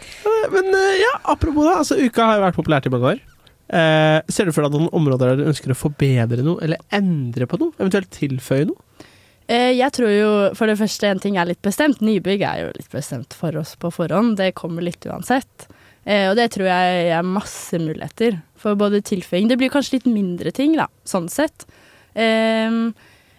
Men 0.51 0.65
eh, 0.75 0.97
ja, 1.01 1.13
apropos 1.23 1.63
det, 1.65 1.75
altså 1.80 1.95
uka 1.97 2.25
har 2.28 2.38
jo 2.39 2.43
vært 2.45 2.58
populært 2.60 2.86
i 2.89 2.91
mange 2.93 3.13
år. 3.15 3.21
Eh, 3.65 4.19
ser 4.30 4.45
du 4.45 4.54
for 4.54 4.65
deg 4.67 4.75
noen 4.75 4.91
områder 4.93 5.32
der 5.32 5.39
du 5.41 5.49
ønsker 5.49 5.73
å 5.73 5.78
forbedre 5.80 6.43
noe, 6.45 6.60
eller 6.65 6.82
endre 6.93 7.47
på 7.49 7.58
noe? 7.62 7.73
Eventuelt 7.80 8.12
tilføye 8.13 8.67
noe? 8.69 9.08
Eh, 9.47 9.71
Jeg 9.78 9.93
tror 9.95 10.12
jo 10.12 10.30
for 10.58 10.69
det 10.69 10.78
første 10.82 11.10
en 11.10 11.21
ting 11.23 11.38
er 11.41 11.49
litt 11.49 11.62
bestemt. 11.65 12.01
Nybygg 12.06 12.43
er 12.45 12.65
jo 12.65 12.71
litt 12.75 12.91
bestemt 12.93 13.34
for 13.38 13.56
oss 13.62 13.75
på 13.80 13.91
forhånd. 13.93 14.36
Det 14.41 14.51
kommer 14.60 14.86
litt 14.86 15.06
uansett. 15.10 15.67
Eh, 16.06 16.30
Og 16.30 16.36
det 16.38 16.52
tror 16.54 16.68
jeg 16.70 17.10
er 17.18 17.26
masse 17.26 17.74
muligheter 17.82 18.39
for 18.56 18.78
både 18.78 19.02
tilføying 19.02 19.48
Det 19.50 19.58
blir 19.58 19.72
kanskje 19.74 19.98
litt 20.00 20.06
mindre 20.10 20.52
ting, 20.54 20.76
da, 20.78 20.88
sånn 21.06 21.30
sett. 21.30 21.65
Eh, 22.13 22.91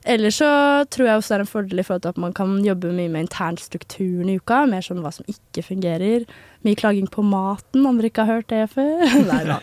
Ellers 0.07 0.37
så 0.39 0.49
tror 0.87 1.09
jeg 1.09 1.19
også 1.19 1.33
det 1.33 1.37
er 1.37 1.43
en 1.43 1.49
fordel 1.51 1.81
i 1.83 1.83
forhold 1.83 2.03
til 2.05 2.13
at 2.13 2.19
man 2.23 2.35
kan 2.37 2.53
jobbe 2.63 2.93
mye 2.95 3.11
med 3.11 3.25
internstrukturen 3.25 4.29
i 4.31 4.37
uka. 4.39 4.61
Mer 4.71 4.85
sånn 4.87 5.01
hva 5.03 5.11
som 5.11 5.27
ikke 5.27 5.65
fungerer. 5.67 6.29
Mye 6.63 6.79
klaging 6.79 7.09
på 7.11 7.25
maten, 7.27 7.83
om 7.83 7.99
dere 7.99 8.13
ikke 8.13 8.23
har 8.29 8.37
hørt 8.39 8.53
det 8.53 8.61
før. 8.71 9.03
Nei 9.33 9.41
da. 9.49 9.57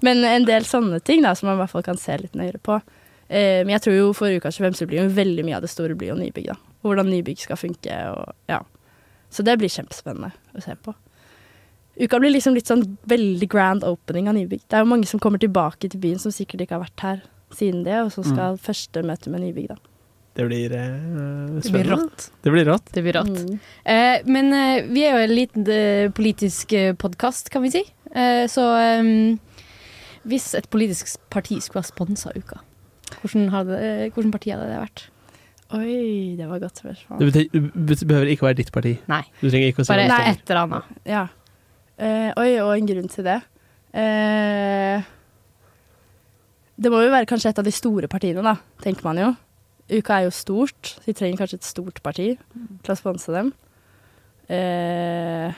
Men 0.00 0.24
en 0.24 0.48
del 0.48 0.64
sånne 0.64 1.02
ting 1.04 1.20
da, 1.26 1.34
som 1.36 1.50
man 1.50 1.58
i 1.58 1.60
hvert 1.60 1.74
fall 1.74 1.84
kan 1.84 2.00
se 2.00 2.16
litt 2.16 2.32
nøyere 2.38 2.62
på. 2.64 2.78
Eh, 3.28 3.60
men 3.60 3.74
jeg 3.76 3.84
tror 3.84 3.98
jo 3.98 4.08
for 4.16 4.32
uka 4.32 4.48
25 4.56 4.80
så 4.80 4.88
blir 4.88 5.02
jo 5.02 5.12
veldig 5.20 5.44
mye 5.50 5.58
av 5.60 5.66
det 5.68 5.72
store 5.74 5.98
blir 6.00 6.14
jo 6.14 6.16
nybygg, 6.22 6.48
da. 6.48 6.56
Hvordan 6.80 7.12
nybygg 7.12 7.44
skal 7.44 7.60
funke 7.60 8.00
og 8.14 8.32
ja. 8.48 8.62
Så 9.28 9.44
det 9.44 9.58
blir 9.60 9.68
kjempespennende 9.68 10.32
å 10.56 10.64
se 10.64 10.80
på. 10.80 10.96
Uka 12.00 12.20
blir 12.22 12.32
liksom 12.32 12.56
litt 12.56 12.70
sånn 12.70 12.84
veldig 13.10 13.48
grand 13.52 13.84
opening 13.84 14.30
av 14.30 14.36
nybygg. 14.38 14.62
Det 14.66 14.78
er 14.78 14.84
jo 14.84 14.90
mange 14.92 15.08
som 15.10 15.20
kommer 15.22 15.42
tilbake 15.42 15.90
til 15.90 16.00
byen 16.00 16.20
som 16.22 16.32
sikkert 16.32 16.64
ikke 16.64 16.78
har 16.78 16.86
vært 16.86 17.04
her 17.04 17.22
siden 17.56 17.82
det, 17.84 17.98
og 18.00 18.12
så 18.14 18.24
skal 18.24 18.58
første 18.62 19.02
møte 19.04 19.32
med 19.32 19.42
nybygg, 19.44 19.72
da. 19.72 19.78
Det 20.38 20.46
blir 20.46 20.72
eh, 20.72 21.60
Det 21.60 21.72
blir 21.74 21.88
rått. 21.90 22.28
Det 22.40 22.52
blir 22.54 22.68
rått. 22.68 22.90
Det 22.94 23.02
blir 23.02 23.16
rått. 23.18 23.34
Mm. 23.34 23.56
Eh, 23.84 24.20
men 24.30 24.52
eh, 24.54 24.86
vi 24.86 25.02
er 25.04 25.16
jo 25.18 25.24
en 25.26 25.34
liten 25.34 25.66
eh, 25.74 26.06
politisk 26.14 26.72
eh, 26.78 26.92
podkast, 26.94 27.50
kan 27.50 27.66
vi 27.66 27.72
si. 27.74 27.82
Eh, 28.14 28.46
så 28.48 28.66
eh, 28.78 29.10
hvis 30.30 30.52
et 30.58 30.70
politisk 30.70 31.18
parti 31.34 31.58
skulle 31.60 31.82
ha 31.82 31.88
sponsa 31.90 32.32
uka, 32.36 32.62
hvordan, 33.20 33.50
hadde, 33.52 33.80
eh, 33.82 34.04
hvordan 34.14 34.32
parti 34.32 34.54
hadde 34.54 34.70
det 34.70 34.78
vært? 34.78 35.08
Oi, 35.70 36.34
det 36.38 36.48
var 36.48 36.58
et 36.58 36.64
godt 36.64 36.80
spørsmål. 36.82 37.20
Det 37.20 37.26
betyr, 37.30 37.68
det 37.90 37.98
behøver 38.02 38.30
ikke 38.32 38.46
være 38.48 38.58
ditt 38.58 38.72
parti. 38.74 38.96
Nei. 39.10 39.22
Du 39.38 39.46
ikke 39.46 39.84
å 39.84 39.86
si 39.86 39.92
Bare 39.92 40.06
et 40.32 40.50
eller 40.50 40.62
annet. 40.64 40.96
Ja. 41.06 41.26
Eh, 42.00 42.30
oi, 42.40 42.50
og 42.62 42.72
en 42.74 42.88
grunn 42.88 43.10
til 43.12 43.26
det. 43.26 43.38
Eh, 43.92 45.08
det 46.80 46.92
må 46.92 47.02
jo 47.04 47.12
være 47.12 47.28
kanskje 47.28 47.52
et 47.52 47.60
av 47.60 47.66
de 47.66 47.74
store 47.74 48.08
partiene, 48.08 48.44
da, 48.44 48.54
tenker 48.80 49.04
man 49.04 49.20
jo. 49.20 49.30
Uka 49.90 50.16
er 50.16 50.28
jo 50.28 50.32
stort, 50.32 50.94
så 50.94 51.04
de 51.04 51.16
trenger 51.18 51.42
kanskje 51.42 51.58
et 51.60 51.68
stort 51.68 51.98
parti 52.04 52.28
til 52.38 52.94
å 52.94 52.98
sponse 52.98 53.34
dem. 53.34 53.52
Eh, 54.48 55.50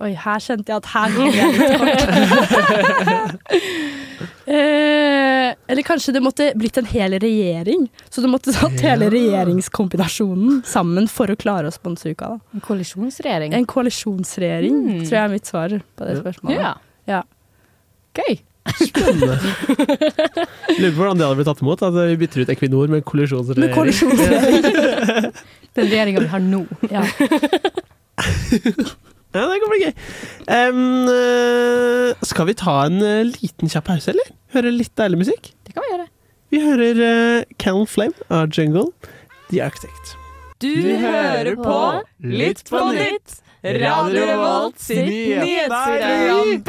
oi, 0.00 0.12
her 0.24 0.40
kjente 0.46 0.72
jeg 0.72 0.80
at 0.80 0.92
her 0.94 1.08
kom 1.18 1.30
jeg 1.36 1.48
litt 1.58 1.72
kort. 1.82 2.00
eh, 4.56 5.27
eller 5.68 5.82
kanskje 5.86 6.12
det 6.16 6.22
måtte 6.24 6.48
blitt 6.58 6.78
en 6.80 6.86
hel 6.88 7.12
regjering. 7.20 7.86
Så 8.10 8.22
du 8.24 8.28
måtte 8.32 8.52
tatt 8.56 8.80
hele 8.80 9.10
regjeringskombinasjonen 9.12 10.62
sammen 10.66 11.08
for 11.12 11.28
å 11.28 11.36
klare 11.36 11.68
å 11.68 11.74
sponse 11.74 12.08
uka. 12.10 12.28
da. 12.34 12.38
En 12.56 12.60
koalisjonsregjering. 12.64 13.52
En 13.54 13.66
koalisjonsregjering, 13.68 14.74
Mm. 14.88 15.00
tror 15.06 15.16
jeg 15.18 15.24
er 15.24 15.28
mitt 15.36 15.46
svar 15.46 15.68
på 15.98 16.06
det 16.08 16.16
spørsmålet. 16.22 16.58
Ja. 16.60 16.74
Ja. 17.06 17.22
Gøy. 18.18 18.38
Spennende. 18.68 19.38
Lurer 20.78 20.92
på 20.92 20.98
hvordan 21.00 21.16
det 21.20 21.24
hadde 21.24 21.36
blitt 21.38 21.48
tatt 21.48 21.62
imot. 21.64 21.82
At 21.86 21.94
vi 21.96 22.16
bytter 22.20 22.42
ut 22.44 22.50
Equinor 22.52 22.88
med 22.92 23.04
kollisjonsregjering. 23.08 23.68
Med 23.68 23.76
kollisjonsregjering. 23.78 25.32
Den 25.78 25.86
regjeringa 25.88 26.20
vi 26.24 26.32
har 26.32 26.40
nå. 26.44 26.64
Ja. 26.90 27.04
Ja, 29.36 29.42
det 29.44 29.58
kan 29.60 29.68
bli 29.70 29.78
gøy. 29.84 29.90
Eh, 30.56 32.14
skal 32.24 32.46
vi 32.48 32.54
ta 32.56 32.78
en 32.86 32.96
eh, 33.04 33.26
liten 33.28 33.68
kjapp 33.68 33.84
pause, 33.90 34.08
eller? 34.14 34.30
Høre 34.54 34.70
litt 34.72 34.94
deilig 34.96 35.18
musikk? 35.20 35.50
Kan 35.78 35.86
vi 35.86 35.92
gjøre. 35.94 36.06
Vi 36.48 36.60
hører 36.64 37.00
uh, 37.04 37.56
Callum 37.60 37.86
Flame 37.86 38.16
av 38.32 38.48
Jungle, 38.56 38.88
The 39.50 39.60
Architect. 39.66 40.14
Du 40.58 40.72
hører 40.98 41.54
på 41.60 41.78
Litt 42.24 42.64
på 42.66 42.80
nytt, 42.96 43.36
Radio 43.62 44.24
Revolt 44.32 44.80
sitt 44.82 45.04
nyhetsprogram. 45.06 46.62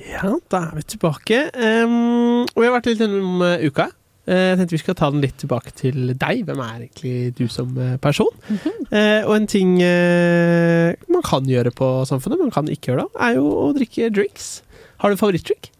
Ja, 0.00 0.36
da 0.52 0.60
er 0.70 0.76
vi 0.78 0.84
tilbake. 0.94 1.40
Um, 1.52 2.44
og 2.46 2.60
vi 2.62 2.68
har 2.68 2.76
vært 2.78 2.88
litt 2.92 3.02
innom 3.04 3.42
uh, 3.44 3.56
uka. 3.66 3.90
Eh, 4.30 4.52
Jeg 4.52 4.58
tenkte 4.60 4.76
vi 4.76 4.80
skal 4.84 4.96
ta 5.00 5.08
den 5.10 5.22
litt 5.24 5.36
tilbake 5.42 5.72
til 5.74 6.12
deg. 6.14 6.44
Hvem 6.46 6.60
er 6.62 6.74
egentlig 6.84 7.14
du 7.38 7.46
som 7.50 7.72
eh, 7.80 7.96
person? 8.04 8.30
Eh, 8.92 9.24
og 9.26 9.32
en 9.34 9.48
ting 9.50 9.72
eh, 9.82 10.92
man 11.10 11.24
kan 11.26 11.48
gjøre 11.48 11.72
på 11.74 11.88
Samfunnet, 12.06 12.38
man 12.38 12.52
kan 12.54 12.68
ikke 12.70 12.92
gjøre 12.92 13.08
det, 13.08 13.20
er 13.26 13.38
jo 13.40 13.48
å 13.64 13.70
drikke 13.74 14.10
drinks. 14.14 14.50
Har 15.02 15.10
du 15.10 15.18
favorittdrink? 15.18 15.72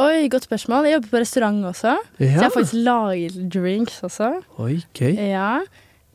Oi, 0.00 0.26
godt 0.32 0.46
spørsmål. 0.48 0.88
Jeg 0.88 0.96
jobber 0.96 1.10
på 1.12 1.20
restaurant 1.22 1.64
også, 1.70 1.92
så 2.18 2.22
jeg 2.24 2.32
har 2.34 2.50
faktisk 2.50 2.74
laget 2.82 3.36
drinks 3.54 4.00
også. 4.02 4.30
Oi, 4.58 4.80
gøy. 4.98 5.12
Ja. 5.30 5.60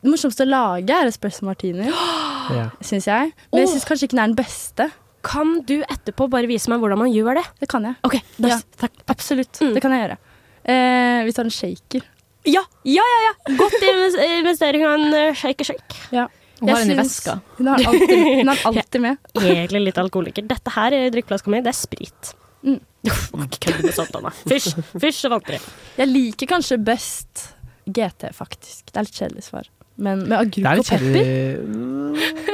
Det 0.00 0.08
morsomste 0.12 0.44
å 0.44 0.48
lage 0.50 0.96
er 0.96 1.08
espresso 1.08 1.46
martini, 1.48 1.86
Ja. 2.58 2.66
syns 2.84 3.06
jeg. 3.08 3.30
Men 3.52 3.62
jeg 3.62 3.70
syns 3.72 3.86
kanskje 3.88 4.08
ikke 4.08 4.16
den 4.18 4.22
er 4.24 4.32
den 4.32 4.36
beste. 4.40 4.88
Kan 5.24 5.60
du 5.68 5.78
etterpå 5.84 6.26
bare 6.32 6.48
vise 6.48 6.68
meg 6.72 6.80
hvordan 6.80 7.00
man 7.02 7.12
gjør 7.12 7.40
det? 7.40 7.44
Det 7.60 7.68
kan 7.72 7.84
jeg. 7.88 7.96
Ok, 8.08 8.18
nice. 8.40 8.60
Ja, 8.80 8.88
absolutt. 9.12 9.60
Det 9.60 9.82
kan 9.84 9.92
jeg 9.96 10.04
gjøre. 10.06 10.18
Eh, 10.64 11.20
vi 11.28 11.34
tar 11.36 11.48
en 11.48 11.54
shaker. 11.54 12.04
Ja, 12.48 12.62
ja, 12.88 13.04
ja! 13.04 13.18
ja. 13.26 13.32
Godt 13.60 13.80
investering 13.84 14.84
av 14.88 14.96
en 14.98 15.16
eh, 15.16 15.32
shake-shake. 15.36 16.00
Ja. 16.16 16.26
Hun 16.60 16.68
har 16.68 16.82
den 16.84 16.92
i 16.92 16.96
veska. 17.00 17.38
Hun 17.56 17.68
har 17.72 17.80
alltid, 17.88 18.24
hun 18.42 18.52
har 18.52 18.62
alltid 18.68 19.00
med. 19.06 19.20
Egentlig 19.40 19.84
litt 19.88 20.00
alkoholiker. 20.00 20.44
Dette 20.48 20.72
her 20.76 20.96
i 20.96 21.02
drikkeflaska 21.12 21.52
mi, 21.52 21.60
det 21.64 21.72
er 21.72 21.78
sprit. 21.80 22.32
Mm. 22.62 22.80
Med 23.40 23.94
Satan, 23.96 24.22
da. 24.26 24.30
Fysj, 24.50 24.74
fysj 25.00 25.24
og 25.28 25.32
vantri. 25.38 25.58
Jeg 25.96 26.08
liker 26.10 26.46
kanskje 26.50 26.76
best 26.84 27.46
GT, 27.88 28.28
faktisk. 28.36 28.90
Det 28.92 28.96
er 29.00 29.06
litt 29.08 29.16
kjedelig 29.20 29.44
svar. 29.46 29.68
Men 30.00 30.22
med 30.28 30.32
Det 30.32 30.64
agurk 30.64 30.82
og 30.82 30.90
pepper 30.90 30.98
kjedelig. 31.00 32.50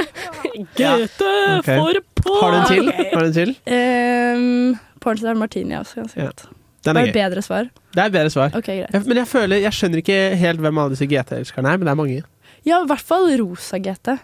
Gøte 0.77 1.33
Ok. 1.59 1.67
for 1.69 2.01
på! 2.23 2.37
Har 2.41 2.53
du 2.53 2.59
en 2.59 2.67
til? 2.71 2.93
Har 2.93 3.21
du 3.21 3.27
en 3.27 3.35
til? 3.37 3.53
um, 3.67 4.79
Pornstar 5.03 5.35
martini 5.39 5.77
også 5.79 6.01
ganske 6.03 6.21
Ja. 6.21 6.27
godt. 6.31 6.47
Den 6.87 6.97
er 6.97 7.01
det 7.07 7.13
gøy. 7.15 7.19
bedre 7.19 7.43
svar? 7.43 7.69
Det 7.95 7.99
er 8.03 8.07
et 8.07 8.13
bedre 8.15 8.31
svar. 8.31 8.49
Okay, 8.55 8.81
greit. 8.83 8.93
Jeg, 8.95 9.03
men 9.07 9.17
jeg 9.17 9.27
føler, 9.27 9.57
jeg 9.63 9.73
skjønner 9.75 9.99
ikke 10.03 10.37
helt 10.39 10.61
hvem 10.63 10.79
alle 10.79 10.91
disse 10.95 11.07
GT-elskerne 11.11 11.67
er, 11.73 11.77
men 11.79 11.87
det 11.87 11.91
er 11.91 11.99
mange. 11.99 12.23
Ja, 12.67 12.79
i 12.83 12.87
hvert 12.87 13.01
fall 13.03 13.27
rosa 13.41 13.79
GT. 13.79 14.15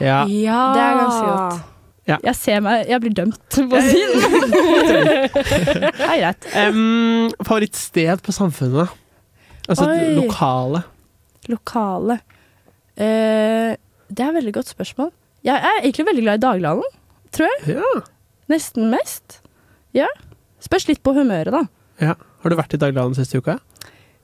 Ja. 0.00 0.26
Ja. 0.28 0.60
Det 0.76 0.82
er 0.84 0.98
ganske 1.00 1.24
godt. 1.24 1.62
Ja. 2.08 2.16
Jeg 2.24 2.36
ser 2.38 2.62
meg 2.64 2.88
Jeg 2.88 3.02
blir 3.04 3.12
dømt 3.12 3.36
på 3.52 3.66
å 3.68 3.82
si 3.84 4.00
det. 4.00 4.28
Det 5.68 5.90
er 5.92 6.16
greit. 6.22 6.46
Um, 6.56 7.28
favorittsted 7.44 8.22
på 8.24 8.32
Samfunnet. 8.32 8.94
Altså 9.68 9.90
Oi. 9.92 10.14
lokale. 10.16 10.82
Lokale. 11.52 12.18
uh, 12.96 13.74
det 14.08 14.24
er 14.24 14.30
et 14.30 14.38
veldig 14.38 14.54
godt 14.56 14.70
spørsmål. 14.72 15.10
Jeg 15.44 15.60
er 15.60 15.82
egentlig 15.82 16.06
veldig 16.08 16.22
glad 16.24 16.38
i 16.40 16.44
Daglanden, 16.46 16.94
tror 17.36 17.50
jeg. 17.52 17.76
Ja. 17.76 18.00
Nesten 18.48 18.88
mest. 18.92 19.42
Ja. 19.96 20.08
Spørs 20.64 20.88
litt 20.88 21.02
på 21.04 21.12
humøret, 21.16 21.52
da. 21.52 21.66
ja. 22.00 22.16
Har 22.38 22.52
du 22.52 22.56
vært 22.56 22.74
i 22.76 22.78
Daglanden 22.80 23.16
siste 23.18 23.40
uka? 23.42 23.56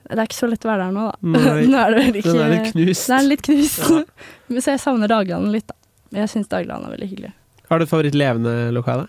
Det 0.04 0.14
er 0.16 0.26
ikke 0.28 0.36
så 0.36 0.48
lett 0.48 0.64
å 0.64 0.68
være 0.70 0.86
der 0.86 0.92
nå, 0.94 1.04
da. 1.10 1.30
Nå 1.72 1.78
er 1.80 1.94
det 1.96 2.04
ikke 2.20 2.32
Den 2.32 2.40
er 2.44 2.52
litt 2.54 2.68
knust. 2.72 3.06
Den 3.08 3.16
er 3.16 3.28
litt 3.28 3.44
knust. 3.44 3.86
Ja. 3.90 4.60
Så 4.64 4.74
jeg 4.74 4.80
savner 4.82 5.10
Daglanden 5.10 5.52
litt, 5.54 5.66
da. 5.68 5.76
Men 6.12 6.24
jeg 6.24 6.32
syns 6.34 6.50
Daglanden 6.52 6.88
er 6.88 6.94
veldig 6.96 7.08
hyggelig. 7.10 7.32
Har 7.70 7.80
du 7.80 7.86
et 7.86 7.90
favorittlevende 7.92 8.72
lokale? 8.76 9.06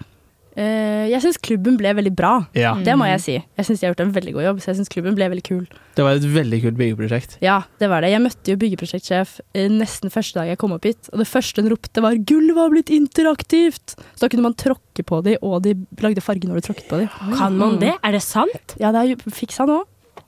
Uh, 0.55 1.03
jeg 1.11 1.19
syns 1.19 1.37
klubben 1.43 1.75
ble 1.75 1.91
veldig 1.97 2.13
bra. 2.15 2.31
Ja. 2.55 2.71
Det 2.79 2.93
må 2.95 3.07
jeg 3.09 3.19
si. 3.19 3.33
Jeg 3.35 3.67
syns 3.67 3.81
de 3.81 3.87
har 3.87 3.91
gjort 3.91 4.05
en 4.05 4.13
veldig 4.15 4.33
god 4.37 4.45
jobb, 4.45 4.61
så 4.63 4.69
jeg 4.71 4.77
syns 4.79 4.91
klubben 4.93 5.17
ble 5.17 5.27
veldig 5.33 5.43
kul. 5.43 5.63
Det 5.97 6.05
var 6.05 6.15
et 6.15 6.27
veldig 6.31 6.59
kult 6.63 6.77
byggeprosjekt. 6.79 7.35
Ja, 7.43 7.57
det 7.81 7.89
var 7.91 8.05
det. 8.05 8.13
Jeg 8.13 8.23
møtte 8.23 8.53
jo 8.53 8.61
byggeprosjektsjef 8.61 9.33
eh, 9.51 9.67
nesten 9.71 10.13
første 10.13 10.39
dag 10.39 10.53
jeg 10.53 10.61
kom 10.61 10.75
opp 10.77 10.87
hit, 10.87 11.09
og 11.11 11.19
det 11.19 11.27
første 11.27 11.59
hun 11.59 11.73
ropte 11.73 12.03
var 12.05 12.15
'gulvet 12.15 12.61
har 12.61 12.71
blitt 12.71 12.93
interaktivt'! 12.95 13.97
Så 13.99 14.23
da 14.23 14.31
kunne 14.31 14.47
man 14.47 14.55
tråkke 14.55 15.03
på 15.03 15.19
de, 15.27 15.35
og 15.43 15.59
de 15.67 15.75
lagde 15.99 16.23
farge 16.23 16.47
når 16.47 16.63
du 16.63 16.67
tråkket 16.69 16.87
på 16.87 17.03
de. 17.03 17.09
Kan 17.35 17.59
man 17.59 17.75
det? 17.83 17.91
Er 17.99 18.15
det 18.15 18.23
sant? 18.23 18.77
Ja, 18.79 18.95
det 18.95 19.03
har 19.03 19.11
jo 19.11 19.35
fiksa 19.35 19.67
nå. 19.67 19.83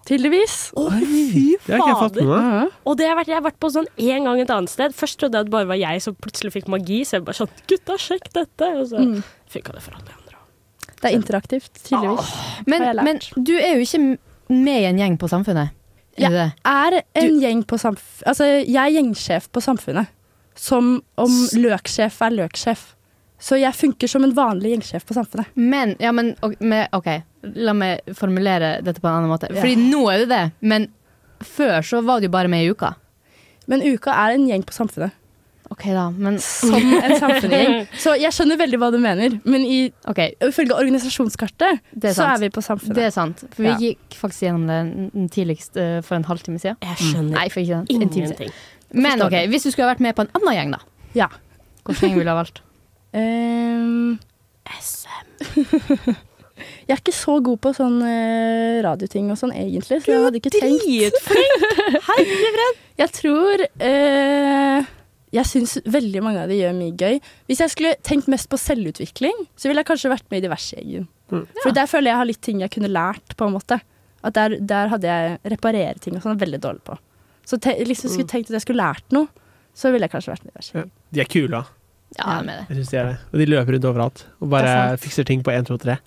Tydeligvis. 0.08 0.56
Å, 0.80 0.86
fy 1.02 1.58
Det 1.66 1.74
har 1.74 1.82
ikke 1.82 1.90
jeg 1.92 2.00
fått 2.00 2.20
med 2.22 2.30
meg. 2.32 2.76
Og 2.88 2.98
det 3.00 3.08
har 3.10 3.18
vært, 3.20 3.28
jeg 3.28 3.36
har 3.38 3.44
vært 3.44 3.60
på 3.60 3.70
sånn 3.74 3.88
en 3.98 4.24
gang 4.30 4.40
et 4.44 4.54
annet 4.56 4.72
sted. 4.72 4.96
Først 4.96 5.20
trodde 5.20 5.36
jeg 5.36 5.44
at 5.46 5.50
det 5.50 5.56
bare 5.58 5.68
var 5.68 5.80
jeg 5.82 6.04
som 6.06 6.16
plutselig 6.24 6.54
fikk 6.56 6.70
magi, 6.72 7.02
så 7.04 7.18
jeg 7.20 7.26
bare 7.28 7.40
sånn 7.42 7.52
Gutta, 7.68 7.98
sjekk 8.00 8.30
dette! 8.34 8.70
Og 8.80 8.88
så 8.94 9.02
Mm. 9.04 9.24
funka 9.52 9.74
det 9.76 9.82
for 9.84 9.98
alle 10.00 10.14
andre. 10.16 10.38
Det 11.02 11.12
er 11.12 11.16
interaktivt, 11.20 11.74
tydeligvis. 11.84 12.32
Men, 12.66 12.82
jeg 12.82 12.96
lært. 12.96 13.04
men 13.04 13.44
du 13.44 13.54
er 13.58 13.76
jo 13.76 13.84
ikke 13.86 14.18
med 14.50 14.82
i 14.82 14.86
en 14.86 14.98
gjeng 14.98 15.18
på 15.20 15.28
Samfunnet. 15.30 15.70
Er 16.18 16.22
Ja. 16.24 16.30
du 16.30 16.36
det? 16.36 16.54
Er 16.66 17.04
en 17.16 17.40
gjeng 17.42 17.64
på 17.66 17.78
samfunnet 17.78 18.24
Altså, 18.26 18.46
jeg 18.66 18.76
er 18.76 18.90
gjengsjef 19.02 19.52
på 19.52 19.62
Samfunnet. 19.62 20.08
Som 20.56 21.04
om 21.18 21.30
løksjef 21.54 22.22
er 22.26 22.32
løksjef. 22.32 22.94
Så 23.40 23.60
jeg 23.60 23.72
funker 23.74 24.08
som 24.10 24.24
en 24.24 24.34
vanlig 24.34 24.72
gjengsjef 24.74 25.06
på 25.06 25.14
Samfunnet. 25.14 25.46
Men, 25.56 25.96
ja, 26.00 26.12
men 26.12 26.36
OK, 26.42 27.22
la 27.56 27.74
meg 27.78 28.16
formulere 28.18 28.78
dette 28.86 29.02
på 29.04 29.08
en 29.10 29.20
annen 29.20 29.32
måte. 29.32 29.50
Ja. 29.52 29.62
Fordi 29.62 29.76
nå 29.90 30.04
er 30.12 30.24
det 30.24 30.30
det, 30.32 30.44
men 30.62 30.90
før 31.46 31.82
så 31.86 32.02
var 32.06 32.20
det 32.20 32.30
jo 32.30 32.36
bare 32.36 32.52
med 32.52 32.66
i 32.66 32.72
uka. 32.74 32.96
Men 33.68 33.84
Uka 33.84 34.14
er 34.16 34.38
en 34.38 34.46
gjeng 34.48 34.64
på 34.64 34.76
Samfunnet. 34.76 35.16
OK, 35.68 35.82
da, 35.92 36.06
men 36.16 36.38
Som 36.40 36.76
en 36.80 37.16
samfunnsgjeng. 37.20 37.82
Så 38.00 38.14
jeg 38.16 38.32
skjønner 38.32 38.60
veldig 38.62 38.78
hva 38.80 38.88
du 38.94 38.98
mener, 39.04 39.34
men 39.44 39.66
i, 39.68 39.80
okay. 40.08 40.32
ifølge 40.40 40.78
organisasjonskartet 40.78 41.82
er 42.00 42.16
så 42.16 42.30
er 42.32 42.40
vi 42.46 42.50
på 42.56 42.64
Samfunnet. 42.64 42.96
Det 42.96 43.04
er 43.10 43.12
sant. 43.12 43.44
For 43.52 43.66
vi 43.66 43.74
Ja. 43.74 43.78
gikk 43.82 44.16
faktisk 44.16 44.48
gjennom 44.48 44.70
det 44.72 45.26
tidligst 45.36 45.76
eh, 45.76 46.00
for 46.08 46.16
en 46.16 46.24
halvtime 46.30 46.62
siden. 46.64 46.80
Jeg 46.82 47.02
skjønner 47.02 47.36
Nei, 47.36 47.50
for 47.52 47.60
ikke 47.60 47.84
siden. 47.84 47.90
ingenting. 47.90 48.56
Men 48.96 49.22
OK, 49.22 49.36
hvis 49.52 49.68
du 49.68 49.72
skulle 49.72 49.90
ha 49.90 49.94
vært 49.94 50.06
med 50.08 50.16
på 50.16 50.24
en 50.24 50.32
annen 50.40 50.56
gjeng, 50.56 50.72
da? 50.78 50.80
Ja. 51.20 51.28
Hvilken 51.84 52.10
gjeng 52.10 52.18
ville 52.22 52.32
du 52.32 52.36
ha 52.36 52.40
valgt? 52.40 52.64
um, 53.20 54.20
SM. 54.80 56.16
jeg 56.58 56.94
er 56.96 57.02
ikke 57.02 57.16
så 57.16 57.38
god 57.44 57.60
på 57.64 57.74
sånn 57.78 57.98
eh, 58.06 58.78
radioting 58.86 59.32
og 59.34 59.40
sånn 59.40 59.54
egentlig, 59.56 60.02
så 60.04 60.14
jeg 60.14 60.24
hadde 60.26 60.40
ikke 60.42 60.54
tenkt 60.56 60.86
Dritflink! 60.86 61.66
Herrefred! 62.10 62.80
Jeg 62.98 63.14
tror 63.14 63.64
eh, 63.64 64.88
Jeg 65.36 65.50
syns 65.50 65.78
veldig 65.86 66.24
mange 66.26 66.46
av 66.46 66.50
de 66.52 66.58
gjør 66.62 66.74
mye 66.78 66.96
gøy. 66.98 67.20
Hvis 67.50 67.62
jeg 67.62 67.74
skulle 67.74 67.94
tenkt 68.08 68.30
mest 68.32 68.50
på 68.50 68.60
selvutvikling, 68.62 69.46
så 69.60 69.70
ville 69.70 69.84
jeg 69.84 69.90
kanskje 69.92 70.14
vært 70.14 70.28
med 70.32 70.42
i 70.42 70.46
Diversegjengen. 70.48 71.08
Mm. 71.34 71.44
For 71.62 71.76
der 71.76 71.90
føler 71.92 72.10
jeg 72.10 72.14
jeg 72.16 72.22
har 72.22 72.30
litt 72.32 72.44
ting 72.48 72.64
jeg 72.64 72.74
kunne 72.74 72.92
lært, 72.92 73.36
på 73.38 73.50
en 73.50 73.58
måte. 73.58 73.82
At 74.26 74.38
der, 74.38 74.58
der 74.64 74.90
hadde 74.94 75.12
jeg 75.12 75.38
reparere 75.54 76.00
ting 76.02 76.16
og 76.18 76.24
sånn 76.24 76.40
veldig 76.42 76.62
dårlig 76.64 76.86
på. 76.88 76.98
Så 77.48 77.60
te 77.64 77.76
liksom 77.88 78.12
skulle 78.12 78.28
tenkt 78.28 78.50
at 78.50 78.58
jeg 78.58 78.66
skulle 78.66 78.84
lært 78.84 79.16
noe, 79.16 79.30
så 79.78 79.92
ville 79.94 80.08
jeg 80.08 80.16
kanskje 80.16 80.34
vært 80.34 80.48
med 80.48 80.58
i 80.58 80.80
Ja. 80.80 80.88
De 81.14 81.22
er 81.22 81.30
kule, 81.32 81.62
da. 81.62 81.64
Ja, 82.16 82.38
jeg 82.38 82.46
med 82.48 82.56
det. 82.56 82.66
Jeg 82.70 82.78
syns 82.80 82.92
de 82.92 82.98
er 82.98 83.10
det. 83.12 83.18
Og 83.32 83.42
de 83.42 83.48
løper 83.52 83.76
rundt 83.76 83.88
overalt 83.90 84.24
og 84.40 84.52
bare 84.52 84.76
er 84.94 85.02
fikser 85.02 85.28
ting 85.28 85.44
på 85.44 85.52
1, 85.54 85.68
2, 85.70 85.78
3. 85.84 85.98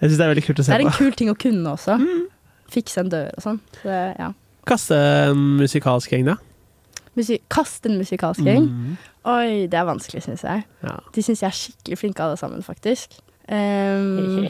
Jeg 0.00 0.10
syns 0.10 0.18
det 0.18 0.24
er 0.26 0.32
veldig 0.34 0.44
kult 0.46 0.58
å 0.60 0.66
se 0.66 0.72
på. 0.72 0.74
Det 0.74 0.80
er 0.80 0.86
en 0.86 0.92
på. 0.92 0.98
kul 1.04 1.16
ting 1.16 1.30
å 1.32 1.36
kunne 1.40 1.76
også. 1.76 1.96
Mm. 2.00 2.26
Fikse 2.72 3.00
en 3.04 3.12
dør 3.12 3.30
og 3.32 3.44
sånn. 3.44 3.60
Så 3.80 4.00
ja. 4.18 4.32
Kaste 4.66 4.98
en 5.30 5.44
musikalsk 5.60 6.12
gjeng, 6.12 6.26
da. 6.32 6.36
Musi 7.16 7.38
kaste 7.48 7.88
en 7.88 7.96
musikalsk 7.96 8.44
gjeng. 8.44 8.66
Mm. 8.68 8.96
Oi, 9.32 9.52
det 9.72 9.78
er 9.78 9.86
vanskelig, 9.88 10.20
syns 10.26 10.44
jeg. 10.44 10.66
Ja. 10.84 10.98
De 11.14 11.24
syns 11.24 11.40
jeg 11.40 11.48
er 11.48 11.56
skikkelig 11.56 12.00
flinke 12.02 12.26
alle 12.26 12.40
sammen, 12.40 12.66
faktisk. 12.66 13.16
Um, 13.46 14.42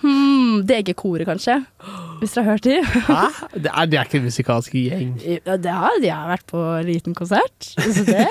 hmm, 0.00 0.62
DG-koret, 0.64 1.26
kanskje. 1.28 1.58
hvis 2.24 2.34
dere 2.34 2.44
har 2.44 2.56
hørt 2.56 2.64
de. 2.64 2.76
Hæ? 3.06 3.24
Det 3.54 3.70
er, 3.70 3.88
det 3.90 3.98
er 4.00 4.08
ikke 4.08 4.20
en 4.20 4.28
musikalsk 4.28 4.76
gjeng. 4.78 5.10
Ja, 5.22 5.56
det 5.60 5.74
har, 5.76 5.98
de 6.02 6.12
har 6.12 6.30
vært 6.32 6.46
på 6.50 6.62
liten 6.86 7.16
konsert. 7.16 7.68
Så 7.68 8.04
det 8.08 8.24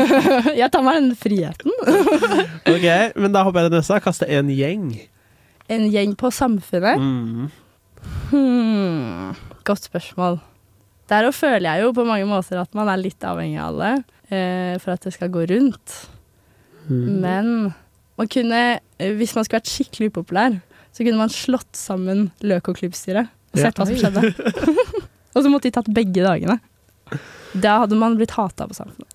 Jeg 0.60 0.70
tar 0.72 0.84
meg 0.86 1.00
den 1.00 1.12
friheten. 1.18 1.74
Ok, 2.74 2.86
Men 3.20 3.34
da 3.34 3.44
hopper 3.44 3.66
jeg 3.66 3.72
til 3.72 3.78
neste. 3.82 4.00
Kaste 4.04 4.28
en 4.32 4.50
gjeng. 4.52 4.88
En 5.72 5.86
gjeng 5.92 6.16
på 6.20 6.32
Samfunnet. 6.34 7.00
Mm. 7.00 7.52
Hmm, 8.32 9.36
godt 9.64 9.86
spørsmål. 9.88 10.40
Der 11.12 11.28
òg 11.28 11.36
føler 11.36 11.68
jeg 11.68 11.84
jo 11.84 11.92
på 11.96 12.04
mange 12.08 12.26
måter 12.28 12.60
at 12.62 12.72
man 12.76 12.88
er 12.88 13.00
litt 13.00 13.24
avhengig 13.24 13.60
av 13.60 13.72
alle 13.74 13.90
eh, 14.32 14.76
for 14.80 14.94
at 14.96 15.04
det 15.04 15.12
skal 15.16 15.32
gå 15.32 15.44
rundt. 15.50 15.96
Mm. 16.88 17.08
Men 17.20 17.50
man 18.16 18.30
kunne, 18.30 18.62
eh, 18.98 19.12
hvis 19.18 19.34
man 19.36 19.44
skulle 19.44 19.60
vært 19.60 19.72
skikkelig 19.72 20.12
upopulær, 20.12 20.56
så 20.94 21.02
kunne 21.06 21.18
man 21.18 21.32
slått 21.32 21.74
sammen 21.78 22.28
Løk 22.46 22.70
og 22.70 22.78
Klubbstyret 22.78 23.26
og 23.54 23.58
Ja. 23.58 23.68
sett 23.68 23.78
hva 23.78 23.86
som 23.86 23.98
skjedde. 23.98 24.30
og 25.34 25.42
så 25.42 25.50
måtte 25.50 25.68
de 25.68 25.74
tatt 25.74 25.90
begge 25.94 26.22
dagene. 26.24 26.58
Da 27.54 27.80
hadde 27.84 27.98
man 27.98 28.16
blitt 28.18 28.32
hata 28.34 28.66
på 28.70 28.74
Samfunnet. 28.74 29.14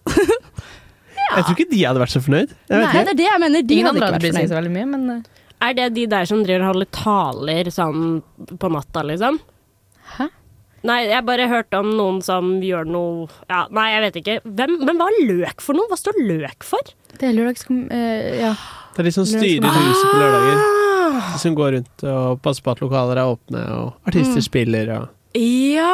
Jeg 1.30 1.44
tror 1.46 1.54
ikke 1.56 1.70
de 1.70 1.82
hadde 1.86 2.02
vært 2.02 2.14
så 2.16 2.22
fornøyd. 2.26 2.54
Jeg 2.72 2.80
vet 2.82 2.94
Nei, 2.96 3.04
det 3.06 3.12
er 3.14 3.18
det 3.20 3.26
jeg 3.28 3.42
mener. 3.44 3.62
De 3.70 3.76
Ingen 3.76 3.90
hadde 3.90 4.00
ikke 4.00 4.12
vært 4.16 4.24
seg 4.24 4.32
så 4.32 4.40
fornøyd. 4.40 4.56
veldig 4.58 4.72
mye, 4.78 4.88
men 4.96 5.10
eh, 5.14 5.46
Er 5.68 5.76
det 5.78 5.88
de 5.98 6.06
der 6.10 6.26
som 6.30 6.44
driver 6.46 6.64
og 6.66 6.70
holder 6.74 6.90
taler 6.96 7.70
sånn 7.76 8.06
på 8.64 8.72
natta, 8.74 9.04
liksom? 9.06 9.38
Hæ? 10.16 10.30
Nei, 10.90 10.98
jeg 11.12 11.26
bare 11.28 11.46
hørte 11.52 11.82
om 11.84 11.90
noen 12.00 12.22
som 12.24 12.54
gjør 12.64 12.88
noe 12.88 13.28
Ja, 13.52 13.66
nei, 13.76 13.90
jeg 13.92 14.04
vet 14.08 14.20
ikke. 14.22 14.38
Hvem, 14.48 14.78
men 14.88 15.02
hva 15.02 15.10
er 15.12 15.20
løk 15.28 15.62
for 15.62 15.76
noe? 15.76 15.90
Hva 15.92 16.00
står 16.00 16.16
løk 16.24 16.64
for? 16.64 16.94
det 17.20 17.28
er 17.28 17.36
lørdagskom... 17.36 17.82
Uh, 17.92 18.30
ja. 18.40 18.54
Det 18.96 19.04
er 19.04 19.10
de 19.10 19.12
som 19.12 19.26
styrer 19.28 19.68
huset 19.76 20.06
på 20.08 20.22
lørdager. 20.24 20.62
De 21.14 21.40
som 21.42 21.56
går 21.58 21.76
rundt 21.78 22.04
og 22.12 22.42
passer 22.46 22.66
på 22.66 22.74
at 22.76 22.84
lokaler 22.84 23.22
er 23.22 23.32
åpne, 23.34 23.64
og 23.78 24.10
artister 24.10 24.44
spiller 24.46 24.92
og 24.98 25.08
Ja! 25.38 25.94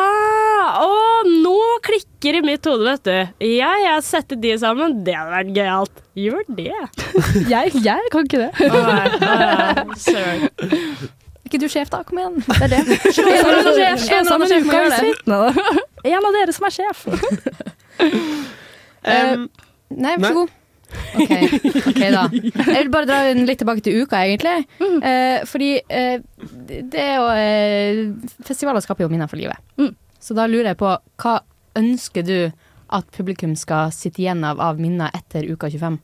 Å, 0.65 0.87
nå 1.29 1.57
klikker 1.85 2.39
i 2.39 2.41
mitt 2.45 2.65
hode, 2.65 2.85
vet 2.87 3.03
du. 3.05 3.45
Ja, 3.45 3.69
jeg 3.83 4.01
setter 4.07 4.39
de 4.41 4.55
sammen. 4.59 5.03
Det 5.05 5.13
hadde 5.15 5.33
vært 5.33 5.51
gøyalt. 5.55 6.01
Gjør 6.17 6.41
det. 6.57 6.71
Jeg, 7.51 7.73
jeg 7.83 8.09
kan 8.13 8.25
ikke 8.25 8.39
det. 8.39 8.49
Å, 8.65 8.81
nei. 8.87 9.07
nei. 9.21 9.97
Søren. 9.99 10.47
Er 11.45 11.49
ikke 11.51 11.59
du 11.61 11.67
sjef, 11.69 11.91
da? 11.93 11.99
Kom 12.07 12.17
igjen. 12.21 12.39
Det 12.47 12.63
er 12.65 12.71
det. 12.71 12.79
En 12.81 13.35
av 13.35 13.51
dere 13.51 13.59
annen 13.59 13.75
sjef, 13.75 14.05
sjef, 14.07 14.15
en 16.09 16.25
av 16.25 16.37
dere 16.39 16.55
som 16.55 16.65
er 16.65 16.73
sjef. 16.73 17.05
Em, 19.05 19.43
Nei, 19.93 20.15
vær 20.17 20.31
så 20.31 20.37
god. 20.39 20.53
OK, 21.15 21.33
okay 21.91 22.11
da. 22.13 22.25
Jeg 22.31 22.77
vil 22.85 22.91
bare 22.93 23.09
dra 23.09 23.19
litt 23.37 23.61
tilbake 23.61 23.83
til 23.85 24.03
uka, 24.03 24.21
egentlig. 24.25 24.65
Eh, 25.05 25.43
fordi 25.49 25.71
eh, 25.89 26.23
det 26.65 27.01
er 27.01 27.15
jo 27.19 27.27
eh, 27.33 28.37
Festivaler 28.45 28.83
skaper 28.83 29.05
jo 29.05 29.11
minner 29.11 29.29
for 29.31 29.39
livet. 29.39 29.59
Mm. 29.81 29.93
Så 30.21 30.37
da 30.37 30.47
lurer 30.49 30.71
jeg 30.73 30.81
på 30.81 30.95
hva 31.21 31.35
ønsker 31.77 32.25
du 32.25 32.37
at 32.95 33.07
publikum 33.15 33.55
skal 33.59 33.93
sitte 33.93 34.21
igjen 34.23 34.43
av 34.47 34.61
av 34.63 34.81
minner 34.81 35.13
etter 35.17 35.47
uka 35.49 35.69
25? 35.73 35.99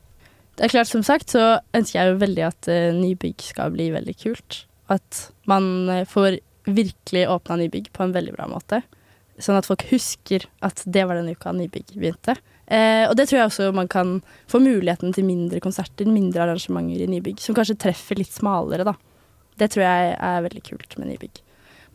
Det 0.58 0.68
er 0.68 0.74
klart, 0.74 0.92
som 0.92 1.04
sagt, 1.06 1.32
så 1.34 1.62
ønsker 1.74 1.98
jeg 1.98 2.12
jo 2.12 2.22
veldig 2.22 2.44
at 2.46 2.70
uh, 2.70 2.92
nybygg 2.94 3.42
skal 3.46 3.72
bli 3.74 3.88
veldig 3.94 4.16
kult. 4.20 4.66
At 4.92 5.32
man 5.50 5.88
eh, 5.90 6.08
får 6.10 6.42
virkelig 6.68 7.24
åpna 7.32 7.56
nybygg 7.62 7.88
på 7.96 8.04
en 8.04 8.14
veldig 8.14 8.34
bra 8.36 8.50
måte. 8.52 8.82
Sånn 9.42 9.58
at 9.58 9.66
folk 9.66 9.86
husker 9.90 10.46
at 10.62 10.84
det 10.86 11.06
var 11.08 11.18
den 11.18 11.32
uka 11.32 11.54
nybygg 11.56 11.96
begynte. 11.96 12.36
Eh, 12.72 13.04
og 13.10 13.18
det 13.20 13.28
tror 13.28 13.42
jeg 13.42 13.50
også 13.50 13.70
man 13.76 13.90
kan 13.92 14.18
få 14.52 14.62
muligheten 14.64 15.12
til 15.16 15.28
mindre 15.28 15.60
konserter, 15.64 16.08
mindre 16.08 16.46
arrangementer 16.46 17.04
i 17.04 17.10
nybygg, 17.12 17.42
som 17.44 17.58
kanskje 17.58 17.80
treffer 17.84 18.20
litt 18.20 18.32
smalere, 18.32 18.88
da. 18.88 18.96
Det 19.60 19.68
tror 19.74 19.84
jeg 19.84 20.14
er 20.16 20.46
veldig 20.48 20.64
kult 20.70 20.96
med 20.98 21.12
nybygg. 21.12 21.42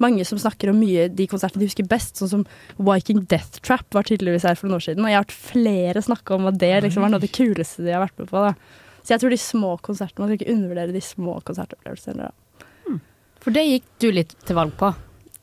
Mange 0.05 0.27
som 0.29 0.37
snakker 0.39 0.68
om 0.68 0.77
mye 0.77 1.07
de 1.09 1.24
konsertene 1.31 1.62
de 1.62 1.70
husker 1.70 1.87
best, 1.89 2.18
sånn 2.20 2.29
som 2.29 2.43
Viking 2.77 3.22
Death 3.31 3.62
Trap 3.64 3.87
var 3.97 4.05
tydeligvis 4.05 4.45
her 4.45 4.59
for 4.59 4.68
noen 4.68 4.77
år 4.77 4.85
siden, 4.85 5.07
og 5.07 5.09
jeg 5.09 5.16
har 5.16 5.24
hørt 5.24 5.39
flere 5.47 6.03
snakke 6.05 6.37
om 6.37 6.51
at 6.51 6.59
det 6.61 6.74
liksom 6.85 7.07
var 7.07 7.14
noe 7.14 7.22
av 7.22 7.24
det 7.24 7.33
kuleste 7.33 7.87
de 7.87 7.95
har 7.97 8.05
vært 8.05 8.20
med 8.20 8.29
på. 8.29 8.43
da. 8.45 8.53
Så 9.01 9.14
jeg 9.14 9.22
tror 9.22 9.33
de 9.33 9.39
små 9.41 9.70
konsertene, 9.87 10.20
man 10.20 10.29
skal 10.29 10.41
ikke 10.43 10.53
undervurdere 10.53 10.93
de 10.93 11.01
små 11.01 11.39
konsertopplevelsene. 11.47 12.29
da. 12.29 12.99
For 13.41 13.55
det 13.55 13.62
gikk 13.62 13.85
du 14.03 14.09
litt 14.11 14.33
til 14.45 14.59
valg 14.59 14.74
på. 14.77 14.93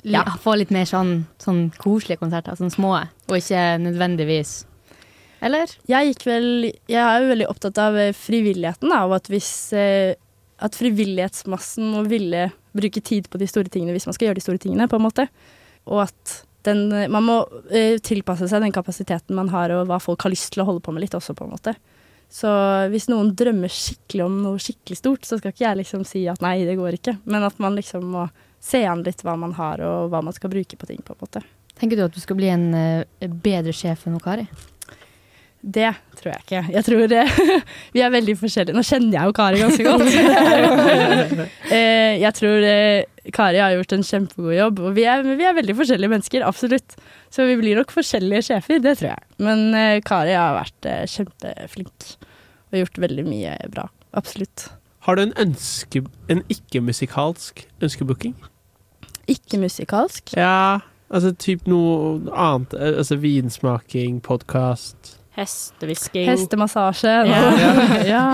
L 0.04 0.18
Ja. 0.18 0.26
Få 0.44 0.58
litt 0.60 0.70
mer 0.76 0.84
sånn, 0.84 1.26
sånn 1.40 1.72
koselige 1.80 2.20
konserter, 2.20 2.58
sånn 2.60 2.70
små, 2.74 3.08
og 3.30 3.36
ikke 3.38 3.80
nødvendigvis 3.80 4.66
Eller? 5.44 5.72
Jeg 5.90 6.16
vel 6.24 6.70
Jeg 6.70 7.02
er 7.02 7.22
jo 7.22 7.32
veldig 7.34 7.50
opptatt 7.52 7.82
av 7.82 7.98
eh, 8.00 8.16
frivilligheten, 8.16 8.92
da, 8.94 9.04
og 9.10 9.18
at 9.20 9.30
hvis 9.32 9.52
eh, 9.76 10.16
At 10.64 10.78
frivillighetsmassen 10.80 11.90
må 11.92 12.06
ville 12.08 12.50
bruke 12.74 13.04
tid 13.06 13.28
på 13.30 13.38
de 13.42 13.50
store 13.50 13.70
tingene 13.70 13.94
hvis 13.94 14.08
man 14.10 14.16
skal 14.16 14.30
gjøre 14.30 14.40
de 14.40 14.46
store 14.46 14.62
tingene, 14.62 14.88
på 14.90 14.98
en 14.98 15.06
måte. 15.06 15.28
Og 15.86 16.06
at 16.08 16.38
den 16.66 16.88
eh, 16.96 17.10
Man 17.12 17.28
må 17.28 17.42
tilpasse 18.06 18.48
seg 18.50 18.64
den 18.64 18.76
kapasiteten 18.76 19.36
man 19.38 19.52
har, 19.54 19.74
og 19.76 19.90
hva 19.90 20.00
folk 20.02 20.24
har 20.24 20.34
lyst 20.34 20.54
til 20.56 20.64
å 20.64 20.70
holde 20.70 20.86
på 20.86 20.96
med 20.96 21.06
litt 21.06 21.18
også, 21.18 21.36
på 21.38 21.46
en 21.46 21.54
måte. 21.58 21.76
Så 22.34 22.50
hvis 22.90 23.06
noen 23.12 23.34
drømmer 23.38 23.70
skikkelig 23.70 24.24
om 24.26 24.40
noe 24.42 24.62
skikkelig 24.62 24.98
stort, 24.98 25.28
så 25.28 25.38
skal 25.38 25.52
ikke 25.54 25.68
jeg 25.68 25.82
liksom 25.84 26.06
si 26.08 26.24
at 26.32 26.42
nei, 26.42 26.64
det 26.66 26.80
går 26.80 26.98
ikke. 26.98 27.20
Men 27.30 27.46
at 27.46 27.60
man 27.62 27.76
liksom 27.78 28.08
må 28.16 28.24
se 28.64 28.82
an 28.90 29.04
litt 29.06 29.22
hva 29.28 29.36
man 29.38 29.54
har, 29.60 29.84
og 29.86 30.08
hva 30.10 30.24
man 30.26 30.34
skal 30.34 30.50
bruke 30.50 30.80
på 30.80 30.90
ting, 30.90 31.04
på 31.06 31.14
en 31.14 31.22
måte. 31.22 31.44
Tenker 31.78 32.00
du 32.00 32.08
at 32.08 32.16
du 32.16 32.22
skal 32.24 32.40
bli 32.40 32.50
en 32.50 32.66
bedre 33.44 33.76
sjef 33.76 34.08
enn 34.08 34.18
Kari? 34.24 34.48
Det 35.64 35.94
tror 36.20 36.34
jeg 36.34 36.42
ikke. 36.44 36.62
Jeg 36.74 36.84
tror 36.84 37.08
det. 37.08 37.22
Vi 37.96 38.02
er 38.04 38.10
veldig 38.12 38.34
forskjellige. 38.42 38.76
Nå 38.76 38.82
kjenner 38.84 39.16
jeg 39.16 39.30
jo 39.30 39.36
Kari 39.38 39.62
ganske 39.62 39.86
godt. 39.88 41.48
Eh, 41.74 42.20
jeg 42.22 42.36
tror 42.38 42.62
eh, 42.68 43.06
Kari 43.34 43.58
har 43.64 43.72
gjort 43.74 43.94
en 43.96 44.04
kjempegod 44.06 44.54
jobb, 44.54 44.82
og 44.84 44.92
vi 44.98 45.06
er, 45.10 45.24
vi 45.26 45.46
er 45.48 45.56
veldig 45.56 45.74
forskjellige 45.80 46.12
mennesker, 46.12 46.44
absolutt. 46.46 46.94
Så 47.34 47.46
vi 47.48 47.56
blir 47.58 47.80
nok 47.80 47.90
forskjellige 47.96 48.44
sjefer, 48.50 48.82
det 48.84 48.98
tror 49.00 49.14
jeg. 49.14 49.24
Men 49.42 49.64
eh, 49.80 49.96
Kari 50.06 50.36
har 50.36 50.58
vært 50.60 50.90
eh, 50.92 51.06
kjempeflink 51.10 52.10
og 52.74 52.78
gjort 52.82 53.00
veldig 53.08 53.26
mye 53.26 53.56
bra. 53.74 53.88
Absolutt. 54.20 54.68
Har 55.08 55.18
du 55.18 55.24
en 55.26 55.34
ønske 55.42 56.04
En 56.32 56.44
ikke-musikalsk 56.54 57.64
ønskebooking? 57.84 58.36
Ikke 59.32 59.58
musikalsk. 59.64 60.36
Ja, 60.38 60.82
altså 61.10 61.32
typ 61.40 61.66
noe 61.72 62.20
annet. 62.36 62.76
eh, 62.78 62.94
Altså 63.00 63.18
vinsmaking, 63.24 64.20
podkast. 64.22 65.16
Hestehvisking. 65.36 66.28
Hestemassasje. 66.30 67.14
Ja. 67.30 67.42
ja. 68.08 68.26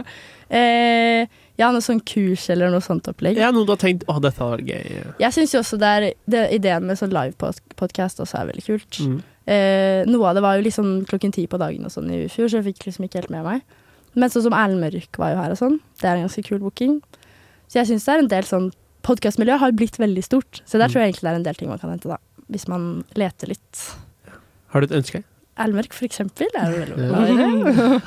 eh, 0.60 1.26
ja, 1.60 1.68
noe 1.74 1.82
sånn 1.84 2.00
kurs 2.06 2.46
eller 2.52 2.70
noe 2.72 2.82
sånt 2.84 3.08
opplegg. 3.10 3.38
Ja, 3.40 3.50
noe 3.54 3.66
du 3.68 3.74
har 3.74 3.80
tenkt 3.80 4.06
'Å, 4.08 4.20
dette 4.22 4.40
var 4.40 4.62
gøy'. 4.64 5.12
Jeg 5.20 5.36
syns 5.36 5.52
jo 5.54 5.60
også 5.60 5.78
det 5.80 5.90
er, 5.96 6.06
det, 6.30 6.46
ideen 6.56 6.86
med 6.88 6.98
sånn 7.00 7.12
livepodkast 7.12 8.22
også 8.22 8.40
er 8.40 8.50
veldig 8.52 8.64
kult. 8.66 9.00
Mm. 9.02 9.18
Eh, 9.50 10.00
noe 10.06 10.30
av 10.30 10.38
det 10.38 10.42
var 10.44 10.56
jo 10.56 10.64
liksom 10.64 10.90
klokken 11.10 11.32
ti 11.34 11.46
på 11.50 11.58
dagen 11.60 11.84
og 11.84 11.92
sånn 11.92 12.10
i 12.14 12.24
fjor, 12.30 12.48
så 12.48 12.60
jeg 12.60 12.70
fikk 12.70 12.86
liksom 12.86 13.06
ikke 13.06 13.22
helt 13.24 13.34
med 13.34 13.44
meg. 13.44 13.62
Men 14.14 14.30
sånn 14.30 14.46
som 14.46 14.56
Erlend 14.56 14.82
Mørk 14.82 15.18
var 15.18 15.34
jo 15.34 15.40
her 15.42 15.54
og 15.54 15.58
sånn. 15.58 15.80
Det 16.00 16.08
er 16.08 16.16
en 16.16 16.26
ganske 16.26 16.42
kul 16.46 16.58
booking. 16.62 17.00
Så 17.70 17.78
jeg 17.80 17.90
syns 17.90 18.06
det 18.06 18.14
er 18.14 18.22
en 18.24 18.32
del 18.36 18.46
sånn 18.48 18.70
Podkastmiljøet 19.00 19.62
har 19.62 19.72
blitt 19.72 19.96
veldig 19.96 20.20
stort, 20.22 20.58
så 20.68 20.76
der 20.76 20.88
Mm. 20.88 20.92
tror 20.92 21.00
jeg 21.00 21.08
egentlig 21.08 21.24
det 21.24 21.30
er 21.32 21.38
en 21.38 21.42
del 21.42 21.54
ting 21.54 21.68
man 21.70 21.78
kan 21.78 21.88
hente, 21.90 22.08
da. 22.08 22.18
Hvis 22.52 22.68
man 22.68 23.02
leter 23.16 23.48
litt. 23.48 23.96
Har 24.68 24.80
du 24.82 24.86
et 24.86 24.98
ønske? 25.02 25.24
Erlend 25.60 25.80
Mørk, 25.80 25.96
for 25.96 26.08
eksempel, 26.08 26.48
er 26.56 26.72
jo 26.72 26.80
veldig 26.84 27.74
bra. 27.76 28.00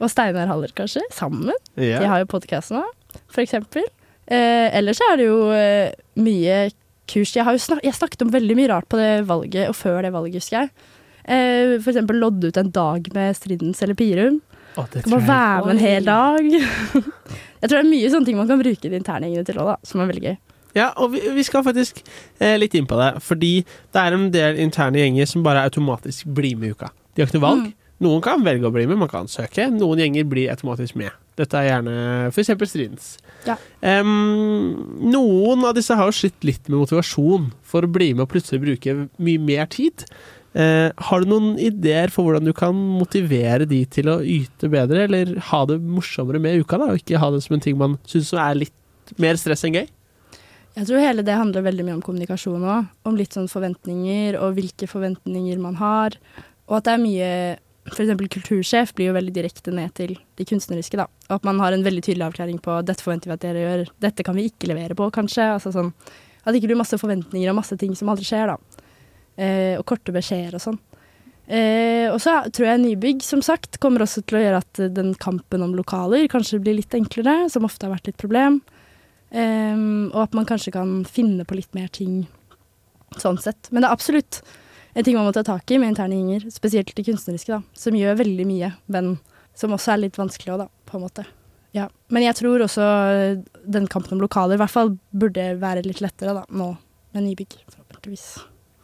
og 0.00 0.10
Steinar 0.10 0.48
Haller, 0.50 0.72
kanskje. 0.76 1.04
Sammen. 1.14 1.52
Ja. 1.76 2.00
De 2.00 2.08
har 2.10 2.22
jo 2.22 2.30
podkast 2.32 2.74
nå, 2.74 2.82
for 3.28 3.44
eksempel. 3.44 3.86
Eh, 4.24 4.68
ellers 4.78 5.02
er 5.04 5.20
det 5.20 5.28
jo 5.28 5.38
eh, 5.52 5.92
mye 6.16 6.58
kurs. 7.10 7.34
Jeg, 7.36 7.44
har 7.44 7.56
jo 7.56 7.60
snak 7.60 7.84
jeg 7.84 7.96
snakket 7.96 8.24
om 8.24 8.32
veldig 8.32 8.56
mye 8.56 8.70
rart 8.72 8.88
på 8.88 9.00
det 9.00 9.26
valget, 9.28 9.68
og 9.68 9.76
før 9.76 10.00
det 10.06 10.14
valget, 10.14 10.40
husker 10.40 10.62
jeg. 10.62 10.72
Eh, 11.24 11.76
for 11.78 11.92
eksempel 11.92 12.20
lodde 12.20 12.50
ut 12.50 12.60
en 12.60 12.72
dag 12.72 13.08
med 13.14 13.36
Stridens 13.36 13.84
eller 13.84 13.98
Pirum. 13.98 14.40
Det 14.74 15.04
Kan 15.04 15.12
bare 15.12 15.28
være 15.28 15.66
med 15.66 15.74
en 15.76 15.84
hel 15.84 16.08
dag. 16.08 16.48
jeg 17.60 17.68
tror 17.68 17.76
det 17.76 17.84
er 17.84 17.92
mye 17.92 18.10
sånne 18.10 18.26
ting 18.26 18.40
man 18.40 18.50
kan 18.50 18.58
bruke 18.58 18.90
de 18.90 18.98
interne 18.98 19.28
gjengene 19.28 19.46
til 19.46 19.60
òg, 19.62 19.70
da, 19.70 19.76
som 19.86 20.02
er 20.02 20.10
veldig 20.10 20.24
gøy. 20.24 20.36
Ja, 20.74 20.90
og 20.98 21.12
vi, 21.14 21.22
vi 21.36 21.46
skal 21.46 21.64
faktisk 21.66 22.02
eh, 22.40 22.56
litt 22.58 22.74
inn 22.74 22.88
på 22.90 22.98
det. 22.98 23.12
Fordi 23.24 23.54
det 23.64 24.02
er 24.02 24.16
en 24.16 24.28
del 24.34 24.60
interne 24.62 25.02
gjenger 25.02 25.30
som 25.30 25.46
bare 25.46 25.64
automatisk 25.68 26.28
blir 26.34 26.58
med 26.58 26.72
i 26.72 26.76
uka. 26.76 26.90
De 27.14 27.22
har 27.22 27.30
ikke 27.30 27.38
noe 27.38 27.48
valg. 27.48 27.72
Noen 28.02 28.22
kan 28.24 28.42
velge 28.44 28.66
å 28.66 28.74
bli 28.74 28.88
med, 28.90 28.98
man 29.00 29.10
kan 29.10 29.30
søke. 29.30 29.68
Noen 29.70 30.02
gjenger 30.02 30.26
blir 30.28 30.50
automatisk 30.52 30.98
med. 30.98 31.14
Dette 31.38 31.58
er 31.58 31.68
gjerne 31.68 31.94
f.eks. 32.30 32.52
Stridens. 32.70 33.10
Ja. 33.46 33.56
Um, 33.80 35.00
noen 35.02 35.64
av 35.66 35.74
disse 35.78 35.94
har 35.98 36.10
jo 36.10 36.16
slitt 36.16 36.46
litt 36.46 36.68
med 36.68 36.80
motivasjon 36.82 37.50
for 37.66 37.86
å 37.86 37.90
bli 37.90 38.12
med 38.14 38.26
og 38.26 38.32
plutselig 38.34 38.62
bruke 38.62 38.96
mye 39.22 39.42
mer 39.42 39.70
tid. 39.70 40.06
Uh, 40.54 40.90
har 41.08 41.22
du 41.22 41.30
noen 41.30 41.54
ideer 41.58 42.12
for 42.14 42.26
hvordan 42.26 42.46
du 42.46 42.54
kan 42.54 42.74
motivere 42.74 43.66
de 43.66 43.80
til 43.90 44.10
å 44.10 44.20
yte 44.22 44.70
bedre, 44.70 45.08
eller 45.08 45.34
ha 45.50 45.64
det 45.70 45.80
morsommere 45.82 46.42
med 46.42 46.62
uka, 46.62 46.78
da, 46.78 46.92
og 46.92 47.02
ikke 47.02 47.22
ha 47.22 47.32
det 47.34 47.42
som 47.46 47.56
en 47.56 47.64
ting 47.64 47.78
man 47.80 47.98
syns 48.10 48.30
er 48.34 48.62
litt 48.62 49.14
mer 49.20 49.38
stress 49.40 49.66
enn 49.66 49.80
gøy? 49.80 49.88
Jeg 50.74 50.88
tror 50.88 51.04
hele 51.04 51.22
det 51.22 51.36
handler 51.38 51.62
veldig 51.68 51.84
mye 51.86 51.96
om 51.98 52.02
kommunikasjon 52.02 52.64
òg. 52.66 52.88
Om 53.06 53.18
litt 53.18 53.36
sånn 53.36 53.50
forventninger, 53.50 54.38
og 54.40 54.56
hvilke 54.56 54.88
forventninger 54.90 55.60
man 55.62 55.78
har. 55.78 56.16
Og 56.66 56.80
at 56.80 56.88
det 56.88 56.96
er 56.96 57.04
mye 57.04 57.30
F.eks. 57.84 58.14
kultursjef 58.32 58.94
blir 58.96 59.10
jo 59.10 59.16
veldig 59.18 59.32
direkte 59.36 59.72
ned 59.74 59.92
til 59.98 60.14
de 60.38 60.46
kunstneriske, 60.48 60.96
da. 60.96 61.04
Og 61.28 61.34
at 61.36 61.44
man 61.44 61.60
har 61.60 61.74
en 61.76 61.84
veldig 61.84 62.00
tydelig 62.06 62.24
avklaring 62.30 62.56
på 62.64 62.78
dette 62.88 63.04
forventer 63.04 63.28
vi 63.28 63.34
at 63.36 63.42
dere 63.44 63.64
gjør, 63.64 63.82
dette 64.06 64.24
kan 64.24 64.38
vi 64.38 64.46
ikke 64.48 64.70
levere 64.70 64.96
på, 64.96 65.10
kanskje. 65.12 65.50
Altså 65.58 65.74
sånn 65.74 65.92
At 66.44 66.52
det 66.52 66.62
ikke 66.62 66.72
blir 66.72 66.80
masse 66.80 66.96
forventninger 67.00 67.52
og 67.52 67.56
masse 67.56 67.76
ting 67.80 67.92
som 67.96 68.10
aldri 68.12 68.26
skjer, 68.28 68.50
da. 68.52 68.84
Eh, 69.36 69.76
og 69.78 69.84
korte 69.88 70.12
beskjeder 70.14 70.56
og 70.56 70.64
sånn. 70.64 70.80
Eh, 71.44 72.08
og 72.08 72.18
så 72.24 72.38
tror 72.48 72.70
jeg 72.70 72.82
nybygg, 72.82 73.22
som 73.24 73.44
sagt, 73.44 73.78
kommer 73.80 74.04
også 74.04 74.24
til 74.24 74.40
å 74.40 74.42
gjøre 74.42 74.60
at 74.64 74.82
den 74.96 75.12
kampen 75.20 75.64
om 75.64 75.76
lokaler 75.76 76.24
kanskje 76.32 76.60
blir 76.64 76.78
litt 76.78 76.96
enklere, 76.96 77.50
som 77.52 77.68
ofte 77.68 77.84
har 77.84 77.94
vært 77.94 78.08
litt 78.10 78.20
problem. 78.20 78.62
Eh, 79.34 79.78
og 80.12 80.20
at 80.22 80.36
man 80.38 80.46
kanskje 80.48 80.74
kan 80.76 81.00
finne 81.08 81.46
på 81.46 81.58
litt 81.58 81.72
mer 81.74 81.90
ting 81.92 82.24
sånn 83.18 83.38
sett. 83.42 83.70
Men 83.70 83.82
det 83.82 83.90
er 83.90 83.96
absolutt 83.96 84.42
en 84.94 85.04
ting 85.06 85.16
man 85.18 85.26
må 85.26 85.32
ta 85.34 85.42
tak 85.46 85.70
i 85.74 85.78
med 85.82 85.92
interne 85.92 86.16
gjenger, 86.18 86.46
spesielt 86.54 86.94
de 86.94 87.04
kunstneriske, 87.06 87.50
da, 87.56 87.78
som 87.78 87.96
gjør 87.98 88.20
veldig 88.20 88.46
mye, 88.46 88.70
men 88.94 89.16
som 89.58 89.74
også 89.74 89.94
er 89.94 90.04
litt 90.04 90.18
vanskelig 90.18 90.54
òg, 90.54 90.64
da, 90.64 90.68
på 90.86 90.98
en 90.98 91.04
måte. 91.06 91.24
Ja. 91.74 91.88
Men 92.14 92.22
jeg 92.22 92.38
tror 92.38 92.62
også 92.62 92.86
eh, 93.10 93.42
den 93.66 93.88
kampen 93.90 94.14
om 94.14 94.22
lokaler 94.22 94.54
i 94.54 94.62
hvert 94.62 94.70
fall 94.70 94.94
burde 95.10 95.48
være 95.58 95.82
litt 95.86 96.02
lettere 96.04 96.36
da, 96.36 96.44
nå 96.54 96.70
med 97.14 97.26
nybygg, 97.26 97.58
forhåpentligvis. 97.72 98.26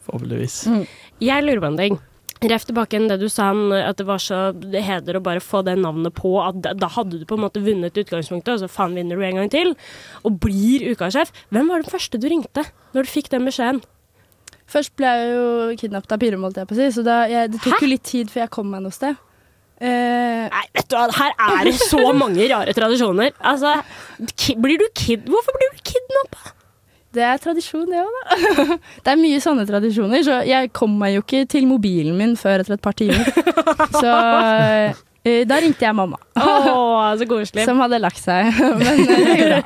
Forhåpentligvis. 0.03 0.57
Mm. 0.67 0.83
Jeg 1.23 1.45
lurer 1.45 1.63
på 1.63 1.71
en 1.71 1.79
ting. 1.79 1.99
Ref 2.41 2.63
tilbake 2.65 2.95
igjen 2.95 3.05
det 3.05 3.19
du 3.21 3.27
sa 3.29 3.51
om 3.53 3.69
at 3.75 3.99
det 3.99 4.05
var 4.07 4.21
så 4.21 4.37
heder 4.73 5.19
å 5.19 5.21
bare 5.21 5.43
få 5.45 5.59
det 5.61 5.75
navnet 5.77 6.15
på. 6.17 6.31
At 6.41 6.57
da, 6.65 6.73
da 6.73 6.87
hadde 6.89 7.19
du 7.21 7.25
på 7.29 7.37
en 7.37 7.43
måte 7.43 7.61
vunnet 7.61 7.97
utgangspunktet, 8.01 8.55
og 8.55 8.63
så 8.63 8.69
faen 8.71 8.95
vinner 8.97 9.19
du 9.19 9.25
en 9.27 9.37
gang 9.43 9.51
til. 9.53 9.75
Og 10.25 10.39
blir 10.41 10.87
ukasjef. 10.89 11.29
Hvem 11.53 11.69
var 11.69 11.83
den 11.83 11.93
første 11.93 12.17
du 12.17 12.25
ringte 12.31 12.65
når 12.95 13.05
du 13.05 13.11
fikk 13.11 13.29
den 13.33 13.45
beskjeden? 13.45 13.83
Først 14.71 14.95
ble 14.97 15.11
jeg 15.11 15.27
jo 15.35 15.43
kidnappet 15.83 16.15
av 16.15 16.21
Pirum, 16.21 16.47
holdt 16.47 16.57
jeg 16.61 16.69
på 16.69 16.77
å 16.77 16.79
si, 16.79 16.87
så 16.95 17.03
da, 17.05 17.17
jeg, 17.29 17.51
det 17.51 17.59
tok 17.61 17.83
jo 17.83 17.89
litt 17.91 18.07
tid 18.07 18.31
før 18.31 18.45
jeg 18.45 18.53
kom 18.55 18.71
meg 18.71 18.85
noe 18.85 18.95
sted. 18.95 19.19
Uh, 19.81 20.47
Nei, 20.53 20.63
vet 20.77 20.87
du 20.89 20.95
hva, 20.95 21.07
her 21.17 21.35
er 21.35 21.67
det 21.67 21.75
så 21.81 22.01
mange 22.13 22.47
rare 22.49 22.73
tradisjoner. 22.77 23.35
Altså, 23.51 23.75
blir 24.61 24.81
du 24.81 24.87
kid... 24.97 25.27
Hvorfor 25.29 25.57
blir 25.57 25.73
du 25.75 25.85
kidnappa? 25.91 26.55
Det 27.15 27.23
er 27.27 27.39
tradisjon, 27.43 27.87
det 27.91 27.99
òg, 27.99 28.17
da. 28.17 28.65
det 29.03 29.13
er 29.13 29.19
mye 29.19 29.39
sånne 29.43 29.65
tradisjoner, 29.67 30.23
så 30.25 30.41
jeg 30.47 30.71
kom 30.75 30.93
meg 31.01 31.17
jo 31.17 31.23
ikke 31.25 31.45
til 31.51 31.67
mobilen 31.69 32.15
min 32.19 32.37
før 32.39 32.63
etter 32.63 32.77
et 32.77 32.83
par 32.83 32.95
timer. 32.97 33.27
Så 34.01 34.11
eh, 35.27 35.43
da 35.45 35.57
ringte 35.61 35.85
jeg 35.85 35.93
mamma, 35.93 36.17
Oh, 36.39 37.11
så 37.19 37.27
koselig. 37.29 37.65
som 37.69 37.81
hadde 37.83 37.99
lagt 38.01 38.21
seg. 38.23 38.49
Men 38.79 39.03
eh, 39.03 39.43
det. 39.51 39.59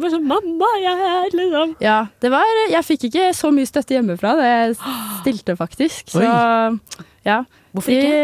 Bare 0.00 0.12
sånn, 0.14 0.24
mamma, 0.30 0.70
jeg 0.80 1.10
er 1.10 1.36
liksom 1.36 1.74
Ja, 1.82 1.98
det 2.22 2.30
var 2.32 2.48
Jeg 2.70 2.86
fikk 2.86 3.08
ikke 3.10 3.26
så 3.36 3.50
mye 3.54 3.68
støtte 3.68 3.98
hjemmefra 3.98 4.36
da 4.38 4.48
jeg 4.48 4.78
stilte, 5.20 5.58
faktisk. 5.60 6.14
Så 6.14 6.24
ja. 7.26 7.42
Hvorfor 7.74 7.92
ikke? 7.92 8.16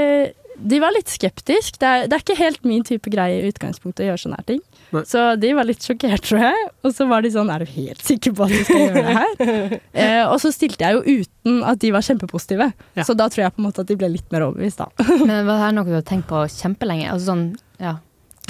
De, 0.57 0.63
de 0.73 0.81
var 0.81 0.95
litt 0.97 1.13
skeptiske. 1.13 1.79
Det 1.83 2.09
det 2.09 2.17
er 2.17 2.25
ikke 2.25 2.39
helt 2.41 2.65
min 2.65 2.87
type 2.87 3.13
greie 3.13 3.43
i 3.43 3.51
utgangspunktet 3.51 4.07
å 4.07 4.11
gjøre 4.13 4.23
sånne 4.25 4.41
her 4.41 4.49
ting. 4.55 4.63
Nei. 4.95 5.03
Så 5.09 5.23
de 5.43 5.51
var 5.57 5.67
litt 5.67 5.83
sjokkert, 5.83 6.23
tror 6.29 6.45
jeg. 6.47 6.69
Og 6.87 6.95
så 6.95 7.07
var 7.11 7.25
de 7.25 7.33
sånn 7.35 7.51
Er 7.51 7.65
du 7.65 7.73
helt 7.75 8.03
sikker 8.07 8.35
på 8.39 8.47
at 8.47 8.55
du 8.55 8.61
skal 8.69 8.83
gjøre 8.85 9.03
det 9.03 9.17
her? 9.19 9.77
eh, 10.05 10.23
og 10.23 10.39
så 10.43 10.53
stilte 10.55 10.87
jeg 10.87 10.97
jo 10.99 11.23
uten 11.23 11.61
at 11.67 11.83
de 11.83 11.93
var 11.95 12.07
kjempepositive. 12.07 12.71
Ja. 12.99 13.07
Så 13.09 13.17
da 13.19 13.29
tror 13.33 13.47
jeg 13.47 13.57
på 13.57 13.63
en 13.63 13.69
måte 13.69 13.83
at 13.83 13.91
de 13.91 13.99
ble 13.99 14.13
litt 14.15 14.31
mer 14.35 14.47
overbevist, 14.47 14.83
da. 14.83 15.07
Men 15.29 15.49
var 15.49 15.65
det 15.65 15.75
noe 15.79 15.89
du 15.91 15.97
har 15.99 16.07
tenkt 16.07 16.31
på 16.31 16.43
kjempelenge? 16.55 17.11
Altså 17.13 17.33
sånn, 17.33 17.47
ja. 17.83 17.99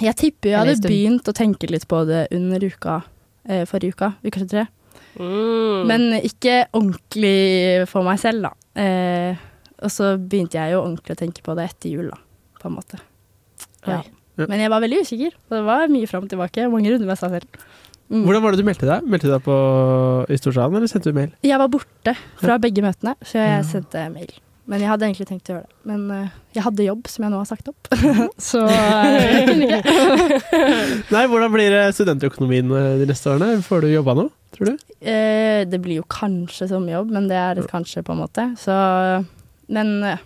Jeg 0.05 0.19
tipper 0.21 0.53
jeg 0.53 0.61
hadde 0.61 0.91
begynt 0.91 1.29
å 1.31 1.37
tenke 1.37 1.71
litt 1.73 1.87
på 1.89 2.03
det 2.09 2.27
under 2.37 2.65
uka 2.69 3.01
eh, 3.49 3.65
forrige 3.69 3.97
uka, 3.97 4.13
uke 4.27 4.43
23. 4.45 4.67
Mm. 5.17 5.87
Men 5.89 6.07
ikke 6.21 6.67
ordentlig 6.77 7.87
for 7.89 8.05
meg 8.07 8.21
selv, 8.21 8.49
da. 8.49 8.53
Eh, 8.83 9.45
og 9.85 9.93
så 9.93 10.15
begynte 10.21 10.61
jeg 10.61 10.75
jo 10.75 10.83
ordentlig 10.83 11.17
å 11.17 11.21
tenke 11.21 11.45
på 11.45 11.57
det 11.57 11.71
etter 11.71 11.93
jul, 11.93 12.11
da, 12.13 12.21
på 12.61 12.69
en 12.69 12.77
måte. 12.77 13.01
Ja. 13.87 14.03
Ja. 14.37 14.47
Men 14.51 14.61
jeg 14.61 14.71
var 14.73 14.83
veldig 14.85 15.03
usikker. 15.07 15.37
Det 15.53 15.61
var 15.67 15.89
mye 15.93 16.09
fram 16.11 16.25
og 16.27 16.33
tilbake. 16.33 16.67
Mange 16.73 16.93
runder 16.93 17.09
med 17.09 17.19
seg 17.21 17.37
selv. 17.39 17.67
Mm. 18.07 18.23
Hvordan 18.23 18.43
var 18.45 18.55
det 18.55 18.61
du 18.63 18.67
meldte 18.69 18.87
deg? 18.87 19.07
Meldte 19.11 19.27
du 19.27 19.33
deg 19.35 19.43
på 19.47 19.55
i 20.31 20.37
Storsalen, 20.39 20.77
eller 20.79 20.91
sendte 20.91 21.11
du 21.11 21.17
mail? 21.17 21.33
Jeg 21.43 21.59
var 21.59 21.71
borte 21.73 22.13
fra 22.39 22.59
begge 22.63 22.85
møtene, 22.85 23.17
så 23.27 23.41
jeg 23.41 23.55
Ja. 23.57 23.63
sendte 23.67 24.05
mail. 24.13 24.35
Men 24.67 24.81
jeg 24.83 24.89
hadde 24.91 25.07
egentlig 25.07 25.27
tenkt 25.29 25.47
å 25.51 25.55
gjøre 25.55 25.67
det. 25.67 25.75
Men 25.87 26.01
uh, 26.11 26.29
jeg 26.55 26.63
hadde 26.67 26.87
jobb 26.89 27.07
som 27.11 27.23
jeg 27.23 27.31
nå 27.33 27.39
har 27.39 27.47
sagt 27.47 27.69
opp. 27.71 27.87
så 28.51 28.65
eh, 28.67 29.19
jeg 29.31 29.45
kunne 29.47 29.67
ikke. 29.79 30.51
Nei, 31.15 31.23
hvordan 31.31 31.53
blir 31.55 31.77
eh, 31.79 31.91
studentøkonomien 31.95 32.73
de 32.99 33.07
neste 33.07 33.31
årene? 33.31 33.61
Får 33.63 33.87
du 33.87 33.93
jobba 33.93 34.17
nå, 34.19 34.25
tror 34.57 34.73
du? 34.73 34.87
Uh, 35.07 35.63
det 35.71 35.79
blir 35.85 36.01
jo 36.01 36.07
kanskje 36.11 36.67
sommerjobb, 36.73 37.15
men 37.15 37.29
det 37.31 37.39
er 37.39 37.63
et 37.63 37.71
kanskje, 37.71 38.03
på 38.07 38.17
en 38.17 38.25
måte. 38.25 38.49
Så 38.59 38.75
Men 39.71 39.95
eh, 40.07 40.19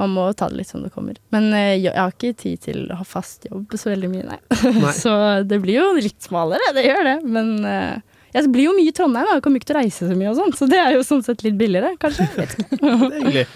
man 0.00 0.12
må 0.12 0.26
ta 0.36 0.48
det 0.50 0.60
litt 0.60 0.70
som 0.70 0.82
det 0.84 0.92
kommer. 0.94 1.18
Men 1.34 1.48
eh, 1.56 1.76
jeg 1.78 1.94
har 1.96 2.12
ikke 2.12 2.34
tid 2.38 2.62
til 2.66 2.82
å 2.92 2.98
ha 3.00 3.06
fast 3.06 3.46
jobb 3.48 3.76
så 3.78 3.92
veldig 3.92 4.10
mye, 4.12 4.26
nei. 4.28 4.40
Nei. 4.82 4.92
så 4.96 5.14
det 5.46 5.60
blir 5.64 5.80
jo 5.80 5.86
litt 5.98 6.18
smalere, 6.24 6.74
det 6.76 6.86
gjør 6.86 7.02
det. 7.08 7.16
Men 7.36 7.54
eh, 7.68 8.18
jeg 8.36 8.52
blir 8.52 8.68
jo 8.68 8.76
mye 8.76 8.92
i 8.92 8.96
Trondheim, 8.96 9.30
jeg 9.32 9.44
kommer 9.44 9.62
ikke 9.62 9.70
til 9.72 9.78
å 9.78 9.82
reise 9.82 10.10
så 10.10 10.18
mye 10.18 10.32
og 10.32 10.38
sånn, 10.40 10.56
så 10.58 10.68
det 10.70 10.82
er 10.82 10.96
jo 10.96 11.06
sånn 11.06 11.24
sett 11.26 11.46
litt 11.46 11.56
billigere, 11.60 11.94
kanskje. 12.02 12.28
Det 12.36 12.92
er 12.92 13.16
hyggelig. 13.16 13.48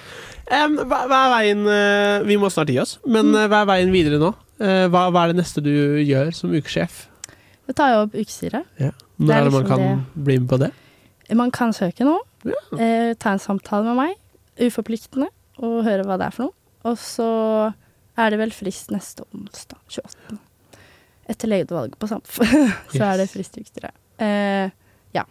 Um, 0.51 0.81
hva, 0.83 1.05
hva 1.07 1.19
er 1.21 1.29
veien 1.31 1.61
eh, 1.71 2.25
Vi 2.27 2.35
må 2.43 2.49
snart 2.51 2.73
gi 2.73 2.81
oss, 2.83 2.97
men 3.07 3.29
hva 3.37 3.61
er 3.61 3.69
veien 3.71 3.93
videre 3.95 4.19
nå? 4.19 4.33
Hva, 4.61 5.07
hva 5.09 5.23
er 5.23 5.31
det 5.31 5.39
neste 5.39 5.63
du 5.65 5.71
gjør 6.03 6.35
som 6.37 6.51
ukesjef? 6.53 7.07
Da 7.71 7.77
tar 7.79 7.93
jeg 7.93 8.01
opp 8.03 8.17
ukestyret. 8.19 8.67
Ja. 8.83 8.91
Når 9.21 9.35
er 9.37 9.47
det 9.47 9.53
man 9.55 9.69
kan 9.69 9.85
kan 9.85 10.01
bli 10.27 10.37
med 10.41 10.49
på 10.51 10.59
det? 10.61 10.73
Man 11.39 11.53
kan 11.55 11.73
søke 11.77 12.05
nå. 12.05 12.17
Ja. 12.49 12.61
Eh, 12.77 13.13
ta 13.21 13.35
en 13.35 13.43
samtale 13.43 13.85
med 13.87 13.99
meg, 13.99 14.17
uforpliktende, 14.67 15.29
og 15.61 15.81
høre 15.87 16.05
hva 16.09 16.19
det 16.21 16.29
er 16.29 16.37
for 16.37 16.49
noe. 16.49 16.57
Og 16.89 16.97
så 17.01 17.31
er 18.21 18.33
det 18.33 18.41
vel 18.41 18.53
frist 18.55 18.93
neste 18.93 19.25
onsdag, 19.37 19.81
28. 19.89 20.39
Etter 21.31 21.51
ledervalget 21.51 21.99
på 22.01 22.09
SAMF, 22.11 22.39
så 22.97 23.03
er 23.07 23.21
det 23.21 23.29
frist 23.31 23.59
ukestyret. 23.59 23.95
Eh, 24.21 24.73
ja. 25.17 25.25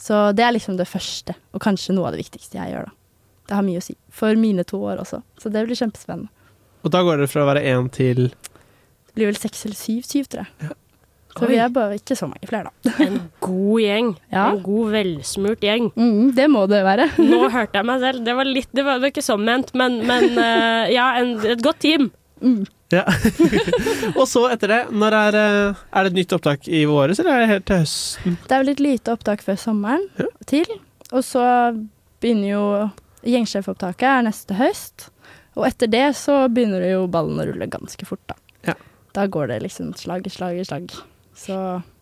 Så 0.00 0.20
det 0.36 0.46
er 0.46 0.54
liksom 0.56 0.78
det 0.78 0.88
første, 0.88 1.36
og 1.52 1.62
kanskje 1.64 1.96
noe 1.96 2.08
av 2.08 2.16
det 2.16 2.22
viktigste 2.24 2.60
jeg 2.60 2.74
gjør, 2.74 2.88
da. 2.88 2.98
Det 3.44 3.58
har 3.58 3.66
mye 3.66 3.80
å 3.82 3.84
si. 3.84 3.92
For 4.14 4.38
mine 4.40 4.64
to 4.64 4.78
år 4.88 5.02
også. 5.02 5.20
Så 5.36 5.50
det 5.52 5.66
blir 5.66 5.76
kjempespennende. 5.76 6.32
Og 6.84 6.92
da 6.92 7.02
går 7.04 7.20
det 7.20 7.28
fra 7.32 7.42
å 7.44 7.48
være 7.48 7.64
én 7.68 7.90
til 7.92 8.30
Det 8.30 9.16
blir 9.16 9.28
vel 9.28 9.36
seks 9.36 9.66
eller 9.66 9.76
syv, 9.76 10.06
syv, 10.08 10.30
tror 10.32 10.46
jeg. 10.46 10.70
Så 11.34 11.48
Oi. 11.48 11.50
vi 11.50 11.56
er 11.58 11.70
bare 11.74 11.96
ikke 11.98 12.14
så 12.14 12.28
mange 12.30 12.46
flere, 12.46 12.70
da. 12.70 12.92
En 13.02 13.16
god 13.42 13.80
gjeng. 13.82 14.10
Ja. 14.30 14.44
En 14.52 14.60
god, 14.62 14.92
velsmurt 14.94 15.64
gjeng. 15.66 15.88
Mm, 15.98 16.28
det 16.36 16.46
må 16.52 16.62
det 16.70 16.84
være. 16.86 17.08
Nå 17.32 17.48
hørte 17.50 17.80
jeg 17.80 17.88
meg 17.88 18.04
selv. 18.04 18.22
Det 18.26 18.36
var 18.38 18.48
litt, 18.48 18.70
det 18.70 18.84
var, 18.86 19.00
det 19.00 19.08
var 19.08 19.14
ikke 19.16 19.26
sånn 19.26 19.44
ment, 19.48 19.72
men, 19.74 19.98
men 20.06 20.38
uh, 20.38 20.84
ja, 20.94 21.08
en, 21.18 21.34
et 21.56 21.64
godt 21.64 21.82
team. 21.82 22.12
Mm. 22.44 22.62
Ja. 22.94 23.02
og 24.18 24.26
så 24.30 24.44
etter 24.54 24.70
det, 24.70 24.80
når 24.94 25.16
er, 25.18 25.38
eh, 25.40 25.84
er 25.90 26.04
det 26.04 26.12
et 26.12 26.18
nytt 26.20 26.34
opptak 26.36 26.68
i 26.68 26.84
våres, 26.86 27.18
eller 27.18 27.34
er 27.34 27.42
det 27.42 27.50
helt 27.50 27.66
til 27.70 27.80
høsten? 27.82 28.36
Det 28.44 28.54
er 28.54 28.62
vel 28.62 28.74
et 28.74 28.82
lite 28.84 29.14
opptak 29.16 29.42
før 29.42 29.58
sommeren 29.58 30.04
til. 30.46 30.68
Og 31.10 31.24
så 31.26 31.46
begynner 32.22 32.52
jo 32.52 32.66
Gjengsjefopptaket 33.24 34.04
er 34.04 34.24
neste 34.26 34.56
høst. 34.58 35.08
Og 35.56 35.64
etter 35.68 35.88
det 35.88 36.06
så 36.18 36.44
begynner 36.52 36.82
det 36.84 36.92
jo 36.92 37.06
ballen 37.10 37.40
å 37.40 37.46
rulle 37.48 37.70
ganske 37.72 38.06
fort, 38.06 38.22
da. 38.28 38.36
Ja. 38.68 38.74
Da 39.16 39.26
går 39.30 39.48
det 39.52 39.62
liksom 39.64 39.94
slag 39.96 40.26
i 40.28 40.32
slag 40.34 40.60
i 40.60 40.66
slag. 40.66 40.92
Så 41.38 41.58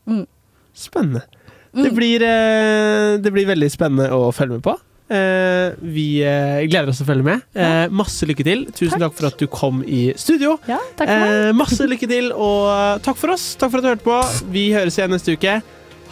mm. 0.08 0.24
Spennende. 0.72 1.26
Mm. 1.72 1.84
Det, 1.84 1.92
blir, 1.96 2.24
eh, 2.24 3.18
det 3.22 3.32
blir 3.32 3.48
veldig 3.48 3.68
spennende 3.72 4.08
å 4.12 4.30
følge 4.34 4.58
med 4.58 4.64
på. 4.64 4.76
Eh, 5.12 5.74
vi 5.80 6.06
eh, 6.24 6.62
gleder 6.68 6.92
oss 6.92 7.00
til 7.00 7.06
å 7.06 7.10
følge 7.10 7.26
med. 7.26 7.44
Eh, 7.52 7.86
masse 7.92 8.28
lykke 8.28 8.46
til. 8.46 8.64
Tusen 8.72 9.00
takk. 9.02 9.16
for 9.18 9.28
at 9.28 9.40
du 9.40 9.48
kom 9.52 9.82
i 9.84 10.04
studio. 10.20 10.56
Ja, 10.68 10.80
takk 10.96 11.10
for 11.10 11.24
meg. 11.24 11.34
Eh, 11.48 11.52
masse 11.56 11.88
lykke 11.88 12.08
til, 12.08 12.32
og 12.32 13.02
takk 13.04 13.20
for 13.20 13.36
oss. 13.36 13.52
Takk 13.60 13.74
for 13.74 13.82
at 13.82 13.88
du 13.88 13.92
hørte 13.92 14.08
på. 14.08 14.20
Vi 14.54 14.70
høres 14.76 15.00
igjen 15.00 15.12
neste 15.16 15.36
uke. 15.36 15.60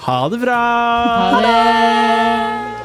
Ha 0.01 0.21
det 0.33 0.41
bra! 0.41 0.61
Ha 1.37 1.41
det! 1.45 2.81